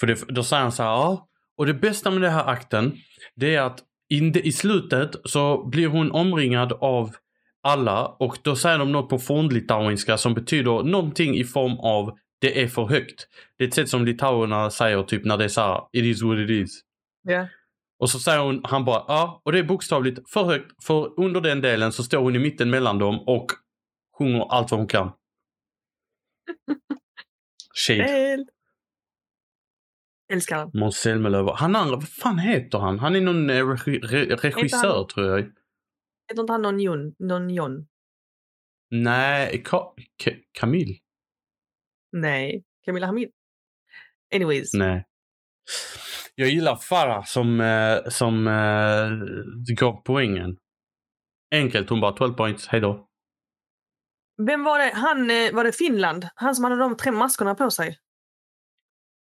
För 0.01 0.07
det, 0.07 0.29
då 0.29 0.45
säger 0.45 0.63
han 0.63 0.73
så 0.73 0.83
här, 0.83 0.91
ja. 0.91 1.29
Och 1.57 1.67
det 1.67 1.75
bästa 1.75 2.11
med 2.11 2.23
den 2.23 2.33
här 2.33 2.47
akten, 2.47 2.97
det 3.35 3.55
är 3.55 3.63
att 3.63 3.85
in, 4.09 4.37
i 4.37 4.53
slutet 4.53 5.11
så 5.25 5.67
blir 5.67 5.87
hon 5.87 6.13
omringad 6.13 6.73
av 6.73 7.15
alla 7.63 8.07
och 8.07 8.39
då 8.43 8.57
säger 8.57 8.79
de 8.79 8.93
något 8.93 9.09
på 9.09 9.19
fornlitauiska 9.19 10.19
som 10.19 10.35
betyder 10.35 10.83
någonting 10.83 11.37
i 11.37 11.45
form 11.45 11.79
av 11.79 12.19
det 12.41 12.63
är 12.63 12.69
för 12.69 12.85
högt. 12.85 13.29
Det 13.57 13.65
är 13.65 13.69
ett 13.69 13.75
sätt 13.75 13.89
som 13.89 14.05
litauerna 14.05 14.71
säger 14.71 15.03
typ 15.03 15.25
när 15.25 15.37
det 15.37 15.45
är 15.45 15.49
så 15.49 15.61
här, 15.61 15.83
it 15.93 16.05
is 16.05 16.23
what 16.23 16.39
it 16.39 16.51
is. 16.51 16.81
Ja. 17.23 17.49
Och 17.99 18.11
så 18.11 18.19
säger 18.19 18.39
hon, 18.39 18.61
han 18.65 18.85
bara, 18.85 19.05
ja, 19.09 19.43
och 19.45 19.53
det 19.53 19.59
är 19.59 19.63
bokstavligt 19.63 20.31
för 20.33 20.45
högt. 20.45 20.85
För 20.85 21.21
under 21.21 21.41
den 21.41 21.61
delen 21.61 21.93
så 21.93 22.03
står 22.03 22.19
hon 22.19 22.37
i 22.37 22.39
mitten 22.39 22.71
mellan 22.71 22.99
dem 22.99 23.21
och 23.27 23.47
sjunger 24.19 24.53
allt 24.53 24.71
vad 24.71 24.81
hon 24.81 24.87
kan. 24.87 25.13
Shade. 27.87 28.47
Älskar 30.33 30.57
han. 30.57 30.71
Måns 30.75 30.97
Zelmerlöw. 30.97 31.53
Han 31.57 31.77
andra, 31.77 31.97
vad 31.97 32.09
fan 32.09 32.39
heter 32.39 32.79
han? 32.79 32.99
Han 32.99 33.17
är 33.17 33.21
någon 33.21 33.51
eh, 33.51 33.69
regi, 33.69 33.99
re, 33.99 34.37
regissör 34.37 35.05
tror 35.05 35.27
jag. 35.27 35.53
Heter 36.29 36.41
inte 36.43 36.53
han 36.53 36.63
någon 36.63 36.81
Jon? 36.81 37.15
Någon 37.19 37.51
Jon? 37.51 37.87
Nej, 38.91 39.63
Ka, 39.65 39.95
Ka, 40.17 40.31
Camille? 40.53 40.95
Nej. 42.13 42.65
Camilla 42.85 43.07
Hamid? 43.07 43.31
Anyways. 44.35 44.75
Nej. 44.75 45.05
Jag 46.35 46.49
gillar 46.49 46.77
Farah 46.77 47.25
som, 47.25 47.61
eh, 47.61 48.11
som 48.11 48.47
eh, 48.47 49.75
gav 49.75 50.03
poängen. 50.05 50.57
Enkelt, 51.55 51.91
hon 51.91 52.01
bara 52.01 52.13
12 52.13 52.35
points, 52.35 52.67
hejdå. 52.67 53.07
Vem 54.47 54.65
var 54.65 54.79
det? 54.79 54.91
Han, 54.95 55.31
eh, 55.31 55.55
var 55.55 55.65
det 55.65 55.73
Finland? 55.73 56.29
Han 56.35 56.55
som 56.55 56.65
hade 56.65 56.77
de 56.77 56.97
tre 56.97 57.13
maskorna 57.13 57.55
på 57.55 57.71
sig? 57.71 57.99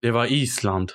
Det 0.03 0.11
var 0.11 0.33
Island. 0.33 0.93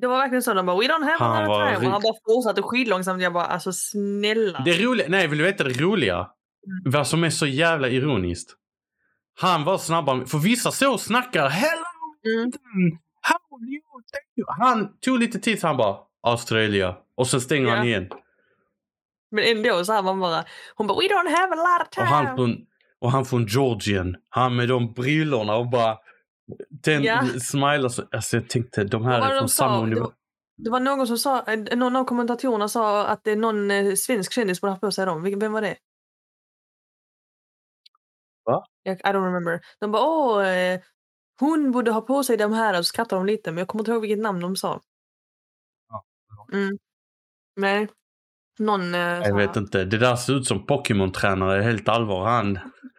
Det 0.00 0.06
var 0.06 0.18
verkligen 0.18 0.42
så. 0.42 0.54
De 0.54 0.66
bara, 0.66 0.76
we 0.76 0.82
don't 0.86 1.04
have 1.04 1.16
Han 1.18 1.36
a 1.36 1.40
lot 1.40 1.48
var 1.48 1.62
of 1.64 1.74
time. 1.74 1.86
Och 1.86 1.92
han 1.92 2.02
bara 2.02 2.14
fortsatte 2.26 2.62
skitlångsamt. 2.62 3.22
Jag 3.22 3.32
bara, 3.32 3.44
alltså 3.44 3.72
snälla. 3.72 4.62
Det 4.64 4.84
roliga, 4.84 5.06
nej 5.08 5.26
vill 5.26 5.38
du 5.38 5.44
veta 5.44 5.64
det 5.64 5.80
roliga? 5.80 6.14
Mm. 6.14 6.30
Vad 6.92 7.06
som 7.06 7.24
är 7.24 7.30
så 7.30 7.46
jävla 7.46 7.88
ironiskt. 7.88 8.54
Han 9.40 9.64
var 9.64 9.78
snabbare, 9.78 10.26
för 10.26 10.38
vissa 10.38 10.70
så 10.70 10.92
och 10.92 11.00
snackar 11.00 11.48
Hello! 11.48 11.84
Mm. 12.24 12.52
How 13.20 13.38
you? 13.68 14.46
Han 14.60 14.88
tog 15.00 15.18
lite 15.18 15.38
tid 15.38 15.60
så 15.60 15.66
han 15.66 15.76
bara 15.76 15.96
Australia. 16.22 16.96
Och 17.16 17.26
sen 17.26 17.40
stänger 17.40 17.68
han 17.68 17.78
Ja. 17.78 17.84
igen. 17.84 18.08
Men 19.30 19.44
ändå 19.44 19.84
så 19.84 19.92
här 19.92 20.02
man 20.02 20.20
bara, 20.20 20.44
hon 20.74 20.86
bara, 20.86 20.98
we 20.98 21.04
don't 21.06 21.30
have 21.36 21.52
a 21.52 21.56
lot 21.56 21.80
of 21.82 21.86
Och 21.86 21.92
time. 21.92 22.06
han, 22.06 22.36
från, 22.36 22.56
och 23.00 23.10
han 23.12 23.24
från 23.24 23.46
Georgien. 23.46 24.16
Han 24.28 24.56
med 24.56 24.68
de 24.68 24.92
brillorna 24.92 25.54
och 25.56 25.70
bara 25.70 25.96
den 26.70 27.02
Ja. 27.02 27.22
smilar 27.40 27.88
så. 27.88 28.02
Alltså 28.12 28.36
jag 28.36 28.48
tänkte 28.48 28.84
de 28.84 29.04
här 29.04 29.20
är 29.20 29.26
från 29.28 29.36
de 29.36 29.48
samma 29.48 29.78
universum. 29.82 30.02
var, 30.04 30.12
det 30.56 30.70
var 30.70 30.80
någon 30.80 31.06
som 31.06 31.18
sa, 31.18 31.42
eh, 31.46 31.76
någon 31.76 31.96
av 31.96 32.04
kommentatorerna 32.04 32.68
sa 32.68 33.06
att 33.06 33.24
det 33.24 33.30
är 33.30 33.36
någon 33.36 33.70
eh, 33.70 33.94
svensk 33.94 34.32
kändis 34.32 34.60
borde 34.60 34.72
ha 34.72 34.78
på 34.78 34.90
sig 34.92 35.06
dem. 35.06 35.38
Vem 35.40 35.52
var 35.52 35.62
det? 35.62 35.76
Va? 38.44 38.64
Jag, 38.82 38.96
I 38.96 39.02
don't 39.02 39.24
remember. 39.24 39.60
De 39.80 39.92
bara, 39.92 40.02
åh, 40.02 40.46
eh, 40.48 40.80
hon 41.40 41.72
borde 41.72 41.90
ha 41.90 42.00
på 42.00 42.22
sig 42.24 42.36
de 42.36 42.52
här. 42.52 42.78
Och 42.78 42.86
så 42.86 42.88
skrattade 42.88 43.20
de 43.20 43.26
lite, 43.26 43.50
men 43.52 43.58
jag 43.58 43.68
kommer 43.68 43.82
inte 43.82 43.90
ihåg 43.90 44.00
vilket 44.02 44.18
namn 44.18 44.40
de 44.40 44.56
sa. 44.56 44.80
Ja. 45.88 46.04
Mm. 46.52 46.78
Nej. 47.56 47.88
Någon... 48.58 48.94
Eh, 48.94 49.00
Jag 49.00 49.36
vet 49.36 49.56
inte. 49.56 49.84
Det 49.84 49.98
där 49.98 50.16
ser 50.16 50.32
ut 50.32 50.46
som 50.46 50.66
Pokémon-tränare 50.66 51.62
helt 51.62 51.88
allvar. 51.88 52.26
Han, 52.26 52.58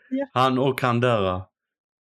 Ja. 0.10 0.28
han 0.34 0.60
och 0.60 0.82
han 0.82 1.00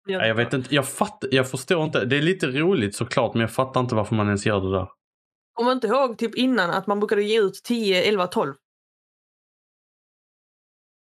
Nej, 0.06 0.28
Jag 0.28 0.34
vet 0.34 0.52
inte. 0.52 0.74
Jag, 0.74 0.88
fattar, 0.88 1.28
jag 1.32 1.50
förstår 1.50 1.84
inte. 1.84 2.04
Det 2.04 2.16
är 2.16 2.22
lite 2.22 2.46
roligt 2.46 2.94
såklart 2.96 3.34
men 3.34 3.40
jag 3.40 3.52
fattar 3.52 3.80
inte 3.80 3.94
varför 3.94 4.14
man 4.14 4.26
ens 4.26 4.46
gör 4.46 4.60
det 4.60 4.72
där. 4.72 4.88
Kommer 5.52 5.72
inte 5.72 5.86
ihåg 5.86 6.18
typ 6.18 6.34
innan 6.34 6.70
att 6.70 6.86
man 6.86 7.00
brukade 7.00 7.22
ge 7.22 7.40
ut 7.40 7.54
10, 7.64 8.02
11, 8.02 8.26
12? 8.26 8.54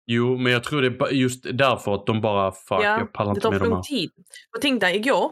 Jo, 0.07 0.37
men 0.37 0.51
jag 0.51 0.63
tror 0.63 0.81
det 0.81 1.05
är 1.05 1.11
just 1.11 1.43
därför 1.57 1.95
att 1.95 2.05
de 2.05 2.21
bara 2.21 2.51
fuck, 2.51 2.65
Ja, 2.83 2.99
jag 2.99 3.13
pallar 3.13 3.33
Det 3.33 3.37
inte 3.37 3.41
tar 3.41 3.51
med 3.51 3.59
för 3.59 3.65
de 3.69 3.75
här. 3.75 3.81
tid. 3.81 4.11
Och 4.55 4.61
tänk 4.61 4.81
dig, 4.81 4.95
igår... 4.95 5.31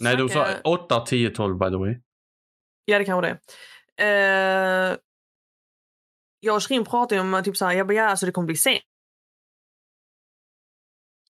Nej, 0.00 0.16
de 0.16 0.28
sa 0.28 0.34
snackade- 0.34 0.60
8, 0.64 1.00
10, 1.00 1.30
12 1.30 1.58
by 1.58 1.64
the 1.70 1.76
way. 1.76 1.94
Ja, 2.84 2.98
det 2.98 3.04
kanske 3.04 3.28
det 3.28 3.38
är. 3.96 4.90
Eh, 4.92 4.96
jag 6.40 6.56
och 6.56 6.62
Shrin 6.62 6.84
pratade 6.84 7.20
om 7.20 7.34
att 7.34 7.44
typ 7.44 7.56
så 7.56 7.64
här, 7.66 7.72
jag 7.72 7.86
bara, 7.86 7.94
ja, 7.94 8.04
alltså 8.04 8.26
det 8.26 8.32
kommer 8.32 8.46
bli 8.46 8.56
sent. 8.56 8.82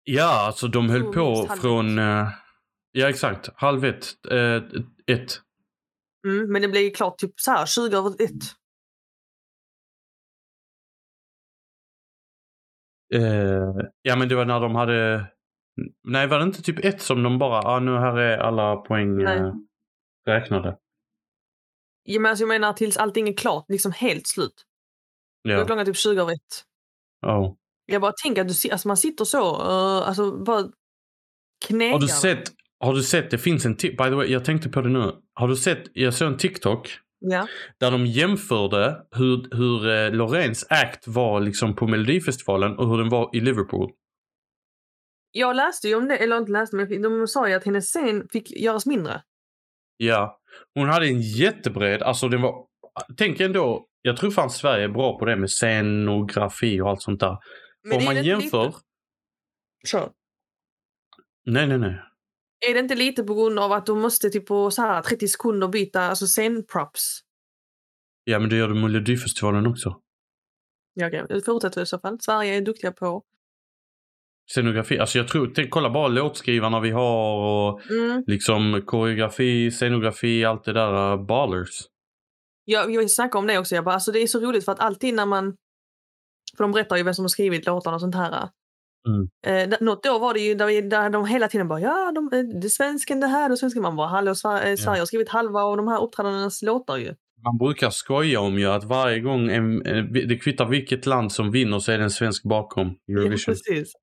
Ja, 0.03 0.45
alltså 0.47 0.67
de 0.67 0.89
höll 0.89 1.01
Jo, 1.03 1.13
på 1.13 1.47
från... 1.61 1.99
eh, 1.99 2.27
ja, 2.91 3.09
exakt. 3.09 3.49
Halv 3.55 3.85
ett. 3.85 4.05
eh, 4.31 4.55
ett. 5.15 5.41
Mm, 6.27 6.51
men 6.51 6.61
det 6.61 6.67
blir 6.67 6.93
klart 6.93 7.17
typ 7.17 7.39
så 7.39 7.51
här, 7.51 7.65
20 7.65 7.97
över 7.97 8.09
ett. 8.23 8.43
Eh, 13.13 13.85
ja, 14.01 14.15
men 14.15 14.29
det 14.29 14.35
var 14.35 14.45
när 14.45 14.59
de 14.59 14.75
hade... 14.75 15.25
Nej, 16.03 16.27
var 16.27 16.37
det 16.39 16.43
inte 16.45 16.61
typ 16.63 16.85
ett 16.85 17.01
som 17.01 17.23
de 17.23 17.37
bara, 17.39 17.59
ah, 17.61 17.79
nu 17.79 17.91
här 17.97 18.17
är 18.17 18.37
alla 18.37 18.75
poäng 18.75 19.21
eh, 19.21 19.53
räknade? 20.25 20.77
Ja, 22.03 22.19
men 22.19 22.29
alltså, 22.29 22.41
jag 22.43 22.47
menar 22.47 22.73
tills 22.73 22.97
allting 22.97 23.29
är 23.29 23.33
klart, 23.37 23.65
liksom 23.69 23.91
helt 23.91 24.27
slut. 24.27 24.65
Då 25.43 25.49
är 25.49 25.53
Ja. 25.57 25.65
klockan 25.65 25.85
typ 25.85 25.97
20 25.97 26.21
över 26.21 26.33
ett. 26.33 26.65
Oh. 27.25 27.55
Jag 27.91 28.01
bara 28.01 28.13
tänker 28.23 28.41
att 28.41 28.47
du, 28.47 28.69
alltså, 28.69 28.87
man 28.87 28.97
sitter 28.97 29.25
så, 29.25 29.55
uh, 29.55 30.07
alltså 30.07 30.31
bara 30.43 30.67
knägar. 31.67 31.93
Har 31.93 31.99
du 31.99 32.07
sett, 32.07 32.43
har 32.79 32.93
du 32.93 33.03
sett, 33.03 33.31
det 33.31 33.37
finns 33.37 33.65
en, 33.65 33.73
by 33.73 33.97
the 33.97 34.09
way, 34.09 34.27
jag 34.27 34.45
tänkte 34.45 34.69
på 34.69 34.81
det 34.81 34.89
nu. 34.89 35.11
Har 35.33 35.47
du 35.47 35.55
sett, 35.55 35.83
jag 35.93 36.13
såg 36.13 36.27
en 36.27 36.37
TikTok 36.37 36.99
Ja. 37.23 37.47
där 37.79 37.91
de 37.91 38.05
jämförde 38.05 39.05
hur, 39.11 39.55
hur 39.55 39.89
eh, 39.89 40.11
Lorens 40.11 40.67
act 40.69 41.07
var 41.07 41.39
liksom 41.39 41.75
på 41.75 41.87
Melodifestivalen 41.87 42.77
och 42.77 42.89
hur 42.89 42.97
den 42.97 43.09
var 43.09 43.29
i 43.33 43.39
Liverpool. 43.39 43.91
Jag 45.31 45.55
läste 45.55 45.87
ju 45.87 45.95
om 45.95 46.07
det, 46.07 46.17
eller 46.17 46.37
inte 46.37 46.51
läste, 46.51 46.75
men 46.75 47.01
de 47.01 47.27
sa 47.27 47.49
ju 47.49 47.53
att 47.53 47.63
hennes 47.63 47.85
scen 47.85 48.27
fick 48.31 48.51
göras 48.51 48.85
mindre. 48.85 49.21
Ja, 49.97 50.39
hon 50.75 50.89
hade 50.89 51.05
en 51.05 51.21
jättebred, 51.21 52.01
alltså 52.01 52.27
den 52.27 52.41
var, 52.41 52.65
tänk 53.17 53.39
ändå, 53.39 53.85
jag 54.01 54.17
tror 54.17 54.31
fan 54.31 54.49
Sverige 54.49 54.83
är 54.83 54.89
bra 54.89 55.19
på 55.19 55.25
det 55.25 55.35
med 55.35 55.49
scenografi 55.49 56.81
och 56.81 56.89
allt 56.89 57.01
sånt 57.01 57.19
där. 57.19 57.37
Men 57.83 57.97
Om 57.97 58.05
man 58.05 58.23
jämför, 58.23 58.65
Lite... 58.65 58.77
Kör. 59.87 60.11
nej 61.45 61.67
nej 61.67 61.77
nej. 61.77 61.99
Är 62.69 62.73
det 62.73 62.79
inte 62.79 62.95
lite 62.95 63.23
på 63.23 63.33
grund 63.33 63.59
av 63.59 63.71
att 63.71 63.85
de 63.85 64.01
måste 64.01 64.29
typ 64.29 64.45
på 64.47 64.71
så 64.71 64.81
här 64.81 65.01
30 65.01 65.27
sekunder 65.27 65.67
byta 65.67 66.01
alltså 66.01 66.27
scenprops? 66.27 67.19
Ja 68.23 68.39
men 68.39 68.49
det 68.49 68.55
gör 68.55 68.67
de 68.67 68.81
Melodifestivalen 68.81 69.67
också. 69.67 70.01
Ja. 70.93 71.07
Okay. 71.07 71.41
Fortsätter 71.45 71.81
i 71.81 71.85
så 71.85 71.99
fall. 71.99 72.17
Sverige 72.21 72.55
är 72.57 72.61
duktiga 72.61 72.91
på. 72.91 73.23
Scenografi, 74.51 74.99
alltså 74.99 75.17
jag 75.17 75.27
tror, 75.27 75.51
tänk, 75.55 75.71
kolla 75.71 75.89
bara 75.89 76.07
låtskrivarna 76.07 76.79
vi 76.79 76.89
har 76.91 77.35
och 77.39 77.91
Mm. 77.91 78.23
liksom 78.27 78.81
koreografi, 78.85 79.71
scenografi, 79.71 80.45
allt 80.45 80.63
det 80.63 80.73
där, 80.73 81.13
uh, 81.13 81.25
ballers. 81.25 81.69
Jag, 82.65 82.93
jag 82.93 83.11
snackade 83.11 83.39
om 83.39 83.47
det 83.47 83.57
också. 83.59 83.75
Jag 83.75 83.83
bara, 83.83 83.95
alltså 83.95 84.11
det 84.11 84.19
är 84.19 84.27
så 84.27 84.39
roligt 84.39 84.65
för 84.65 84.71
att 84.71 84.79
alltid 84.79 85.13
när 85.13 85.25
man... 85.25 85.55
För 86.57 86.63
de 86.63 86.71
berättar 86.71 86.97
ju 86.97 87.03
vem 87.03 87.13
som 87.13 87.23
har 87.23 87.29
skrivit 87.29 87.65
låtarna 87.65 87.95
och 87.95 88.01
sånt 88.01 88.15
här. 88.15 88.49
Mm. 89.07 89.69
Eh, 89.71 89.77
något 89.81 90.05
år 90.05 90.19
var 90.19 90.33
det 90.33 90.39
ju 90.39 90.55
där, 90.55 90.81
där 90.89 91.09
de 91.09 91.25
hela 91.25 91.47
tiden 91.47 91.67
bara 91.67 91.79
ja, 91.79 92.11
de, 92.15 92.37
eh, 92.37 92.43
det 92.61 92.67
är 92.67 92.69
svensken 92.69 93.19
det 93.19 93.27
här, 93.27 93.49
det 93.49 93.53
är 93.53 93.55
svensken. 93.55 93.81
Man 93.81 93.95
bara, 93.95 94.07
hallå, 94.07 94.31
eh, 94.31 94.35
Sverige 94.35 95.01
har 95.01 95.05
skrivit 95.05 95.29
halva 95.29 95.59
av 95.63 95.77
de 95.77 95.87
här 95.87 96.03
uppträdandenas 96.03 96.61
låtar 96.61 96.97
ju. 96.97 97.15
Man 97.43 97.57
brukar 97.57 97.89
skoja 97.89 98.39
om 98.39 98.59
ju 98.59 98.65
att 98.65 98.83
varje 98.83 99.19
gång 99.19 99.49
en, 99.51 99.85
en, 99.85 100.13
det 100.13 100.37
kvittar 100.37 100.65
vilket 100.65 101.05
land 101.05 101.31
som 101.31 101.51
vinner 101.51 101.79
så 101.79 101.91
är 101.91 101.97
det 101.97 102.03
en 102.03 102.09
svensk 102.11 102.43
bakom 102.43 102.87
Ja, 103.05 103.19
Eurovision. 103.21 103.53
precis. 103.53 103.93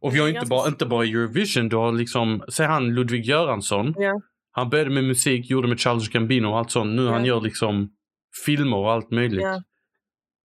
och 0.00 0.14
vi 0.14 0.18
har 0.18 0.28
inte 0.28 0.46
bara, 0.46 0.68
inte 0.68 0.86
bara 0.86 1.04
Eurovision, 1.04 1.68
du 1.68 1.76
har 1.76 1.92
liksom, 1.92 2.42
säg 2.48 2.66
han 2.66 2.94
Ludvig 2.94 3.24
Göransson. 3.24 3.94
Ja. 3.96 4.20
Han 4.52 4.70
började 4.70 4.90
med 4.90 5.04
musik, 5.04 5.50
gjorde 5.50 5.68
med 5.68 5.80
Charles 5.80 6.08
Gambino 6.08 6.48
och 6.48 6.58
allt 6.58 6.70
sånt. 6.70 6.94
Nu 6.96 7.06
han 7.08 7.20
Ja. 7.24 7.26
gör 7.26 7.40
liksom 7.40 7.88
filmer 8.46 8.76
och 8.76 8.92
allt 8.92 9.10
möjligt. 9.10 9.42
Ja. 9.42 9.62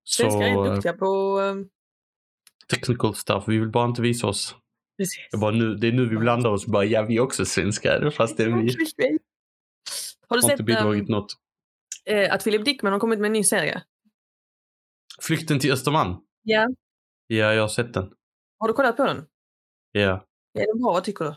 Svenskar 0.03 0.41
är 0.41 0.65
eh, 0.65 0.73
duktiga 0.73 0.93
på... 0.93 1.41
eh, 1.41 1.55
technical 2.75 3.15
stuff. 3.15 3.43
Vi 3.47 3.57
vill 3.57 3.69
bara 3.69 3.85
inte 3.85 4.01
visa 4.01 4.27
oss. 4.27 4.55
precis. 4.97 5.27
Det 5.31 5.47
är, 5.47 5.51
nu, 5.51 5.75
det 5.75 5.87
är 5.87 5.91
nu 5.91 6.05
vi 6.09 6.17
blandar 6.17 6.49
oss. 6.49 6.65
Bara, 6.65 6.85
ja, 6.85 7.01
vi 7.01 7.15
är 7.17 7.19
också 7.21 7.45
svenskar. 7.45 8.09
Fast 8.09 8.37
det 8.37 8.43
är 8.43 8.47
vi. 8.47 8.53
Har 10.27 10.37
du 10.37 10.41
Har 10.41 10.51
inte 10.51 10.57
sett 10.57 10.65
bidragit 10.65 11.01
ehm, 11.09 11.11
något. 11.11 11.33
eh, 12.05 12.33
att 12.33 12.43
Philip 12.43 12.65
Dickman 12.65 12.93
har 12.93 12.99
kommit 12.99 13.19
med 13.19 13.27
en 13.27 13.33
ny 13.33 13.43
serie? 13.43 13.83
Flykten 15.21 15.59
till 15.59 15.71
Östermalm. 15.71 16.15
Ja. 16.43 16.67
Ja, 17.27 17.53
jag 17.53 17.61
har 17.61 17.67
sett 17.67 17.93
den. 17.93 18.09
Har 18.59 18.67
du 18.67 18.73
kollat 18.73 18.97
på 18.97 19.05
den? 19.05 19.25
Ja. 19.91 20.25
Är 20.59 20.67
den 20.67 20.81
bra? 20.81 20.91
Vad 20.93 21.03
tycker 21.03 21.25
du? 21.25 21.29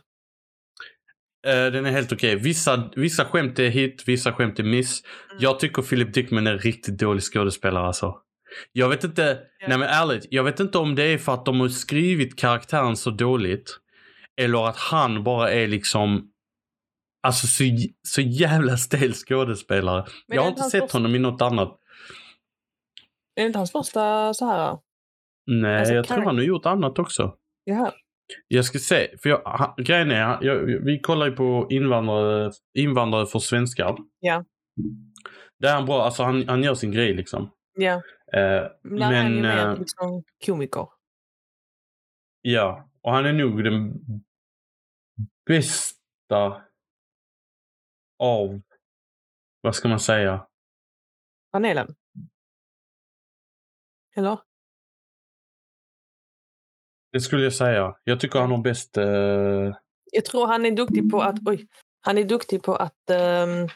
Eh, 1.51 1.73
den 1.73 1.87
är 1.87 1.91
helt 1.91 2.13
okej. 2.13 2.37
Vissa, 2.37 2.91
vissa 2.97 3.25
skämt 3.25 3.59
är 3.59 3.69
hit, 3.69 4.03
vissa 4.07 4.33
skämt 4.33 4.59
är 4.59 4.65
miss. 4.65 5.03
Mm. 5.05 5.37
Jag 5.41 5.61
tycker 5.61 5.83
Philip 5.83 6.15
Dickman 6.15 6.47
är 6.47 6.59
riktigt 6.59 6.99
dålig 6.99 7.23
skådespelare 7.23 7.87
alltså. 7.87 8.21
Jag 8.73 8.89
vet 8.89 9.05
inte, 9.05 9.39
Ja. 9.59 9.69
nej 9.69 9.79
men 9.79 9.89
ärligt, 9.89 10.27
jag 10.31 10.45
vet 10.45 10.61
inte 10.61 10.79
om 10.79 10.95
det 10.95 11.03
är 11.05 11.19
för 11.19 11.35
att 11.35 11.45
de 11.45 11.61
har 11.61 11.69
skrivit 11.69 12.39
karaktären 12.39 12.97
så 12.97 13.11
dåligt. 13.11 13.79
Eller 14.41 14.69
att 14.69 14.77
han 14.77 15.25
bara 15.25 15.51
är 15.53 15.67
liksom, 15.67 16.31
alltså 17.23 17.47
så, 17.47 17.65
så 18.03 18.21
jävla 18.21 18.77
stel 18.77 19.13
skådespelare. 19.15 20.05
Men 20.29 20.37
jag 20.37 20.43
har 20.43 20.49
inte 20.51 20.63
sett 20.63 20.83
första- 20.83 20.99
honom 20.99 21.15
i 21.15 21.19
något 21.19 21.43
annat. 21.43 21.79
Är 23.37 23.43
det 23.43 23.47
inte 23.47 23.59
hans 23.59 23.73
första 23.73 24.35
så 24.35 24.47
här? 24.47 24.79
Nej, 25.47 25.79
Alltså, 25.79 25.95
jag 25.95 26.07
tror 26.07 26.25
han 26.25 26.37
har 26.37 26.43
gjort 26.45 26.67
annat 26.67 26.99
också. 26.99 27.35
Ja. 27.65 27.93
Jag 28.49 28.65
ska 28.65 28.79
se, 28.79 29.09
för 29.23 29.29
jag, 29.29 29.75
grejen 29.79 30.11
är, 30.11 30.39
jag, 30.45 30.57
vi 30.85 31.01
kollar 31.01 31.27
ju 31.27 31.33
på 31.33 31.67
invandrare, 31.71 32.53
invandrare 32.79 33.27
för 33.27 33.39
svenskar. 33.39 33.97
Ja. 34.21 34.45
Där 35.61 35.69
är 35.69 35.75
han 35.75 35.87
bra, 35.87 36.05
alltså 36.05 36.23
han, 36.23 36.49
han 36.49 36.63
gör 36.63 36.75
sin 36.75 36.93
grej 36.93 37.15
liksom. 37.15 37.51
ja. 37.79 38.03
Eh, 38.35 38.41
är 38.41 38.71
han 38.83 39.13
men, 39.13 39.43
mer 39.43 39.77
liksom 39.77 40.25
komiker. 40.47 40.89
ja, 42.41 42.89
och 43.03 43.13
han 43.13 43.27
är 43.27 43.33
nog 43.33 43.65
den 43.65 43.95
bästa 45.47 46.63
av, 48.19 48.63
vad 49.61 49.75
ska 49.75 49.89
man 49.89 50.01
säga? 50.01 50.47
Panelen. 51.53 51.95
Eller? 54.17 54.39
Det 57.13 57.21
skulle 57.21 57.43
jag 57.43 57.55
säga. 57.55 57.97
Jag 58.05 58.21
tycker 58.21 58.39
han 58.39 58.51
har 58.51 58.59
bäst, 58.59 58.97
eh, 58.97 59.77
Jag 60.13 60.25
tror 60.25 60.47
han 60.47 60.67
är 60.67 60.71
duktig 60.71 61.11
på 61.11 61.23
att... 61.23 61.37
Oj. 61.47 61.69
Han 62.01 62.19
är 62.19 62.25
duktig 62.25 62.63
på 62.63 62.77
att 62.77 63.11
um, 63.11 63.69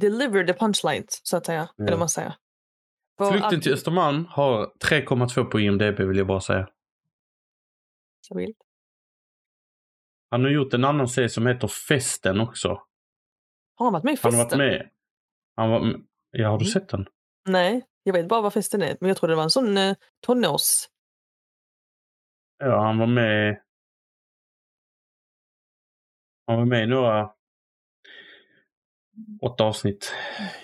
deliver 0.00 0.44
the 0.44 0.52
punchlines, 0.52 1.20
så 1.22 1.36
att 1.36 1.46
säga. 1.46 1.68
Ja. 1.76 1.86
Eller 1.86 1.96
man 1.96 2.08
säger. 2.08 2.34
Flykten 3.18 3.60
till 3.60 3.72
Östermalm 3.72 4.26
har 4.30 4.66
3,2 4.66 5.44
på 5.44 5.60
IMDB 5.60 6.00
vill 6.00 6.16
jag 6.18 6.26
bara 6.26 6.40
säga. 6.40 6.68
Stabilt. 8.24 8.56
Han 10.30 10.44
har 10.44 10.50
gjort 10.50 10.74
en 10.74 10.84
annan 10.84 11.08
serie 11.08 11.28
som 11.28 11.46
heter 11.46 11.68
Festen 11.68 12.40
också. 12.40 12.68
Har 13.76 13.86
han 13.86 13.92
varit 13.92 14.04
med 14.04 14.12
i 14.14 14.18
Han 14.22 14.32
festen? 14.32 14.38
har 14.38 14.44
varit 14.44 14.58
med. 14.58 14.90
Han 15.56 15.70
var, 15.70 15.80
m- 15.80 16.06
ja, 16.30 16.48
har 16.48 16.58
du 16.58 16.64
Mm. 16.64 16.72
sett 16.72 16.88
den? 16.88 17.06
Nej, 17.48 17.86
jag 18.02 18.12
vet 18.12 18.28
bara 18.28 18.40
vad 18.40 18.52
festen 18.52 18.82
är. 18.82 18.96
Men 19.00 19.08
jag 19.08 19.16
trodde 19.16 19.32
det 19.32 19.36
var 19.36 19.42
en 19.42 19.50
sån 19.50 19.78
uh, 19.78 19.94
tonårs... 20.20 20.88
Ja, 22.58 22.82
han 22.86 22.98
var 22.98 23.06
med. 23.06 23.62
Han 26.46 26.56
var 26.56 26.64
med 26.64 26.82
i 26.82 26.86
några 26.86 27.30
åtta 29.42 29.64
avsnitt 29.64 30.14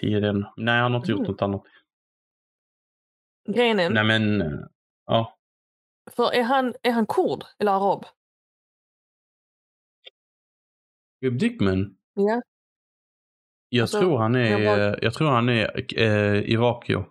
i 0.00 0.10
den. 0.10 0.46
Nej, 0.56 0.80
han 0.80 0.92
har 0.92 1.00
inte 1.00 1.10
gjort 1.10 1.18
Mm. 1.20 1.30
något 1.30 1.42
annat. 1.42 1.62
Grejen 3.52 3.80
är, 3.80 3.90
Nej, 3.90 4.04
men 4.04 4.40
eh, 4.40 4.58
ja. 5.06 5.38
för 6.16 6.32
är 6.34 6.42
han, 6.42 6.74
är 6.82 6.90
han 6.92 7.06
kurd 7.06 7.44
eller 7.58 7.72
arab? 7.72 8.04
Dickman. 11.38 11.96
Ja. 12.14 12.42
Jag 13.68 13.82
Alltså, 13.82 14.00
tror 14.00 14.18
han 14.18 14.34
är, 14.34 14.58
jag 14.58 14.78
bara- 14.78 14.98
jag 15.02 15.14
tror 15.14 15.28
han 15.28 15.48
är 15.48 15.98
eh, 16.00 16.50
irakier. 16.50 17.04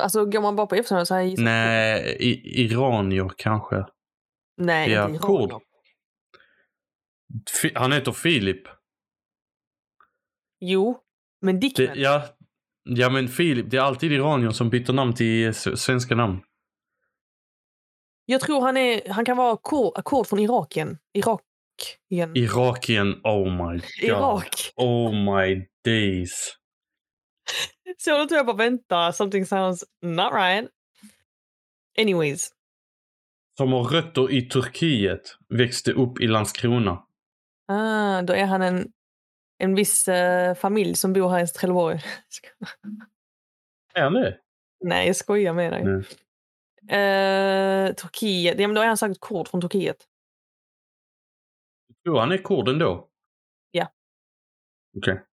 Alltså 0.00 0.24
går 0.26 0.40
man 0.42 0.56
bara 0.56 0.66
på 0.66 0.74
efternamn 0.74 1.06
så 1.06 1.14
här 1.14 1.34
Nej, 1.44 2.16
i, 2.20 2.62
iranier 2.64 3.30
kanske. 3.36 3.86
Nej, 4.56 4.90
Ja, 4.90 5.08
inte 5.08 5.18
kurd. 5.18 5.40
iranier. 5.50 5.60
Fi- 7.62 7.72
Han 7.74 7.92
heter 7.92 8.12
Filip. 8.12 8.68
Jo, 10.60 11.02
men 11.40 11.60
Dickman. 11.60 11.86
Det, 11.86 12.00
ja, 12.00 12.24
ja, 12.88 13.10
men 13.10 13.28
Filip, 13.28 13.70
det 13.70 13.76
är 13.76 13.80
alltid 13.80 14.12
iranier 14.12 14.50
som 14.50 14.70
byter 14.70 14.92
namn 14.92 15.14
till 15.14 15.46
eh, 15.46 15.52
svenska 15.52 16.14
namn. 16.14 16.40
Jag 18.26 18.40
tror 18.40 18.60
han, 18.60 18.76
är, 18.76 19.08
han 19.08 19.24
kan 19.24 19.36
vara 19.36 19.56
kurd 20.04 20.26
från 20.26 20.38
Irakien. 20.38 20.98
Irakien. 21.14 22.36
Irakien, 22.36 23.20
oh 23.24 23.44
my 23.50 23.78
god. 23.78 23.82
Irak. 24.02 24.72
Oh 24.76 25.12
my 25.12 25.66
days. 25.84 26.56
Så 27.98 28.18
då 28.18 28.26
tror 28.26 28.36
jag 28.36 28.46
bara 28.46 28.56
vänta, 28.56 29.12
something 29.12 29.46
sounds 29.46 29.84
not 30.02 30.32
right. 30.32 30.68
Anyways. 31.98 32.50
Som 33.56 33.72
har 33.72 33.84
rötter 33.84 34.32
i 34.32 34.42
Turkiet, 34.42 35.36
växte 35.48 35.92
upp 35.92 36.20
i 36.20 36.26
Landskrona. 36.26 37.02
Ah, 37.68 38.22
då 38.22 38.32
är 38.32 38.46
han 38.46 38.62
en, 38.62 38.92
en 39.58 39.74
viss 39.74 40.08
eh, 40.08 40.54
familj 40.54 40.94
som 40.94 41.12
bor 41.12 41.28
här 41.28 41.44
i 41.44 41.46
Trelleborg. 41.46 42.00
Är 43.94 44.02
han 44.02 44.12
det? 44.12 44.40
Nej, 44.80 45.06
jag 45.06 45.16
skojar 45.16 45.52
med 45.52 45.72
dig. 45.72 45.84
Nej. 45.84 46.04
Eh, 46.88 47.94
Turkiet, 47.94 48.60
ja 48.60 48.68
men 48.68 48.74
då 48.74 48.82
är 48.82 48.86
han 48.86 48.96
säkert 48.96 49.20
kurd 49.20 49.48
från 49.48 49.60
Turkiet. 49.60 49.96
Jo, 52.04 52.18
han 52.18 52.32
är 52.32 52.38
kurd 52.38 52.68
ändå. 52.68 53.08
Ja. 53.70 53.92
Okej. 54.96 55.24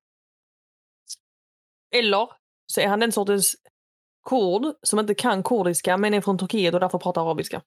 Eller 1.95 2.29
så 2.67 2.81
är 2.81 2.87
han 2.87 2.99
den 2.99 3.11
sortens 3.11 3.55
kurd 4.29 4.75
som 4.81 4.99
inte 4.99 5.15
kan 5.15 5.43
kurdiska 5.43 5.97
men 5.97 6.13
är 6.13 6.21
från 6.21 6.37
Turkiet 6.37 6.73
och 6.73 6.79
därför 6.79 6.99
pratar 6.99 7.21
arabiska. 7.21 7.61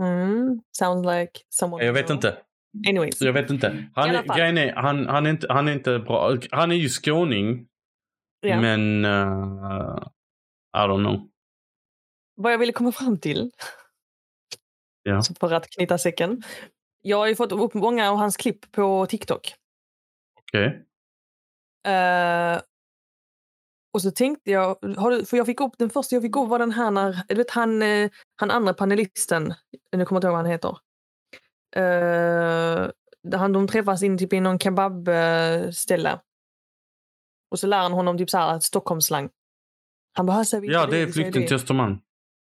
Mm, 0.00 0.60
sounds 0.78 1.06
like 1.06 1.40
someone 1.48 1.84
Jag 1.84 1.92
vet 1.92 2.10
inte. 2.10 2.36
Anyways. 2.88 3.20
Jag 3.20 3.32
vet 3.32 3.50
inte. 3.50 3.88
Han, 3.94 4.26
grejen 4.36 4.58
är, 4.58 4.72
han, 4.72 5.06
han, 5.06 5.26
är 5.26 5.30
inte, 5.30 5.46
han 5.50 5.68
är 5.68 5.72
inte 5.72 5.98
bra. 5.98 6.36
Han 6.50 6.72
är 6.72 6.76
ju 6.76 6.88
skåning. 6.88 7.66
Ja. 8.40 8.60
Men... 8.60 9.04
Uh, 9.04 10.06
I 10.76 10.78
don't 10.78 11.04
know. 11.04 11.28
Vad 12.36 12.52
jag 12.52 12.58
ville 12.58 12.72
komma 12.72 12.92
fram 12.92 13.18
till, 13.18 13.50
Ja. 15.02 15.22
så 15.22 15.34
för 15.34 15.52
att 15.52 15.70
knyta 15.70 15.98
säcken. 15.98 16.42
Jag 17.02 17.16
har 17.16 17.26
ju 17.26 17.34
fått 17.36 17.52
upp 17.52 17.74
många 17.74 18.10
av 18.10 18.16
hans 18.16 18.36
klipp 18.36 18.72
på 18.72 19.06
TikTok. 19.06 19.54
Okej. 20.40 20.84
Eh, 21.86 22.60
och 23.92 24.02
så 24.02 24.10
tänkte 24.10 24.50
jag, 24.50 24.76
du, 24.80 25.24
för 25.24 25.36
jag 25.36 25.46
fick 25.46 25.60
upp, 25.60 25.72
den 25.78 25.90
första 25.90 26.16
jag 26.16 26.22
fick 26.22 26.36
upp 26.36 26.48
var 26.48 26.58
den 26.58 26.72
här 26.72 26.90
när, 26.90 27.22
du 27.28 27.34
vet 27.34 27.50
han, 27.50 27.82
eh, 27.82 28.10
han 28.36 28.50
andra 28.50 28.74
panelisten, 28.74 29.54
nu 29.96 30.04
kommer 30.04 30.16
jag 30.16 30.18
inte 30.18 30.26
ihåg 30.26 30.32
vad 30.32 30.42
han 30.42 30.46
heter. 30.46 30.76
Uh, 31.76 32.90
där 33.22 33.38
han, 33.38 33.52
de 33.52 33.68
träffas 33.68 34.02
in 34.02 34.18
typ 34.18 34.32
i 34.32 34.40
någon 34.40 34.58
kebabställe. 34.58 36.20
Och 37.50 37.58
så 37.58 37.66
lär 37.66 37.78
han 37.78 37.92
honom 37.92 38.18
typ 38.18 38.30
så 38.30 38.38
här 38.38 38.60
Stockholmsslang. 38.60 39.30
Han 40.12 40.26
bara, 40.26 40.36
"Hör, 40.36 40.44
säg 40.44 40.60
vilka 40.60 40.74
Ja, 40.74 40.86
det 40.86 40.96
är 40.96 41.06
Flykten 41.06 41.42
det." 41.42 41.46
till 41.46 41.56
Östermalm. 41.56 41.98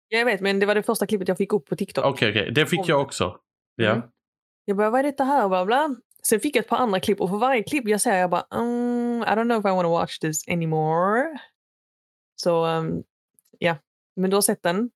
Ja, 0.08 0.18
Jag 0.18 0.26
vet, 0.26 0.42
men 0.42 0.60
det 0.60 0.66
var 0.66 0.76
det 0.76 0.84
första 0.84 1.08
klippet 1.08 1.28
jag 1.28 1.38
fick 1.38 1.54
upp 1.54 1.66
på 1.66 1.76
TikTok. 1.76 2.06
Okej, 2.06 2.30
okej. 2.30 2.52
Det 2.52 2.66
fick 2.66 2.88
jag 2.88 3.02
också. 3.02 3.38
Ja. 3.76 3.92
Mm. 3.92 4.08
Jag 4.66 4.78
bara, 4.78 4.90
vad 4.90 5.00
är 5.00 5.04
detta 5.04 5.24
här? 5.24 5.48
Bla, 5.50 5.66
bla. 5.66 5.96
Sen 6.30 6.40
fick 6.40 6.56
jag 6.56 6.62
ett 6.64 6.70
par 6.70 6.78
andra 6.78 7.00
klipp 7.00 7.22
och 7.22 7.30
för 7.30 7.38
varje 7.38 7.64
klipp 7.64 7.88
jag 7.88 8.02
ser 8.02 8.16
jag 8.16 8.30
bara, 8.30 8.46
mm, 8.56 9.22
I 9.24 9.26
don't 9.26 9.44
know 9.44 9.60
if 9.60 9.66
I 9.66 9.70
want 9.70 9.86
to 9.86 9.92
watch 9.92 10.20
this 10.20 10.48
anymore. 10.48 11.40
Så, 12.36 12.66
um, 12.66 13.04
ja. 13.60 13.76
Men 14.16 14.30
du 14.30 14.36
har 14.36 14.42
sett 14.42 14.64
den? 14.64 14.90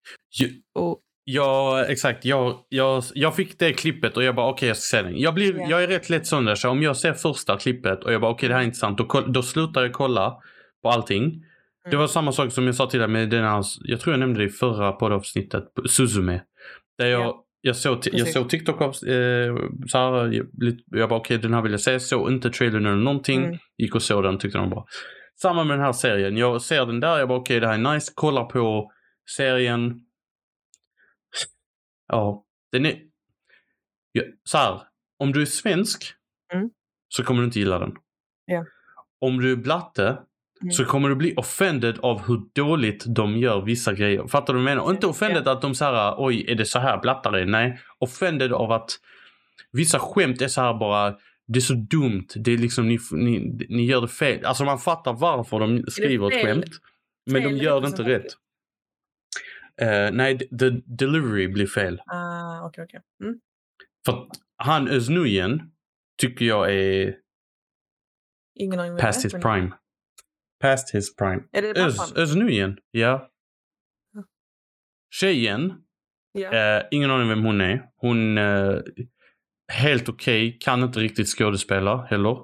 Och, 0.76 1.00
Ja, 1.32 1.86
exakt. 1.86 2.26
Jag, 2.26 2.66
jag, 2.70 3.04
jag 3.14 3.36
fick 3.36 3.60
det 3.60 3.74
klippet 3.74 4.18
och 4.18 4.24
jag 4.24 4.36
bara 4.36 4.46
okej, 4.48 4.54
okay, 4.54 4.68
jag 4.68 4.78
ska 4.78 4.98
se 4.98 5.04
den. 5.04 5.18
Jag, 5.18 5.34
blir, 5.34 5.60
Ja. 5.60 5.66
jag 5.70 5.84
är 5.84 5.88
rätt 5.88 6.10
lätt 6.10 6.28
sån 6.28 6.46
där, 6.46 6.56
så 6.56 6.70
om 6.70 6.84
jag 6.84 6.98
ser 6.98 7.14
första 7.14 7.58
klippet 7.58 8.04
och 8.04 8.14
jag 8.14 8.22
bara 8.22 8.32
okej, 8.32 8.50
det 8.50 8.56
här 8.56 8.62
är 8.62 8.66
intressant, 8.66 8.98
då, 8.98 9.22
då 9.28 9.44
slutar 9.44 9.82
jag 9.82 9.94
kolla 9.94 10.38
på 10.84 10.90
allting. 10.90 11.46
Det 11.84 11.90
Mm. 11.90 12.00
var 12.00 12.08
samma 12.08 12.32
sak 12.32 12.52
som 12.52 12.66
jag 12.66 12.76
sa 12.76 12.86
till 12.90 13.00
dig 13.00 13.08
med 13.08 13.30
den 13.30 13.44
här, 13.44 13.64
jag 13.80 14.00
tror 14.00 14.14
jag 14.14 14.20
nämnde 14.20 14.40
det 14.40 14.46
i 14.46 14.50
förra 14.50 14.92
poddavsnittet, 14.92 15.64
Suzume. 15.90 16.42
Där 16.98 17.06
jag, 17.08 17.22
Ja. 17.22 17.46
Jag, 17.62 17.76
såg, 17.76 18.00
jag 18.12 18.28
såg 18.28 18.50
TikTok 18.50 18.82
av, 18.82 18.90
eh, 18.90 19.56
här, 19.94 20.34
jag, 20.34 20.48
jag 20.86 21.10
bara 21.10 21.20
okej, 21.20 21.38
den 21.38 21.54
här 21.54 21.62
vill 21.62 21.72
jag 21.72 21.82
se, 21.82 22.00
såg 22.00 22.32
inte 22.32 22.50
trailern 22.50 22.86
eller 22.86 22.96
någonting. 22.96 23.44
Mm. 23.46 23.58
Gick 23.78 23.96
och 23.96 24.04
såg 24.04 24.24
den, 24.24 24.38
tyckte 24.38 24.58
den 24.58 24.70
var 24.70 24.76
bra. 24.76 24.86
Samma 25.42 25.64
med 25.64 25.78
den 25.78 25.86
här 25.86 25.94
serien. 25.94 26.38
Jag 26.38 26.62
ser 26.62 26.86
den 26.86 27.00
där, 27.00 27.20
jag 27.20 27.28
bara 27.28 27.40
okej, 27.40 27.60
det 27.60 27.68
här 27.68 27.74
är 27.74 27.94
nice, 27.94 28.12
kollar 28.16 28.46
på 28.46 28.92
serien. 29.36 30.00
Ja, 32.08 32.46
den 32.72 32.86
är... 32.86 33.00
Ja, 34.12 34.24
så 34.44 34.58
här, 34.58 34.82
om 35.20 35.32
du 35.32 35.42
är 35.42 35.46
svensk 35.46 36.16
Mm. 36.54 36.70
så 37.08 37.24
kommer 37.24 37.42
du 37.42 37.46
inte 37.46 37.60
gilla 37.60 37.80
den. 37.80 37.96
Ja. 38.46 38.66
Om 39.20 39.40
du 39.40 39.52
är 39.52 39.56
blatte 39.56 40.24
Mm. 40.62 40.72
så 40.72 40.86
kommer 40.86 41.10
du 41.10 41.16
bli 41.16 41.34
offended 41.38 42.00
av 42.00 42.28
hur 42.28 42.42
dåligt 42.56 43.06
de 43.08 43.38
gör 43.38 43.62
vissa 43.62 43.94
grejer. 43.94 44.28
Fattar 44.28 44.54
du 44.54 44.60
vad 44.60 44.70
jag 44.70 44.76
menar? 44.76 44.84
Och 44.84 44.92
inte 44.92 45.08
offended 45.08 45.48
att 45.48 45.62
de 45.62 45.76
säger 45.76 46.16
oj, 46.18 46.46
är 46.48 46.56
det 46.56 46.66
så 46.66 46.80
här 46.80 47.02
blattar 47.02 47.34
är? 47.34 47.46
Nej, 47.46 47.80
offended 48.00 48.54
av 48.54 48.72
att 48.72 48.92
vissa 49.72 50.00
skämt 50.00 50.42
är 50.42 50.48
så 50.48 50.62
här 50.62 50.74
bara 50.74 51.16
det 51.48 51.60
är 51.60 51.62
så 51.62 51.74
dumt. 51.74 52.28
Det 52.36 52.52
är 52.52 52.58
liksom 52.58 52.88
ni, 52.88 53.00
ni, 53.12 53.40
ni 53.70 53.86
gör 53.86 54.02
det 54.02 54.08
fel. 54.08 54.46
Alltså 54.46 54.64
man 54.64 54.80
fattar 54.80 55.14
varför 55.14 55.60
de 55.60 55.84
skriver 55.88 56.32
ett 56.32 56.46
skämt. 56.46 56.66
Men 57.26 57.44
de 57.44 57.50
fel 57.50 57.62
gör 57.62 57.82
det 57.82 57.88
inte 57.88 58.04
rätt. 58.04 58.34
Eh, 59.82 60.12
nej, 60.12 60.38
the 60.38 60.70
delivery 60.86 61.48
blir 61.48 61.68
fel. 61.68 62.02
Ah, 62.06 62.66
okej, 62.66 62.84
okej. 62.84 63.02
Mm. 63.24 63.40
För 64.06 64.28
han 64.58 64.88
Özz 64.88 65.10
tycker 66.22 66.46
jag 66.46 66.74
är 66.74 67.16
Ingen 68.56 68.80
aning 68.80 68.98
past 68.98 69.26
his 69.26 69.34
prime. 69.34 69.72
Past 70.60 70.96
his 70.96 71.16
prime. 71.16 71.44
Är 71.52 71.62
det 71.62 71.82
Öz, 71.82 71.98
pappan? 71.98 72.24
Özz 72.24 72.78
ja. 72.92 73.30
Tjejen, 75.12 75.74
Ja. 76.32 76.52
eh, 76.54 76.84
ingen 76.92 77.12
aning 77.12 77.30
vem 77.30 77.44
hon 77.44 77.62
är. 77.62 77.86
Hon 77.96 78.38
eh, 78.38 78.80
helt 79.72 80.10
okej, 80.10 80.58
kan 80.62 80.84
inte 80.84 81.00
riktigt 81.00 81.28
skådespela 81.28 82.06
heller. 82.06 82.38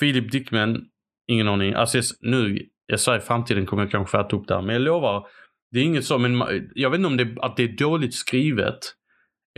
Philip 0.00 0.32
Dickman, 0.32 0.84
ingen 1.26 1.48
aning. 1.48 1.74
Alltså 1.74 2.00
nu, 2.20 2.68
jag 2.86 3.00
sa 3.00 3.16
i 3.16 3.20
framtiden 3.20 3.66
kommer 3.66 3.82
jag 3.82 3.90
kanske 3.90 4.20
äta 4.20 4.36
upp 4.36 4.48
där, 4.48 4.62
men 4.62 4.74
jag 4.74 4.82
lovar. 4.82 5.26
Det 5.70 5.78
är 5.80 5.84
inget 5.84 6.04
så, 6.04 6.18
men 6.18 6.42
jag 6.74 6.90
vet 6.90 6.98
inte 6.98 7.06
om 7.06 7.16
det, 7.16 7.36
att 7.40 7.56
det 7.56 7.62
är 7.62 7.68
dåligt 7.76 8.14
skrivet 8.14 8.78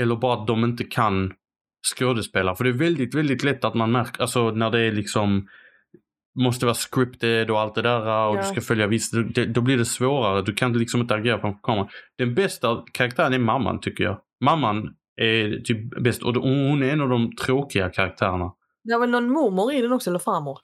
eller 0.00 0.16
bara 0.16 0.40
att 0.40 0.46
de 0.46 0.64
inte 0.64 0.84
kan 0.84 1.34
skådespela. 1.96 2.54
För 2.54 2.64
det 2.64 2.70
är 2.70 2.74
väldigt, 2.74 3.14
väldigt 3.14 3.44
lätt 3.44 3.64
att 3.64 3.74
man 3.74 3.92
märker, 3.92 4.22
alltså 4.22 4.50
när 4.50 4.70
det 4.70 4.80
är 4.80 4.92
liksom 4.92 5.48
måste 6.34 6.66
vara 6.66 6.74
scripted 6.74 7.50
och 7.50 7.60
allt 7.60 7.74
det 7.74 7.82
där 7.82 8.00
och 8.00 8.36
Ja. 8.36 8.40
du 8.40 8.46
ska 8.48 8.60
följa 8.60 8.86
visst, 8.86 9.12
det, 9.34 9.46
då 9.46 9.60
blir 9.60 9.78
det 9.78 9.84
svårare. 9.84 10.42
Du 10.42 10.54
kan 10.54 10.72
liksom 10.72 11.00
inte 11.00 11.14
agera 11.14 11.40
framför 11.40 11.60
kameran. 11.62 11.88
Den 12.18 12.34
bästa 12.34 12.84
karaktären 12.92 13.32
är 13.32 13.38
mamman 13.38 13.80
tycker 13.80 14.04
jag. 14.04 14.20
Mamman 14.44 14.94
är 15.20 15.60
typ 15.64 16.02
bäst 16.02 16.22
och 16.22 16.34
hon 16.34 16.82
är 16.82 16.92
en 16.92 17.00
av 17.00 17.08
de 17.08 17.36
tråkiga 17.36 17.90
karaktärerna. 17.90 18.52
Det 18.84 18.92
var 18.94 19.00
väl 19.00 19.10
någon 19.10 19.30
mormor 19.30 19.72
i 19.72 19.82
den 19.82 19.92
också, 19.92 20.10
eller 20.10 20.18
farmor? 20.18 20.58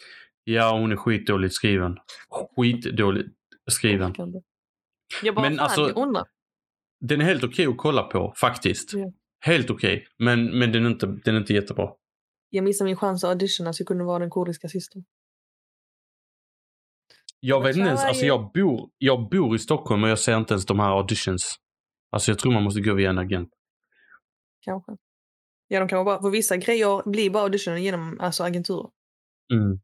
Ja, 0.45 0.79
hon 0.79 0.93
är 0.93 0.97
skitdåligt 0.97 1.55
skriven. 1.55 1.97
Skitdåligt 2.57 3.29
skriven. 3.71 4.15
Jag 5.23 5.35
bara, 5.35 5.51
Men 5.51 5.61
alltså- 5.61 5.93
jag. 5.97 6.25
Den 7.01 7.21
är 7.21 7.25
helt 7.25 7.45
okej 7.45 7.67
att 7.67 7.77
kolla 7.77 8.03
på 8.03 8.33
faktiskt. 8.37 8.93
Ja. 8.93 9.13
Helt 9.41 9.71
okej. 9.71 10.07
Men, 10.19 10.59
men 10.59 10.73
den, 10.73 10.87
är 10.87 10.91
inte, 10.91 11.07
den 11.07 11.35
är 11.35 11.41
inte 11.41 11.55
jättebra. 11.55 11.89
Jag 12.51 12.65
missade 12.65 12.89
min 12.89 12.97
chans 12.97 13.25
att 13.25 13.31
auditiona 13.31 13.73
så 13.73 13.81
jag 13.81 13.89
kunde 13.89 14.05
vara 14.05 14.19
den 14.19 14.31
kurdiska 14.31 14.69
systern. 14.69 15.05
Jag 17.47 17.63
vet 17.63 17.77
inte 17.77 17.89
ens, 17.89 18.05
alltså 18.05 18.27
jag 18.27 18.53
bor, 18.53 18.91
jag 18.99 19.29
bor 19.29 19.57
i 19.57 19.59
Stockholm 19.59 20.05
och 20.05 20.11
jag 20.11 20.19
ser 20.19 20.37
inte 20.37 20.55
ens 20.55 20.67
de 20.67 20.81
här 20.81 20.97
auditions. 20.97 21.57
Alltså 22.11 22.31
jag 22.31 22.39
tror 22.39 22.53
man 22.53 22.63
måste 22.63 22.81
gå 22.81 22.95
via 22.95 23.11
en 23.11 23.19
agent. 23.19 23.51
Kanske. 24.61 24.93
Ja, 25.69 25.81
de 25.81 25.89
kan 25.89 26.05
bara, 26.05 26.23
för 26.23 26.31
vissa 26.31 26.57
grejer 26.57 27.11
blir 27.11 27.31
bara 27.31 27.43
auditioner 27.43 27.77
genom 27.77 28.21
alltså, 28.21 28.45
agenturer. 28.45 28.91
Mm. 29.53 29.81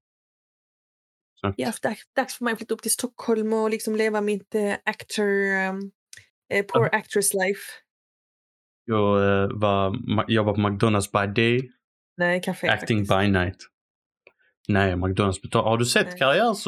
Ja, 1.56 1.72
dags, 1.82 2.02
dags 2.16 2.38
för 2.38 2.44
mig 2.44 2.52
att 2.52 2.58
flytta 2.58 2.74
upp 2.74 2.82
till 2.82 2.90
Stockholm 2.90 3.52
och 3.52 3.70
liksom 3.70 3.96
leva 3.96 4.20
mitt 4.20 4.54
eh, 4.54 4.74
actor, 4.84 5.28
um, 5.68 5.92
eh, 6.52 6.64
poor 6.66 6.88
actress 6.92 7.34
life. 7.34 7.62
Jag 8.84 9.42
eh, 9.42 9.48
var, 9.52 9.96
jobbar 10.28 10.54
på 10.54 10.60
McDonalds 10.60 11.12
by 11.12 11.26
day, 11.26 11.70
Nej, 12.16 12.42
café 12.42 12.68
acting 12.68 13.06
faktiskt. 13.06 13.20
by 13.20 13.38
night. 13.38 13.56
Nej, 14.72 14.96
McDonalds 14.96 15.42
betalar. 15.42 15.70
Har 15.70 15.78
du 15.78 15.84
sett 15.86 16.06
Nej. 16.06 16.18
karriärs, 16.18 16.64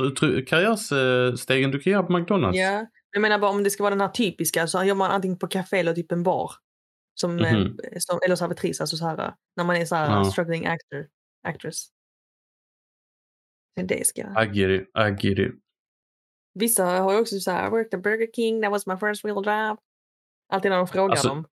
karriärsstegen 0.48 1.70
du 1.70 1.80
kan 1.80 1.92
göra 1.92 2.03
på 2.03 2.18
McDonalds? 2.18 2.59
Ja, 2.59 2.86
jag 3.11 3.20
menar 3.22 3.38
bara 3.38 3.50
om 3.50 3.62
det 3.64 3.70
ska 3.70 3.82
vara 3.82 3.94
den 3.94 4.00
här 4.00 4.09
typiska 4.09 4.66
så 4.66 4.82
jobbar 4.84 4.98
man 4.98 5.11
antingen 5.11 5.38
på 5.38 5.46
café 5.46 5.76
eller 5.78 5.94
typ 5.94 6.12
en 6.12 6.22
bar. 6.22 6.50
Som, 7.14 7.38
eh, 7.38 7.53
Mhm. 7.59 7.76
som, 7.98 8.20
eller 8.24 8.36
servitris, 8.36 8.80
alltså 8.80 8.96
så 8.96 9.07
här, 9.07 9.34
när 9.57 9.64
man 9.64 9.76
är 9.76 9.84
så 9.84 9.94
här 9.94 10.11
Ja. 10.11 10.24
struggling 10.24 10.66
actor, 10.66 11.07
actress. 11.48 11.88
Det 13.86 14.07
ska 14.07 14.20
jag. 14.20 14.44
I 14.57 14.59
get 14.61 14.80
it, 14.80 14.88
I 14.98 15.26
get 15.28 15.38
it. 15.38 15.55
Vissa 16.55 16.84
har 16.84 17.12
ju 17.12 17.18
också 17.20 17.40
så 17.40 17.50
här, 17.50 17.66
I 17.66 17.70
worked 17.70 17.98
at 17.98 18.03
Burger 18.05 18.28
King, 18.36 18.62
that 18.62 18.70
was 18.70 18.86
my 18.86 18.96
first 18.96 19.24
real 19.24 19.46
job. 19.46 19.78
Alltid 20.53 20.70
när 20.70 20.78
de 20.78 20.88
frågar 20.88 21.11
Alltså, 21.11 21.28
dem. 21.28 21.46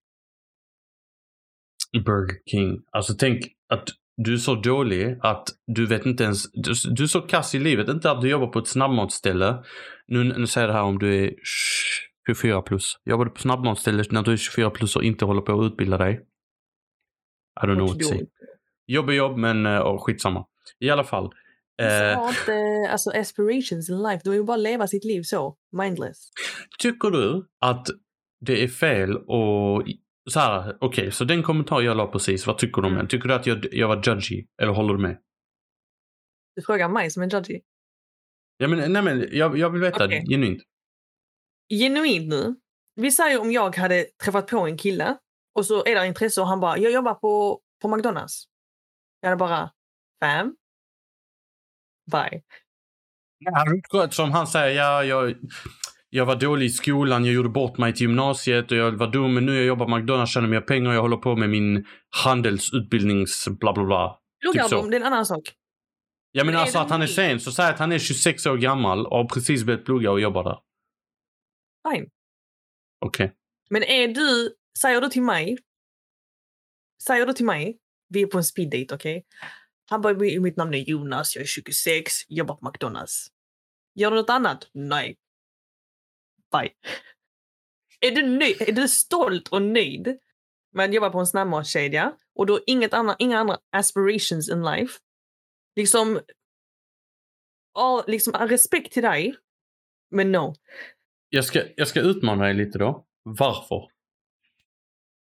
Burger 2.05 2.39
King. 2.47 2.83
Alltså 2.93 3.15
tänk 3.19 3.45
att 3.69 3.89
du 4.25 4.35
är 4.35 4.39
så 4.39 4.55
dålig 4.55 5.19
att 5.21 5.49
du 5.67 5.87
vet 5.87 6.07
inte 6.07 6.25
ens, 6.25 6.53
du, 6.53 6.73
du 6.91 7.03
är 7.03 7.07
så 7.07 7.21
kass 7.21 7.55
i 7.55 7.59
livet. 7.59 7.89
Inte 7.89 8.11
att 8.11 8.21
du 8.21 8.29
jobbar 8.29 8.47
på 8.47 8.59
ett 8.59 8.69
snabbmatsställe. 8.69 9.65
Nu, 10.07 10.25
nu 10.25 10.47
säger 10.47 10.69
jag 10.69 10.75
det 10.75 10.79
här 10.79 10.87
om 10.87 10.99
du 10.99 11.25
är 11.25 11.35
24 12.27 12.63
plus. 12.63 12.99
Jobbar 13.05 13.25
du 13.25 13.31
på 13.31 13.41
snabbmatsställe 13.41 14.05
när 14.11 14.23
du 14.23 14.33
är 14.33 14.37
24 14.37 14.71
plus 14.71 14.97
och 14.97 15.05
inte 15.05 15.25
håller 15.25 15.41
på 15.41 15.61
att 15.61 15.73
utbilda 15.73 15.99
dig? 15.99 16.21
I 17.63 17.67
don't 17.67 17.75
know 17.75 17.89
what 17.89 17.99
to 17.99 18.05
say. 18.05 18.27
Jobb 18.87 19.09
är 19.09 19.13
jobb 19.13 19.39
men 19.39 19.67
oh, 19.67 20.05
skitsamma. 20.05 20.47
I 20.81 20.91
alla 20.91 21.05
fall. 21.05 21.31
Eh, 21.83 22.19
har 22.19 22.29
inte 22.29 22.93
alltså, 22.93 23.11
aspirations 23.11 23.91
in 23.91 24.03
life. 24.03 24.21
De 24.25 24.31
vill 24.31 24.45
bara 24.45 24.57
leva 24.57 24.87
sitt 24.87 25.05
liv 25.05 25.23
så, 25.23 25.57
mindless. 25.73 26.31
tycker 26.79 27.11
du 27.11 27.49
att 27.61 27.87
det 28.41 28.65
är 28.65 28.69
fel 28.69 29.17
och 29.17 29.85
så 30.31 30.41
här, 30.41 30.77
okej, 30.81 31.13
så 31.13 31.25
den 31.25 31.43
kommentar 31.43 31.81
jag 31.81 31.97
la 31.97 32.07
precis, 32.07 32.47
vad 32.47 32.59
tycker 32.59 32.83
du 32.83 32.87
om 32.87 32.93
Mm. 32.93 32.99
den? 32.99 33.09
Tycker 33.09 33.29
du 33.29 33.35
att 33.35 33.47
jag, 33.47 33.67
jag 33.73 33.89
var 33.89 34.03
judgy? 34.07 34.47
Eller 34.63 34.73
håller 34.73 34.95
du 34.95 35.01
med? 35.03 35.19
Du 36.57 36.63
frågar 36.63 36.89
mig 36.89 37.11
som 37.11 37.23
en 37.23 37.29
judgy. 37.29 37.61
Ja, 38.57 38.69
men, 38.69 38.93
nej, 38.93 39.03
men 39.03 39.29
jag, 39.33 39.59
jag 39.59 39.71
vill 39.71 39.81
veta 39.81 40.05
Okej. 40.05 40.25
genuint. 40.29 40.63
Genuint 41.69 42.29
nu. 42.29 42.57
Vi 42.95 43.11
säger 43.13 43.41
om 43.41 43.53
jag 43.53 43.77
hade 43.77 44.05
träffat 44.25 44.47
på 44.47 44.59
en 44.67 44.79
kille 44.79 45.17
och 45.55 45.67
så 45.67 45.85
är 45.85 45.95
det 45.95 46.07
intresse 46.07 46.41
och 46.41 46.47
han 46.47 46.61
bara, 46.61 46.79
jag 46.79 46.93
jobbar 46.93 47.15
på, 47.15 47.61
på 47.83 47.97
McDonalds. 47.97 48.45
Jag 49.21 49.29
hade 49.29 49.39
bara, 49.39 49.71
fam? 50.25 50.57
Bye. 52.13 52.43
Ja, 53.39 54.11
Som 54.11 54.33
han 54.33 54.47
säger, 54.47 54.77
ja, 54.77 55.05
jag, 55.05 55.35
jag 56.11 56.27
var 56.27 56.37
dålig 56.37 56.67
i 56.67 56.71
skolan, 56.71 57.25
jag 57.25 57.35
gjorde 57.35 57.49
bort 57.49 57.79
mig 57.79 57.93
till 57.93 58.03
gymnasiet 58.03 58.71
och 58.71 58.77
jag 58.77 58.93
var 58.93 59.07
dum, 59.07 59.35
men 59.35 59.47
nu 59.47 59.55
jag 59.57 59.65
jobbar 59.65 59.87
på 59.87 59.97
McDonalds, 59.97 60.33
tjänar 60.33 60.49
mer 60.49 60.61
pengar 60.61 60.91
och 60.91 60.97
jag 60.97 61.03
håller 61.03 61.17
på 61.17 61.37
med 61.37 61.51
min 61.51 61.87
handelsutbildnings 62.25 63.49
bla 63.49 63.73
bla 63.73 63.85
bla. 63.85 64.19
Pluggar 64.41 64.69
Typ 64.69 64.91
det 64.91 64.97
är 64.97 65.01
en 65.01 65.07
annan 65.07 65.27
sak. 65.27 65.43
Ja 66.33 66.45
men 66.45 66.57
alltså 66.57 66.79
att 66.79 66.91
han 66.91 67.03
är 67.03 67.07
sen, 67.07 67.41
så 67.41 67.53
säg 67.53 67.67
att 67.67 67.79
han 67.79 67.93
är 67.93 67.99
26 67.99 68.47
år 68.47 68.57
gammal 68.57 69.07
och 69.07 69.17
har 69.17 69.25
precis 69.25 69.65
börjat 69.65 69.85
plugga 69.85 70.11
och 70.11 70.21
jobbar 70.21 70.45
där. 70.45 70.59
Fine. 71.93 72.11
Okej. 73.07 73.33
Men 73.71 73.83
är 73.83 74.09
du, 74.09 74.55
säger 74.79 75.01
du 75.01 75.09
till 75.09 75.23
mig, 75.23 75.59
säger 77.07 77.27
du 77.27 77.33
till 77.33 77.45
mig, 77.45 77.79
vi 78.09 78.23
är 78.23 78.27
på 78.27 78.39
en 78.39 78.45
speeddate, 78.45 78.95
okej? 78.95 79.25
Han 79.91 80.01
bara, 80.01 80.15
"Mi- 80.15 80.41
mitt 80.41 80.57
namn 80.57 80.75
är 80.75 80.79
Jonas, 80.79 81.37
jag 81.37 81.43
är 81.43 81.47
26, 81.47 82.13
jobbar 82.29 82.55
på 82.55 82.69
McDonalds. 82.69 83.27
Gör 83.95 84.11
du 84.11 84.17
något 84.17 84.31
annat? 84.31 84.69
Nej. 84.75 85.17
Bye. 86.53 86.71
Är 88.01 88.11
du, 88.11 88.23
nöjd, 88.23 88.63
är 88.63 88.73
du 88.73 88.89
stolt 88.89 89.49
och 89.49 89.63
nöjd 89.63 90.19
med 90.73 90.89
att 90.89 90.95
jobba 90.95 91.11
på 91.11 91.19
en 91.19 91.27
snabbmatskedja 91.27 92.13
och 92.35 92.47
du 92.47 92.53
har 92.53 92.63
inget 92.67 92.95
annan, 92.95 93.17
inga 93.19 93.39
andra 93.39 93.59
aspirations 93.71 94.51
in 94.51 94.63
life? 94.63 94.99
Liksom, 95.77 96.21
all, 97.79 98.03
liksom 98.07 98.33
respekt 98.33 98.93
till 98.93 99.03
dig, 99.03 99.37
men 100.11 100.33
no. 100.33 100.55
Jag, 101.29 101.45
ska, 101.45 101.63
jag 101.77 101.89
ska 101.89 102.01
utmana 102.01 102.45
dig 102.45 102.55
lite 102.55 102.79
då. 102.79 103.07
Varför? 103.23 103.89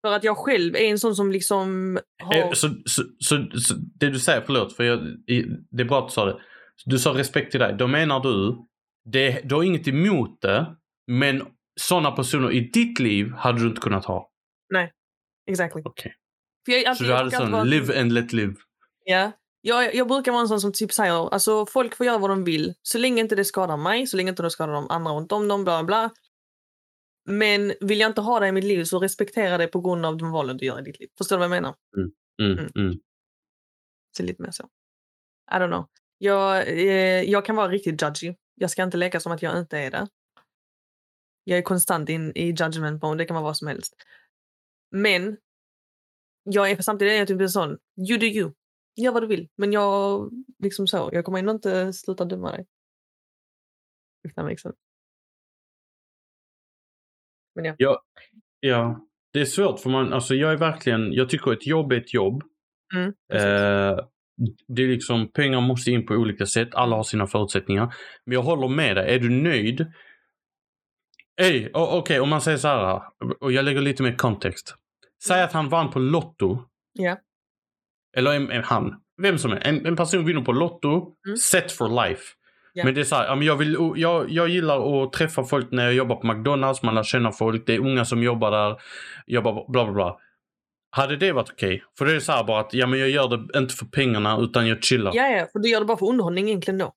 För 0.02 0.14
att 0.14 0.24
jag 0.24 0.38
själv 0.38 0.76
är 0.76 0.90
en 0.90 1.00
sån 1.00 1.16
som 1.16 1.32
liksom 1.32 2.00
har... 2.24 2.36
Eh, 2.36 2.52
Så, 2.52 2.70
så, 2.86 3.04
så, 3.20 3.60
så 3.60 3.74
det 4.00 4.10
du 4.10 4.20
säger, 4.20 4.42
förlåt, 4.42 4.76
för 4.76 4.84
jag, 4.84 5.00
det 5.72 5.82
är 5.82 5.86
bra 5.86 6.00
att 6.00 6.08
du 6.08 6.14
sa 6.14 6.26
det. 6.26 6.42
Du 6.86 7.00
sa 7.00 7.14
respekt 7.14 7.52
till 7.52 7.60
dig. 7.60 7.76
Då 7.80 7.88
menar 7.88 8.20
du, 8.20 8.58
det, 9.06 9.42
du 9.44 9.56
har 9.56 9.64
inget 9.64 9.88
emot 9.88 10.42
det, 10.42 10.76
men 11.08 11.48
sådana 11.80 12.12
personer 12.12 12.52
i 12.52 12.60
ditt 12.60 13.00
liv 13.00 13.32
hade 13.32 13.60
du 13.60 13.68
inte 13.68 13.82
kunnat 13.82 14.06
ha. 14.06 14.32
Exactly. 15.48 15.82
Okej. 15.86 16.16
För 16.66 16.72
jag, 16.72 16.84
Så 16.84 16.90
alltså, 16.90 17.04
du 17.04 17.10
jag 17.10 17.18
hade 17.18 17.32
sån 17.32 17.52
vara- 17.52 17.64
live 17.64 18.02
and 18.02 18.12
let 18.12 18.34
live? 18.34 18.56
Ja. 19.04 19.32
Jag, 19.62 19.96
jag 19.96 20.08
brukar 20.08 20.32
vara 20.32 20.42
en 20.42 20.48
sån 20.48 20.62
som 20.62 20.74
typ 20.74 20.94
säger 20.94 21.34
alltså 21.34 21.66
folk 21.66 21.96
får 21.96 22.06
göra 22.06 22.18
vad 22.18 22.30
de 22.30 22.44
vill 22.44 22.74
så 22.82 22.98
länge 22.98 23.22
inte 23.22 23.36
det 23.36 23.46
skadar 23.46 23.78
mig, 23.78 24.08
så 24.08 24.18
länge 24.18 24.30
inte 24.30 24.44
det 24.44 24.52
skadar 24.52 24.74
de 24.74 24.90
andra 24.90 25.12
runt 25.12 25.32
om 25.32 25.48
dem, 25.48 25.64
bla 25.64 25.84
bla. 25.84 26.10
Men 27.30 27.74
vill 27.82 28.00
jag 28.00 28.10
inte 28.10 28.22
ha 28.22 28.40
det 28.40 28.48
i 28.48 28.52
mitt 28.52 28.64
liv 28.64 28.84
så 28.84 29.00
respektera 29.00 29.58
det 29.58 29.68
på 29.68 29.82
grund 29.82 30.06
av 30.06 30.18
de 30.18 30.32
valen 30.32 30.58
du 30.58 30.66
gör 30.66 30.80
i 30.80 30.84
ditt 30.84 31.00
liv. 31.00 31.10
Förstår 31.18 31.36
du 31.36 31.40
vad 31.40 31.46
jag 31.46 31.64
menar? 31.64 31.76
Mm, 31.98 32.12
Mm. 32.58 32.70
mm. 32.76 33.00
Så 34.18 34.24
lite 34.24 34.42
mer 34.42 34.52
så. 34.52 34.64
I 35.52 35.56
don't 35.56 35.68
know. 35.68 35.86
Jag, 36.18 36.68
eh, 36.68 37.22
jag 37.24 37.46
kan 37.46 37.56
vara 37.56 37.68
riktigt 37.70 38.02
judgy. 38.02 38.36
Jag 38.56 38.72
ska 38.72 38.84
inte 38.84 38.98
leka 38.98 39.20
som 39.20 39.32
att 39.32 39.42
jag 39.42 39.60
inte 39.60 39.78
är 39.80 39.92
det. 39.92 40.08
Jag 41.48 41.58
är 41.58 41.62
konstant 41.62 42.10
in 42.10 42.32
i 42.36 42.46
judgment 42.46 43.04
mode, 43.04 43.18
det 43.18 43.26
kan 43.26 43.36
vara 43.36 43.44
vad 43.44 43.58
som 43.58 43.68
helst. 43.68 43.94
Men 44.92 45.38
jag 46.44 46.72
är 46.72 46.82
samtidigt 46.82 47.14
är 47.14 47.18
jag 47.18 47.28
typ 47.28 47.42
en 47.42 47.50
sån, 47.50 47.78
you 48.10 48.20
do 48.20 48.26
you. 48.26 48.52
Gör 48.96 49.12
vad 49.12 49.24
du 49.24 49.28
vill. 49.28 49.50
Men 49.56 49.72
jag, 49.72 50.30
liksom 50.60 50.88
så, 50.88 51.10
jag 51.14 51.26
kommer 51.26 51.40
ändå 51.40 51.52
inte 51.52 51.94
sluta 51.94 52.26
döma 52.26 52.52
dig. 52.52 52.66
If 54.28 54.34
that 54.34 54.46
makes 54.46 54.62
sense. 54.62 54.78
Men 57.56 57.76
ja. 57.78 58.02
Ja, 58.60 59.08
det 59.34 59.42
är 59.42 59.46
svårt 59.46 59.80
för 59.80 59.90
man, 59.90 60.14
alltså 60.14 60.36
jag 60.36 60.52
är 60.52 60.58
verkligen, 60.58 61.14
jag 61.14 61.30
tycker 61.30 61.54
ett 61.54 61.68
jobb 61.68 61.92
är 61.92 61.98
ett 61.98 62.14
jobb. 62.14 62.44
Mm. 62.96 63.08
Eh, 63.34 64.06
det 64.68 64.84
är 64.84 64.88
liksom, 64.88 65.32
pengar 65.32 65.62
måste 65.62 65.92
in 65.92 66.06
på 66.06 66.14
olika 66.14 66.46
sätt. 66.46 66.70
Alla 66.76 66.96
har 66.96 67.04
sina 67.04 67.28
förutsättningar. 67.28 67.96
Men 68.26 68.34
jag 68.34 68.44
håller 68.44 68.68
med 68.68 68.96
dig. 68.96 69.16
Är 69.16 69.20
du 69.20 69.30
nöjd? 69.30 69.86
Ey, 71.42 71.70
okej 71.74 72.20
om 72.20 72.30
man 72.30 72.42
säger 72.42 72.58
så 72.58 72.68
här. 72.68 73.02
Och 73.40 73.52
jag 73.52 73.66
lägger 73.66 73.82
lite 73.82 74.04
mer 74.04 74.16
kontext. 74.16 74.76
Säg 75.24 75.42
att 75.42 75.54
han 75.54 75.70
vann 75.70 75.92
på 75.92 76.00
Lotto. 76.00 76.62
Ja. 76.94 77.18
Eller 78.18 78.34
en, 78.34 78.52
en 78.52 78.64
han. 78.64 78.96
Vem 79.22 79.38
som 79.38 79.52
är. 79.52 79.68
En, 79.68 79.86
en 79.86 79.96
person 79.96 80.26
vinner 80.26 80.42
på 80.42 80.52
Lotto. 80.52 81.16
Mm. 81.26 81.38
Set 81.38 81.72
for 81.72 82.06
life. 82.06 82.24
Ja. 82.74 82.86
Men 82.86 82.94
det 82.94 83.02
är 83.02 83.06
så 83.06 83.16
här, 83.16 83.42
jag, 83.42 83.56
vill, 83.56 83.78
jag, 83.96 84.30
jag 84.30 84.50
gillar 84.50 85.04
att 85.04 85.14
träffa 85.14 85.44
folk 85.44 85.72
när 85.72 85.84
jag 85.84 85.94
jobbar 85.94 86.16
på 86.16 86.28
McDonalds. 86.28 86.84
Man 86.84 86.96
lär 86.96 87.04
känna 87.04 87.32
folk. 87.32 87.64
Det 87.66 87.76
är 87.76 87.80
unga 87.80 88.06
som 88.06 88.24
jobbar 88.24 88.52
där. 88.52 88.82
Jobbar 89.26 89.72
bla 89.72 89.84
bla 89.86 89.94
bla. 89.94 90.18
Hade 90.90 91.18
det 91.18 91.32
varit 91.32 91.50
okej? 91.50 91.84
För 91.98 92.06
det 92.06 92.16
är 92.16 92.20
så 92.20 92.32
här 92.32 92.44
bara 92.44 92.60
att 92.60 92.74
ja, 92.74 92.88
men 92.88 93.00
jag 93.00 93.10
gör 93.10 93.28
det 93.28 93.60
inte 93.60 93.74
för 93.74 93.86
pengarna 93.86 94.38
utan 94.40 94.68
jag 94.68 94.84
chillar. 94.84 95.12
Ja, 95.16 95.28
ja, 95.28 95.48
för 95.52 95.60
du 95.60 95.70
gör 95.70 95.80
det 95.80 95.86
bara 95.86 95.98
för 95.98 96.10
underhållning 96.10 96.48
egentligen 96.48 96.78
då. 96.78 96.94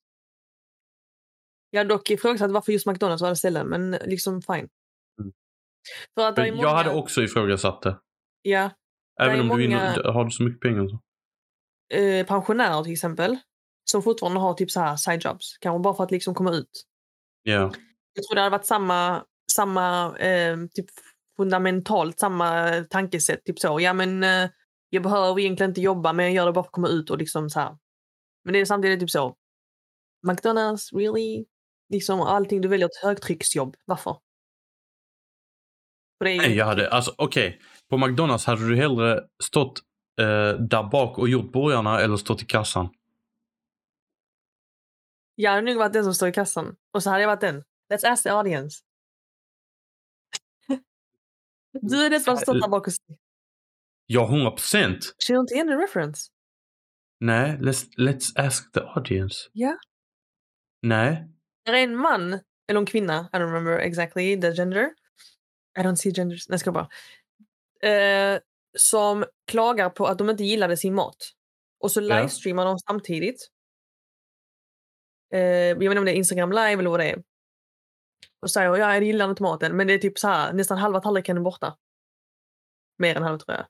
Jag 1.71 1.81
har 1.81 1.85
dock 1.89 2.11
ifrågasatt 2.11 2.51
varför 2.51 2.73
just 2.73 2.87
McDonalds 2.87 3.23
var 3.23 3.29
det 3.29 3.37
stället, 3.37 3.67
men 3.67 3.91
liksom 3.91 4.43
fine. 4.43 4.69
Mm. 5.21 5.33
För 6.15 6.29
att 6.29 6.37
många... 6.37 6.63
Jag 6.63 6.75
hade 6.75 6.91
också 6.95 7.23
ifrågasatt 7.23 7.83
det. 7.83 7.99
Ja, 8.43 8.71
Även 9.21 9.35
om 9.35 9.41
du 9.41 9.49
många- 9.49 9.57
vinner, 9.59 10.13
har 10.13 10.25
du 10.25 10.31
så 10.31 10.43
mycket 10.43 10.61
pengar. 10.61 10.89
Så. 10.89 11.01
eh, 11.97 12.27
pensionärer 12.27 12.83
till 12.85 12.93
exempel, 12.93 13.37
som 13.91 14.03
fortfarande 14.03 14.41
har 14.41 14.55
typ 14.55 14.71
så 14.71 14.81
här 14.81 14.97
side 14.97 15.25
jobs, 15.25 15.59
kanske 15.61 15.83
bara 15.83 15.95
för 15.95 16.05
att 16.05 16.11
liksom 16.11 16.35
komma 16.35 16.51
ut. 16.53 16.85
Ja. 17.43 17.73
Jag 18.13 18.25
tror 18.25 18.35
det 18.35 18.41
hade 18.41 18.51
varit 18.57 18.67
samma, 18.67 19.25
samma 19.53 20.17
eh, 20.19 20.57
typ 20.75 20.87
fundamentalt 21.37 22.19
samma 22.19 22.71
tankesätt. 22.91 23.45
Typ 23.45 23.59
så, 23.59 23.81
ja 23.81 23.93
men 23.93 24.23
eh, 24.25 24.51
jag 24.91 25.03
behöver 25.03 25.41
egentligen 25.41 25.71
inte 25.71 25.81
jobba 25.81 26.13
men 26.13 26.25
jag 26.25 26.35
gör 26.35 26.47
det 26.47 26.53
bara 26.53 26.65
för 26.65 26.69
att 26.69 26.73
komma 26.73 26.89
ut 26.89 27.11
och 27.11 27.19
liksom 27.19 27.51
så 27.51 27.61
här. 27.61 27.77
Men 28.45 28.53
det 28.53 28.61
är 28.61 28.65
samtidigt 28.65 29.01
typ 29.01 29.11
så. 29.11 29.37
McDonalds, 30.27 30.93
really? 30.93 31.45
Liksom 31.89 32.21
allting 32.21 32.61
du 32.61 32.69
väljer 32.69 32.87
ett 32.87 33.03
högtrycksjobb. 33.03 33.77
Varför? 33.85 34.17
Ju, 36.25 36.37
Nej, 36.37 36.57
jag 36.57 36.67
hade, 36.67 36.91
alltså 36.91 37.15
okej. 37.19 37.61
På 37.91 37.99
McDonalds 37.99 38.47
hade 38.47 38.69
du 38.69 38.77
hellre 38.77 39.25
stått 39.43 39.81
eh, 40.21 40.53
där 40.53 40.91
bak 40.91 41.19
och 41.19 41.29
gjort 41.29 41.53
burgarna 41.53 42.01
eller 42.01 42.17
stått 42.17 42.43
i 42.43 42.47
kassan? 42.47 42.89
Jag 45.35 45.51
hade 45.51 45.63
nog 45.63 45.77
varit 45.77 45.93
den 45.93 46.05
som 46.05 46.15
står 46.15 46.29
i 46.29 46.33
kassan. 46.33 46.77
Och 46.93 47.03
så 47.03 47.11
hade 47.11 47.23
jag 47.23 47.29
varit 47.29 47.41
den. 47.41 47.63
Let's 47.93 48.13
ask 48.13 48.23
the 48.23 48.29
audience. 48.29 48.79
du 51.73 52.07
är 52.07 52.11
den 52.11 52.21
som 52.21 52.31
har 52.31 52.37
stått 52.37 52.61
där 52.61 52.69
bak 52.69 52.87
och 52.87 52.93
Ja, 54.07 54.25
100 54.27 54.51
procent. 54.51 55.15
Känner 55.19 55.41
inte 55.41 55.55
igen 55.55 55.67
den 55.67 55.79
reference? 55.81 56.31
Nej, 57.21 57.59
let's, 57.61 57.85
let's 57.97 58.47
ask 58.47 58.73
the 58.73 58.81
audience. 58.81 59.49
Ja. 59.53 59.79
Nej. 60.83 61.29
Är 61.69 61.73
en 61.75 61.97
man, 61.97 62.33
eller 62.69 62.81
en 62.81 62.87
kvinna, 62.87 63.29
I 63.33 63.37
don't 63.37 63.47
remember 63.47 63.79
exactly 63.79 64.41
the 64.41 64.53
gender. 64.53 64.95
I 65.79 65.81
don't 65.83 65.97
see 65.97 66.13
genders. 66.15 66.49
Nej, 66.49 66.59
ska 66.59 66.73
bara. 66.73 66.89
Eh, 67.93 68.41
som 68.79 69.25
klagar 69.47 69.91
på 69.91 70.07
att 70.07 70.19
de 70.19 70.31
inte 70.31 70.45
gillade 70.45 70.77
sin 70.77 70.95
mat. 70.95 71.17
Och 71.81 71.91
så 71.93 72.01
Ja. 72.01 72.17
livestreamar 72.17 72.65
de 72.65 72.79
samtidigt. 72.79 73.49
Eh, 75.35 75.41
jag 75.41 75.75
vet 75.79 75.83
inte 75.85 75.99
om 75.99 76.05
det 76.05 76.13
är 76.13 76.17
Instagram 76.17 76.51
live 76.51 76.73
eller 76.73 76.91
vad 76.91 77.01
det 77.01 77.11
är. 77.11 77.23
Och 78.43 78.51
säger 78.51 78.77
ja, 78.77 78.95
jag 78.95 79.05
gillar 79.05 79.31
inte 79.31 79.43
maten. 79.43 79.77
Men 79.77 79.87
det 79.87 79.93
är 79.93 79.99
typ 79.99 80.19
så 80.19 80.29
här, 80.29 80.53
nästan 80.53 80.79
halva 80.79 81.01
tallriken 81.01 81.37
är 81.37 81.41
borta. 81.41 81.77
Mer 82.99 83.17
än 83.17 83.23
halva 83.23 83.39
tror 83.39 83.57
jag. 83.57 83.67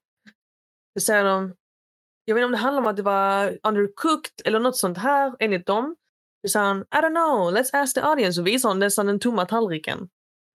Då 0.95 1.01
säger 1.01 1.25
de, 1.25 1.55
jag 2.25 2.35
vet 2.35 2.41
inte 2.41 2.47
om 2.47 2.53
det 2.53 2.59
handlar 2.59 2.83
om 2.83 2.87
att 2.89 2.97
det 2.97 3.03
var 3.03 3.59
undercooked 3.63 4.33
eller 4.45 4.61
något 4.61 4.77
sånt 4.77 4.99
här 4.99 5.37
enligt 5.39 5.67
dem. 5.67 5.97
Då 6.43 6.49
sa 6.49 6.61
han, 6.61 6.81
I 6.81 6.97
don't 6.97 7.11
know, 7.15 7.55
let's 7.57 7.71
ask 7.83 7.95
the 7.95 8.01
audience. 8.01 8.41
Och 8.41 8.47
visar 8.47 8.69
hon 8.69 8.79
nästan 8.79 9.07
den 9.07 9.21
tomma 9.21 9.47
tallriken. 9.47 10.09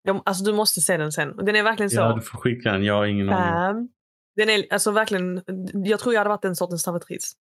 Jag, 0.03 0.21
alltså 0.25 0.43
du 0.43 0.53
måste 0.53 0.81
se 0.81 0.97
den 0.97 1.11
sen. 1.11 1.31
Och 1.39 1.45
Den 1.45 1.55
är 1.55 1.63
verkligen 1.63 1.89
så. 1.89 1.95
Ja, 1.99 2.13
du 2.15 2.21
får 2.21 2.37
skicka 2.37 2.71
den. 2.71 2.83
Jag 2.83 2.93
har 2.93 3.05
ingen 3.05 3.29
aning. 3.29 3.53
Bam. 3.53 3.89
Den 4.35 4.49
är 4.49 4.73
alltså 4.73 4.91
verkligen, 4.91 5.41
jag 5.73 5.99
tror 5.99 6.13
jag 6.13 6.19
hade 6.19 6.29
varit 6.29 6.41
den 6.41 6.55
sortens 6.55 6.83
servitris. 6.83 7.33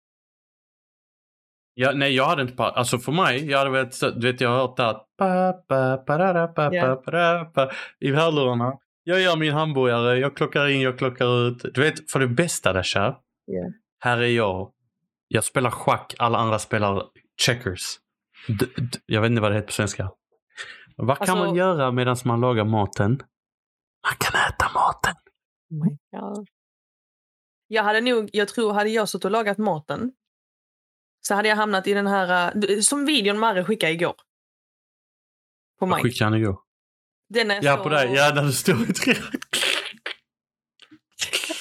Ja, 1.74 1.92
nej, 1.94 2.14
jag 2.14 2.24
hade 2.24 2.42
inte 2.42 2.54
pa- 2.54 2.70
Alltså 2.70 2.98
för 2.98 3.12
mig, 3.12 3.50
jag 3.50 3.58
hade 3.58 3.92
så, 3.92 4.10
du 4.10 4.32
vet 4.32 4.40
jag 4.40 4.48
har 4.48 4.56
hört 4.58 4.78
att 4.78 5.06
pa, 5.18 5.52
pa, 5.52 5.96
parara, 5.96 6.48
pa, 6.48 6.74
Ja. 6.74 6.82
pa, 6.82 6.96
parara, 6.96 7.44
pa, 7.44 7.70
i 8.00 8.12
hörlurarna. 8.12 8.72
Jag 9.04 9.20
gör 9.20 9.36
min 9.36 9.52
hamburgare, 9.52 10.18
jag 10.18 10.36
klockar 10.36 10.68
in, 10.68 10.80
jag 10.80 10.98
klockar 10.98 11.48
ut. 11.48 11.62
Du 11.74 11.80
vet, 11.80 12.10
för 12.10 12.20
det 12.20 12.28
bästa 12.28 12.72
där 12.72 12.82
kär. 12.82 13.16
Ja. 13.44 13.70
Här 13.98 14.18
är 14.18 14.26
jag. 14.26 14.72
Jag 15.28 15.44
spelar 15.44 15.70
schack, 15.70 16.14
alla 16.18 16.38
andra 16.38 16.58
spelar 16.58 17.02
checkers. 17.42 17.98
D- 18.48 18.66
jag 19.06 19.20
vet 19.20 19.30
inte 19.30 19.42
vad 19.42 19.50
det 19.50 19.54
heter 19.54 19.66
på 19.66 19.72
svenska. 19.72 20.10
Vad 20.96 21.18
kan 21.18 21.28
Alltså- 21.30 21.36
man 21.46 21.54
göra 21.54 21.92
medan 21.92 22.16
man 22.24 22.40
lagar 22.40 22.64
maten? 22.64 23.10
Man 24.06 24.14
kan 24.18 24.40
äta 24.48 24.70
maten. 24.74 25.14
Oh 25.70 25.84
my 25.84 25.96
God. 26.20 26.48
Jag 27.66 27.82
hade 27.82 28.00
nog, 28.00 28.30
jag 28.32 28.48
tror 28.48 28.72
hade 28.72 28.90
jag 28.90 29.08
suttit 29.08 29.24
och 29.24 29.30
lagat 29.30 29.58
maten 29.58 30.12
så 31.20 31.34
hade 31.34 31.48
jag 31.48 31.56
hamnat 31.56 31.86
i 31.86 31.94
den 31.94 32.06
här, 32.06 32.52
äh, 32.70 32.80
som 32.80 33.04
videon 33.06 33.38
Marre 33.38 33.64
skickade 33.64 33.92
igår. 33.92 34.12
På 34.12 35.86
Vad 35.86 35.88
mig. 35.88 36.02
skickade 36.02 36.30
han 36.30 36.40
igår? 36.40 36.58
Den 37.28 37.50
är 37.50 37.64
Ja, 37.64 37.76
så... 37.76 37.82
på 37.82 37.88
dig. 37.88 38.12
Ja, 38.14 38.30
där 38.30 38.42
du 38.42 38.52
står 38.52 38.82
i 38.90 38.92
tre. 38.92 39.14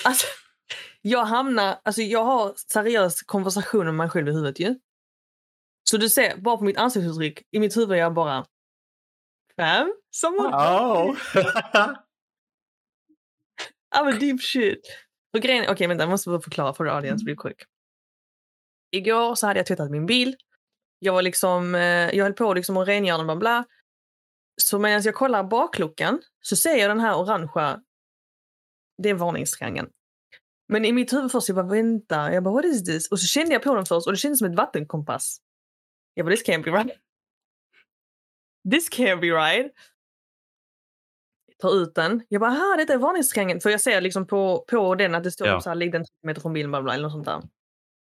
Alltså, 0.06 0.28
jag 1.02 1.26
hamnar, 1.26 1.80
alltså 1.84 2.02
jag 2.02 2.24
har 2.24 2.54
seriös 2.72 3.22
konversation 3.22 3.86
med 3.86 3.96
mig 3.96 4.10
själv 4.10 4.28
i 4.28 4.32
huvudet 4.32 4.60
ju. 4.60 4.76
Så 5.92 5.98
du 5.98 6.10
ser, 6.10 6.38
bara 6.38 6.58
på 6.58 6.64
mitt 6.64 6.78
ansiktsuttryck, 6.78 7.42
i 7.52 7.60
mitt 7.60 7.78
huvud 7.78 7.92
är 7.92 7.96
jag 7.96 8.14
bara 8.14 8.46
Fam? 9.56 9.94
Someone? 10.12 10.56
Oh. 10.56 11.18
I'm 13.96 14.08
a 14.08 14.18
deep 14.20 14.42
shit. 14.42 14.80
Och 15.34 15.42
grejen, 15.42 15.66
okej 15.70 15.88
vänta, 15.88 16.04
jag 16.04 16.10
måste 16.10 16.30
bara 16.30 16.42
förklara 16.42 16.74
för 16.74 16.86
audience 16.86 17.26
real 17.26 17.38
quick. 17.38 17.58
Igår 18.92 19.36
så 19.36 19.48
hade 19.48 19.60
jag 19.60 19.66
tvättat 19.66 19.92
min 19.92 20.06
bil. 20.06 20.36
Jag 21.00 21.14
var 21.14 21.22
liksom, 21.22 21.76
eh, 21.76 21.82
jag 22.16 22.24
höll 22.24 22.34
på 22.34 22.54
liksom 22.54 22.78
att 22.78 22.88
rengöra 22.88 23.18
den, 23.18 23.28
bla 23.28 23.36
bla. 23.36 23.66
Så 24.62 24.80
medan 24.80 25.02
jag 25.02 25.16
kollar 25.16 25.44
bakluckan 25.44 26.22
så 26.42 26.56
ser 26.56 26.76
jag 26.76 26.90
den 26.90 27.00
här 27.00 27.20
orangea, 27.20 27.82
det 29.04 29.10
är 29.10 29.14
varningstriangeln. 29.14 29.90
Men 30.68 30.86
i 30.86 30.92
mitt 30.92 31.14
huvud 31.14 31.32
först, 31.32 31.50
jag 31.50 31.56
bara 31.56 31.68
vänta, 31.68 32.34
jag 32.34 32.44
bara 32.44 32.54
what 32.54 32.66
is 32.66 32.84
this? 32.84 33.12
Och 33.12 33.20
så 33.20 33.28
kände 33.28 33.54
jag 33.54 33.64
på 33.64 33.76
den 33.76 33.86
först 33.86 34.08
och 34.08 34.14
det 34.14 34.18
kändes 34.18 34.40
som 34.40 34.48
ett 34.48 34.58
vattenkompass. 34.58 35.42
Jag 36.14 36.26
bara 36.26 36.36
this 36.36 36.48
can't 36.48 36.64
be 36.64 36.72
right. 36.72 36.98
This 38.72 38.90
can't 38.90 39.20
be 39.20 39.28
right. 39.28 39.72
Tar 41.60 41.76
ut 41.76 41.96
den. 41.96 42.26
Jag 42.30 42.42
bara, 42.42 42.52
aha, 42.52 42.76
detta 42.78 42.94
är 42.94 42.98
varningstriangeln. 42.98 43.62
För 43.62 43.70
jag 43.70 43.82
ser 43.82 44.02
liksom 44.02 44.28
på, 44.28 44.66
på 44.70 44.96
den 44.96 45.16
att 45.16 45.24
det 45.24 45.32
står 45.32 45.48
Ja. 45.48 45.56
typ 45.58 45.64
så 45.64 45.70
här, 45.70 45.76
ligg 45.76 45.92
den 45.92 46.02
30 46.06 46.14
meter 46.28 46.42
från 46.42 46.54
bilen, 46.54 46.72
bla, 46.72 46.82
bla, 46.82 46.94
eller 46.94 47.04
något 47.04 47.12
sånt 47.12 47.26
där. 47.26 47.42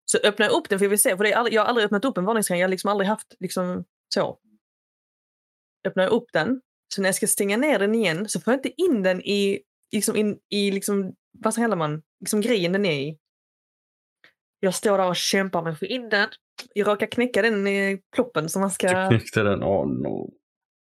Så 0.05 0.19
öppnar 0.19 0.47
jag 0.47 0.53
upp 0.55 0.69
den 0.69 0.79
för 0.79 0.85
jag 0.85 0.91
vill 0.91 0.99
se, 1.03 1.17
för 1.17 1.25
det 1.25 1.35
aldrig, 1.35 1.55
jag 1.55 1.63
har 1.63 1.69
aldrig 1.69 1.85
öppnat 1.85 2.05
upp 2.05 2.19
en 2.19 2.25
varningstriangel. 2.25 2.61
Jag 2.61 2.67
har 2.69 2.71
liksom 2.71 2.91
aldrig 2.91 3.09
haft 3.09 3.35
liksom 3.41 3.85
så. 4.15 4.39
Öppnar 5.87 6.03
jag 6.05 6.13
upp 6.13 6.33
den. 6.33 6.61
Så 6.95 7.03
när 7.03 7.09
jag 7.09 7.15
ska 7.15 7.27
stänga 7.27 7.57
ner 7.57 7.79
den 7.79 7.95
igen 7.95 8.29
så 8.29 8.41
får 8.41 8.53
jag 8.53 8.59
inte 8.59 8.83
in 8.83 9.03
den 9.03 9.21
i, 9.23 9.63
liksom 9.93 10.17
in, 10.17 10.39
i 10.49 10.71
liksom, 10.71 11.15
vad 11.33 11.55
kallar 11.55 11.77
man, 11.77 12.03
liksom 12.21 12.41
grejen 12.41 12.73
den 12.73 12.85
är 12.87 13.01
i. 13.01 13.19
Jag 14.61 14.75
står 14.75 14.99
där 14.99 15.09
och 15.09 15.17
kämpar 15.17 15.63
med 15.63 15.73
att 15.73 15.79
få 15.79 15.85
in 15.85 16.09
den. 16.09 16.29
Jag 16.73 16.89
råkar 16.89 17.07
knäcka 17.07 17.43
den 17.43 17.67
i 17.67 18.03
ploppen 18.15 18.49
som 18.49 18.61
man 18.61 18.71
ska... 18.71 18.89
Du 18.89 19.09
knäckte 19.09 19.43
den. 19.43 19.65
Oh 19.65 19.87
no. 19.87 20.31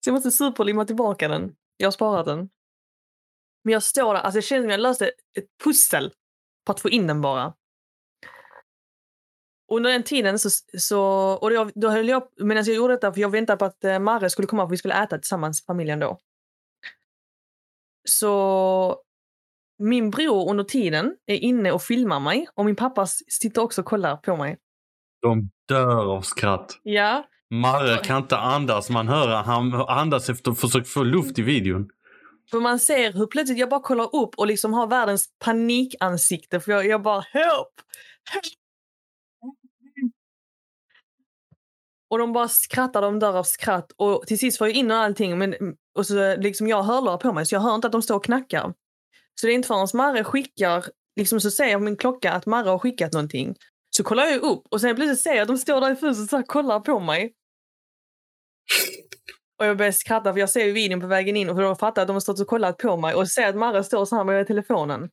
Så 0.04 0.08
jag 0.08 0.14
måste 0.14 0.30
superlimma 0.30 0.84
tillbaka 0.84 1.28
den. 1.28 1.54
Jag 1.76 1.86
har 1.86 1.92
sparat 1.92 2.26
den. 2.26 2.50
Men 3.64 3.72
jag 3.72 3.82
står 3.82 4.14
där, 4.14 4.20
alltså 4.20 4.38
det 4.38 4.42
känns 4.42 4.62
som 4.62 4.70
jag 4.70 4.80
löste 4.80 5.06
ett 5.06 5.46
pussel 5.64 6.12
på 6.66 6.72
att 6.72 6.80
få 6.80 6.90
in 6.90 7.06
den 7.06 7.20
bara. 7.20 7.54
Under 9.72 9.90
den 9.90 10.02
tiden 10.02 10.38
så, 10.38 10.50
så 10.78 11.02
och 11.32 11.52
jag, 11.52 11.70
då 11.74 11.88
höll 11.88 12.08
jag, 12.08 12.28
medan 12.36 12.64
jag 12.64 12.76
gjorde 12.76 12.94
detta, 12.94 13.12
för 13.12 13.20
jag 13.20 13.30
väntade 13.30 13.58
på 13.58 13.64
att 13.64 13.84
eh, 13.84 13.98
Marre 13.98 14.30
skulle 14.30 14.48
komma 14.48 14.66
för 14.66 14.70
vi 14.70 14.76
skulle 14.76 15.02
äta 15.02 15.18
tillsammans, 15.18 15.66
familjen 15.66 15.98
då. 15.98 16.18
Så 18.08 19.02
min 19.78 20.10
bror 20.10 20.50
under 20.50 20.64
tiden 20.64 21.16
är 21.26 21.36
inne 21.36 21.72
och 21.72 21.82
filmar 21.82 22.20
mig 22.20 22.48
och 22.54 22.64
min 22.64 22.76
pappa 22.76 23.06
sitter 23.06 23.62
också 23.62 23.80
och 23.80 23.86
kollar 23.86 24.16
på 24.16 24.36
mig. 24.36 24.58
De 25.22 25.50
dör 25.68 26.16
av 26.16 26.20
skratt. 26.22 26.80
Ja, 26.82 27.24
Marre 27.50 27.96
kan 27.98 28.16
inte 28.22 28.36
andas. 28.36 28.90
Man 28.90 29.08
hör 29.08 29.28
han 29.42 29.74
andas 29.74 30.28
efter 30.30 30.50
att 30.50 30.60
försöka 30.60 30.84
få 30.84 31.02
luft 31.02 31.38
i 31.38 31.42
videon. 31.42 31.88
för 32.50 32.60
man 32.60 32.78
ser 32.78 33.12
hur 33.12 33.26
plötsligt 33.26 33.58
jag 33.58 33.68
bara 33.70 33.80
kollar 33.80 34.16
upp 34.16 34.34
och 34.36 34.46
liksom 34.46 34.72
har 34.74 34.86
världens 34.86 35.26
panikansikte 35.44 36.60
för 36.60 36.72
jag, 36.72 36.86
jag 36.86 37.02
bara 37.02 37.20
help! 37.20 37.68
help! 38.32 38.44
Och 42.10 42.18
de 42.18 42.32
bara 42.32 42.48
skrattar, 42.48 43.02
de 43.02 43.18
dör 43.18 43.38
av 43.38 43.42
skratt. 43.44 43.92
Och 43.96 44.24
till 44.26 44.38
sist 44.38 44.58
får 44.58 44.66
jag 44.66 44.76
in 44.76 44.90
allting 44.90 45.38
men, 45.38 45.54
och 45.94 46.06
så 46.06 46.36
liksom 46.36 46.68
jag 46.68 46.82
hörlurar 46.82 47.16
på 47.16 47.32
mig 47.32 47.46
så 47.46 47.54
jag 47.54 47.60
hör 47.60 47.74
inte 47.74 47.86
att 47.86 47.92
de 47.92 48.02
står 48.02 48.16
och 48.16 48.24
knackar. 48.24 48.74
Så 49.40 49.46
det 49.46 49.52
är 49.52 49.54
inte 49.54 49.68
förrän 49.68 49.88
Marre 49.94 50.24
skickar, 50.24 50.84
liksom 51.16 51.40
så 51.40 51.50
ser 51.50 51.66
jag 51.66 51.80
på 51.80 51.84
min 51.84 51.96
klocka 51.96 52.32
att 52.32 52.46
Marre 52.46 52.68
har 52.68 52.78
skickat 52.78 53.12
någonting. 53.12 53.54
Så 53.96 54.04
kollar 54.04 54.24
jag 54.24 54.42
upp 54.42 54.62
och 54.70 54.80
sen 54.80 54.96
plötsligt 54.96 55.20
ser 55.20 55.34
jag 55.34 55.42
att 55.42 55.48
de 55.48 55.58
står 55.58 55.80
där 55.80 55.92
i 55.92 55.96
fönstret 55.96 56.40
och 56.40 56.48
kollar 56.48 56.80
på 56.80 57.00
mig. 57.00 57.32
Och 59.58 59.66
jag 59.66 59.76
börjar 59.76 59.92
skratta 59.92 60.32
för 60.32 60.40
jag 60.40 60.50
ser 60.50 60.64
ju 60.64 60.72
videon 60.72 61.00
på 61.00 61.06
vägen 61.06 61.36
in 61.36 61.50
och 61.50 61.56
då 61.56 61.74
fattar 61.74 62.00
jag 62.00 62.04
att 62.04 62.08
de 62.08 62.12
har 62.12 62.20
stått 62.20 62.40
och 62.40 62.46
kollat 62.46 62.78
på 62.78 62.96
mig 62.96 63.14
och 63.14 63.28
ser 63.28 63.48
att 63.48 63.56
Marre 63.56 63.84
står 63.84 64.04
så 64.04 64.16
här 64.16 64.24
med 64.24 64.46
telefonen. 64.46 65.08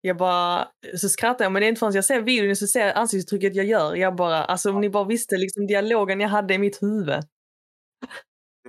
Jag 0.00 0.16
bara, 0.16 0.68
så 0.96 1.08
skrattar 1.08 1.44
jag 1.44 1.52
men 1.52 1.60
det 1.60 1.66
är 1.66 1.68
inte 1.68 1.78
förrän 1.78 1.94
jag 1.94 2.04
ser 2.04 2.22
videon 2.22 2.56
så 2.56 2.66
ser 2.66 2.86
jag 2.86 2.96
ansiktsuttrycket 2.96 3.56
jag 3.56 3.66
gör. 3.66 3.94
Jag 3.94 4.16
bara, 4.16 4.44
alltså 4.44 4.70
om 4.70 4.80
ni 4.80 4.90
bara 4.90 5.04
visste 5.04 5.36
liksom 5.36 5.66
dialogen 5.66 6.20
jag 6.20 6.28
hade 6.28 6.54
i 6.54 6.58
mitt 6.58 6.82
huvud. 6.82 7.22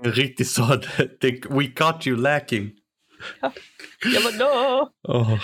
Riktigt 0.03 0.49
så. 0.49 0.81
We 1.49 1.65
caught 1.75 2.07
you 2.07 2.17
lacking. 2.17 2.71
Jag 4.13 4.23
bara 4.23 4.47
no! 4.47 4.89
Oh. 5.07 5.39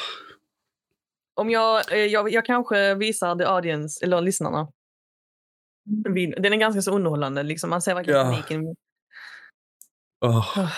Om 1.39 1.49
jag, 1.49 1.91
eh, 1.93 1.97
jag, 2.05 2.31
jag 2.31 2.45
kanske 2.45 2.95
visar 2.95 3.35
the 3.35 3.43
audience, 3.45 4.05
eller 4.05 4.21
lyssnarna. 4.21 4.71
Den 6.37 6.53
är 6.53 6.55
ganska 6.57 6.81
så 6.81 6.91
underhållande. 6.95 7.43
Liksom. 7.43 7.69
Man 7.69 7.81
ser 7.81 7.95
verkligen 7.95 8.17
Ja. 8.17 8.77
Oh. 10.21 10.69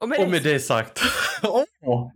Och 0.00 0.08
med 0.08 0.20
Och 0.20 0.30
med 0.30 0.42
det 0.42 0.60
sagt. 0.60 1.00
Åh, 1.82 2.12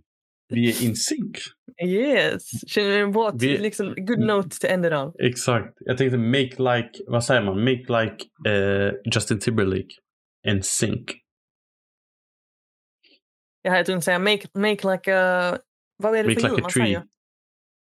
Vi 0.49 0.69
är 0.71 0.85
in 0.85 0.97
sync. 0.97 1.39
yes. 1.85 2.43
Känner 2.71 2.89
du 2.91 2.97
en 3.03 3.13
bra 3.13 3.33
Vi- 3.35 3.59
liksom, 3.59 3.95
good 3.97 4.19
note 4.19 4.49
to 4.61 4.67
end 4.67 4.87
it 4.87 4.93
on? 4.93 5.13
Exakt. 5.19 5.75
Jag 5.81 5.99
tänkte 5.99 6.19
make 6.19 6.77
like, 6.77 6.91
vad 7.07 7.25
säger 7.25 7.43
man? 7.43 7.65
Make 7.65 8.03
like 8.05 8.25
eh, 8.51 8.93
Justin 9.15 9.39
Timberlake. 9.41 9.89
En 10.43 10.63
sync. 10.63 11.11
Jag 13.63 13.73
hade 13.73 13.85
tänkt 13.85 14.05
säga 14.05 14.19
make, 14.19 14.49
make 14.55 14.93
like 14.93 15.15
a... 15.19 15.59
Vad 15.97 16.17
är 16.17 16.23
det 16.23 16.29
Make 16.29 16.41
för 16.41 16.49
like 16.49 16.63
man 16.63 16.71
tree. 16.71 16.85
säger? 16.85 17.03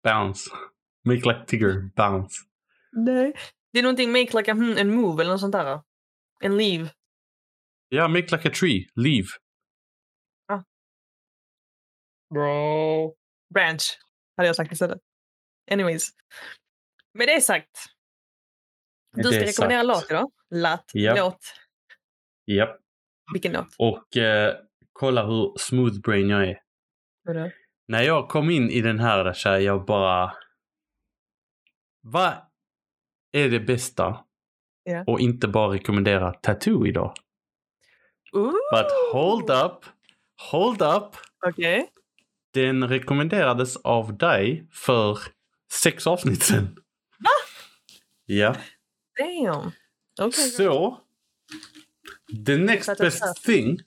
Bounce. 0.03 0.49
Make 1.05 1.33
like 1.33 1.45
Tigger. 1.47 1.89
Bounce. 1.95 2.35
Nej. 2.91 3.33
Det 3.71 3.79
är 3.79 3.83
någonting 3.83 4.11
make 4.11 4.37
like 4.37 4.51
a 4.51 4.53
hmm, 4.53 4.77
en 4.77 4.95
move 4.95 5.23
eller 5.23 5.31
något 5.31 5.41
sånt 5.41 5.51
där. 5.51 5.81
En 6.39 6.57
leave. 6.57 6.89
Ja, 7.89 8.07
make 8.07 8.35
like 8.35 8.49
a 8.49 8.51
tree. 8.59 8.87
Leave. 8.95 9.27
Bro. 12.33 13.15
Branch, 13.53 13.99
hade 14.37 14.47
jag 14.47 14.55
sagt 14.55 14.71
istället. 14.71 15.01
Anyways. 15.71 16.09
Med 17.13 17.27
det 17.27 17.41
sagt. 17.41 17.77
Du 19.15 19.23
ska 19.23 19.39
rekommendera 19.39 19.83
låt 19.83 20.11
idag. 20.11 20.31
Latt. 20.49 20.91
Ja. 20.93 21.15
Låt. 21.15 21.39
Japp. 22.45 22.79
Vilken 23.33 23.51
låt? 23.51 23.75
Och 23.77 24.17
eh, 24.17 24.55
kolla 24.93 25.25
hur 25.25 25.53
smooth 25.57 25.99
brain 25.99 26.29
jag 26.29 26.47
är. 26.49 26.59
Vadå? 27.23 27.51
När 27.87 28.01
jag 28.03 28.29
kom 28.29 28.49
in 28.49 28.69
i 28.69 28.81
den 28.81 28.99
här 28.99 29.33
tjejen, 29.33 29.63
jag 29.63 29.85
bara... 29.85 30.33
Vad 32.01 32.33
är 33.31 33.49
det 33.49 33.59
bästa? 33.59 34.25
Ja. 34.83 35.03
Och 35.07 35.19
inte 35.19 35.47
bara 35.47 35.73
rekommendera 35.73 36.33
tattoo 36.33 36.87
idag. 36.87 37.13
Ooh. 38.31 38.53
But 38.71 38.91
hold 39.13 39.49
up. 39.49 39.85
Hold 40.51 40.81
up. 40.81 41.15
Okej. 41.47 41.89
Den 42.53 42.87
rekommenderades 42.87 43.77
av 43.77 44.17
dig 44.17 44.67
för 44.71 45.19
sex 45.71 46.07
avsnitt 46.07 46.43
sedan. 46.43 46.75
Va? 47.19 47.29
Ja. 48.25 48.55
Damn. 49.19 49.71
Okej. 50.21 50.49
Så. 50.49 51.01
The 52.45 52.57
next 52.57 52.97
best 52.99 53.43
thing. 53.43 53.79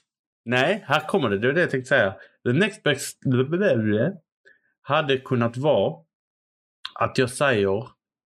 Nej, 0.44 0.84
här 0.86 1.08
kommer 1.08 1.30
det. 1.30 1.38
Det 1.38 1.48
är 1.48 1.52
det 1.52 1.60
jag 1.60 1.70
tänkte 1.70 1.88
säga. 1.88 2.14
The 2.46 2.52
next 2.52 2.82
best 2.82 3.18
hade 4.80 5.18
kunnat 5.18 5.56
vara 5.56 6.04
att 6.94 7.18
jag 7.18 7.30
säger 7.30 7.78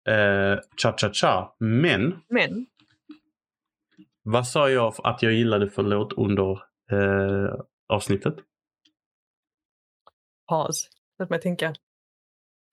eh, 0.08 0.58
cha-cha-cha. 0.76 1.56
Men 1.58 2.20
Men. 2.28 2.66
vad 4.22 4.48
sa 4.48 4.70
jag 4.70 4.94
att 5.04 5.22
jag 5.22 5.32
gillade 5.32 5.70
för 5.70 5.82
låt 5.82 6.12
under 6.12 6.50
eh, 6.92 7.54
avsnittet? 7.88 8.34
Paus. 10.48 10.88
Låt 11.18 11.30
mig 11.30 11.40
tänka. 11.40 11.74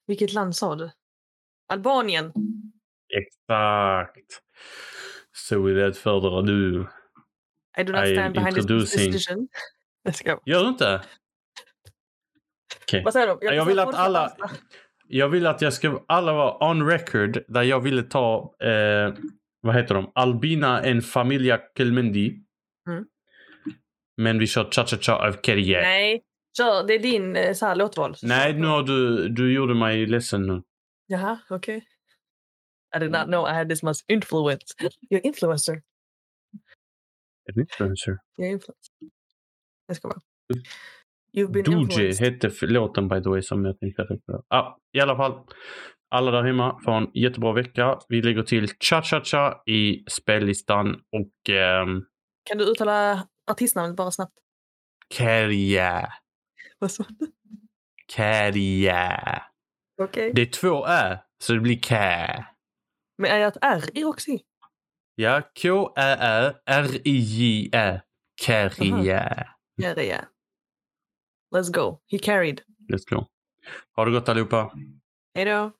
Vilket 0.06 0.32
land 0.32 0.56
sa 0.56 0.74
du? 0.74 0.90
Albanien. 1.68 2.32
Exakt. 3.08 4.42
Så 5.32 5.66
det 5.66 5.94
föredrar 5.96 6.42
du. 6.42 6.88
I 7.78 7.84
do 7.84 7.92
not 7.92 8.04
I 8.04 8.14
stand 8.14 8.34
behind 8.34 8.54
this 8.56 8.66
decision. 8.66 9.48
Let's 10.08 10.24
go. 10.24 10.42
Gör 10.44 10.62
du 10.62 10.68
inte? 10.68 11.02
Okej. 12.88 13.02
Vad 13.04 13.12
säger 13.12 13.36
du? 13.40 13.54
Jag 13.54 13.64
vill 13.64 13.78
att 13.78 13.94
alla... 13.94 14.36
Jag 15.10 15.28
vill 15.28 15.46
att 15.46 15.62
jag 15.62 15.72
ska 15.72 16.04
alla 16.08 16.32
vara 16.32 16.70
on 16.70 16.86
record 16.86 17.44
där 17.48 17.62
jag 17.62 17.80
ville 17.80 18.02
ta, 18.02 18.54
eh, 18.62 19.14
vad 19.60 19.74
heter 19.74 19.94
de, 19.94 20.12
Albina 20.14 20.82
en 20.82 21.02
Familia 21.02 21.60
Kelmendi. 21.76 22.42
Mm. 22.88 23.04
Men 24.16 24.38
vi 24.38 24.46
kör 24.46 24.70
Cha-Cha-Cha 24.70 25.28
av 25.28 25.32
Kerje. 25.42 25.80
Nej, 25.80 26.12
Nej. 26.12 26.22
Kör, 26.56 26.86
det 26.86 26.94
är 26.94 26.98
din 26.98 27.36
eh, 27.36 27.52
så 27.52 27.66
här, 27.66 27.76
låtval. 27.76 28.12
På. 28.12 28.26
nu 28.26 28.66
har 28.66 28.82
du, 28.82 29.28
du 29.28 29.54
gjorde 29.54 29.74
mig 29.74 30.06
ledsen 30.06 30.46
nu. 30.46 30.62
Jaha, 31.06 31.38
okej. 31.50 31.86
I 32.96 32.98
did 32.98 33.10
not 33.10 33.26
know 33.26 33.48
I 33.48 33.52
had 33.52 33.68
this 33.68 33.82
much 33.82 34.04
influence. 34.08 34.74
You're 35.10 35.20
influencer. 35.22 35.82
Är 37.44 37.52
du 37.52 37.60
influencer? 37.60 38.18
You're 38.38 38.50
influencer. 38.50 38.92
Jag 39.86 39.96
ska 39.96 40.08
bara. 40.08 40.20
Influenced. 41.40 42.20
hette 42.26 42.66
låten 42.66 43.08
by 43.08 43.22
the 43.22 43.28
way 43.28 43.42
som 43.42 43.64
jag 43.64 43.80
tänkte 43.80 44.02
referera. 44.02 44.42
Ah, 44.48 44.76
I 44.92 45.00
alla 45.00 45.16
fall. 45.16 45.44
Alla 46.10 46.30
där 46.30 46.42
hemma 46.42 46.80
får 46.84 46.92
en 46.92 47.10
jättebra 47.14 47.52
vecka. 47.52 47.98
Vi 48.08 48.22
lägger 48.22 48.42
till 48.42 48.68
Cha-Cha-Cha 48.80 49.62
i 49.66 50.04
spellistan 50.10 50.94
och 50.94 51.50
ehm, 51.54 52.02
Kan 52.44 52.58
du 52.58 52.64
uttala 52.64 53.26
artistnamnet 53.50 53.96
bara 53.96 54.10
snabbt? 54.10 54.34
Kerje. 55.14 56.08
Vad 56.78 56.90
sa 56.90 57.04
du? 57.08 57.26
Kerje. 58.12 59.20
Okej. 60.02 60.32
Det 60.34 60.42
är 60.42 60.46
två 60.46 60.86
ä, 60.86 61.18
så 61.42 61.52
det 61.52 61.60
blir 61.60 61.78
kä. 61.80 62.44
Men 63.18 63.30
är 63.30 63.38
det 63.38 63.46
ett 63.46 63.58
R 63.62 63.84
i 63.94 64.04
också? 64.04 64.30
i? 64.30 64.40
Ja, 65.14 65.42
K-Ä-R-R-I-J-Ä. 66.82 68.02
Kärje. 68.40 69.46
Ja, 69.74 69.94
det 69.94 70.10
är. 70.10 70.24
Let's 71.50 71.70
go. 71.70 72.00
He 72.06 72.18
carried. 72.18 72.62
Let's 72.88 73.04
go. 73.10 73.26
Ha 73.96 74.04
det 74.04 74.10
gott 74.10 74.28
allihopa. 74.28 74.72
Hej 75.34 75.44
då. 75.44 75.70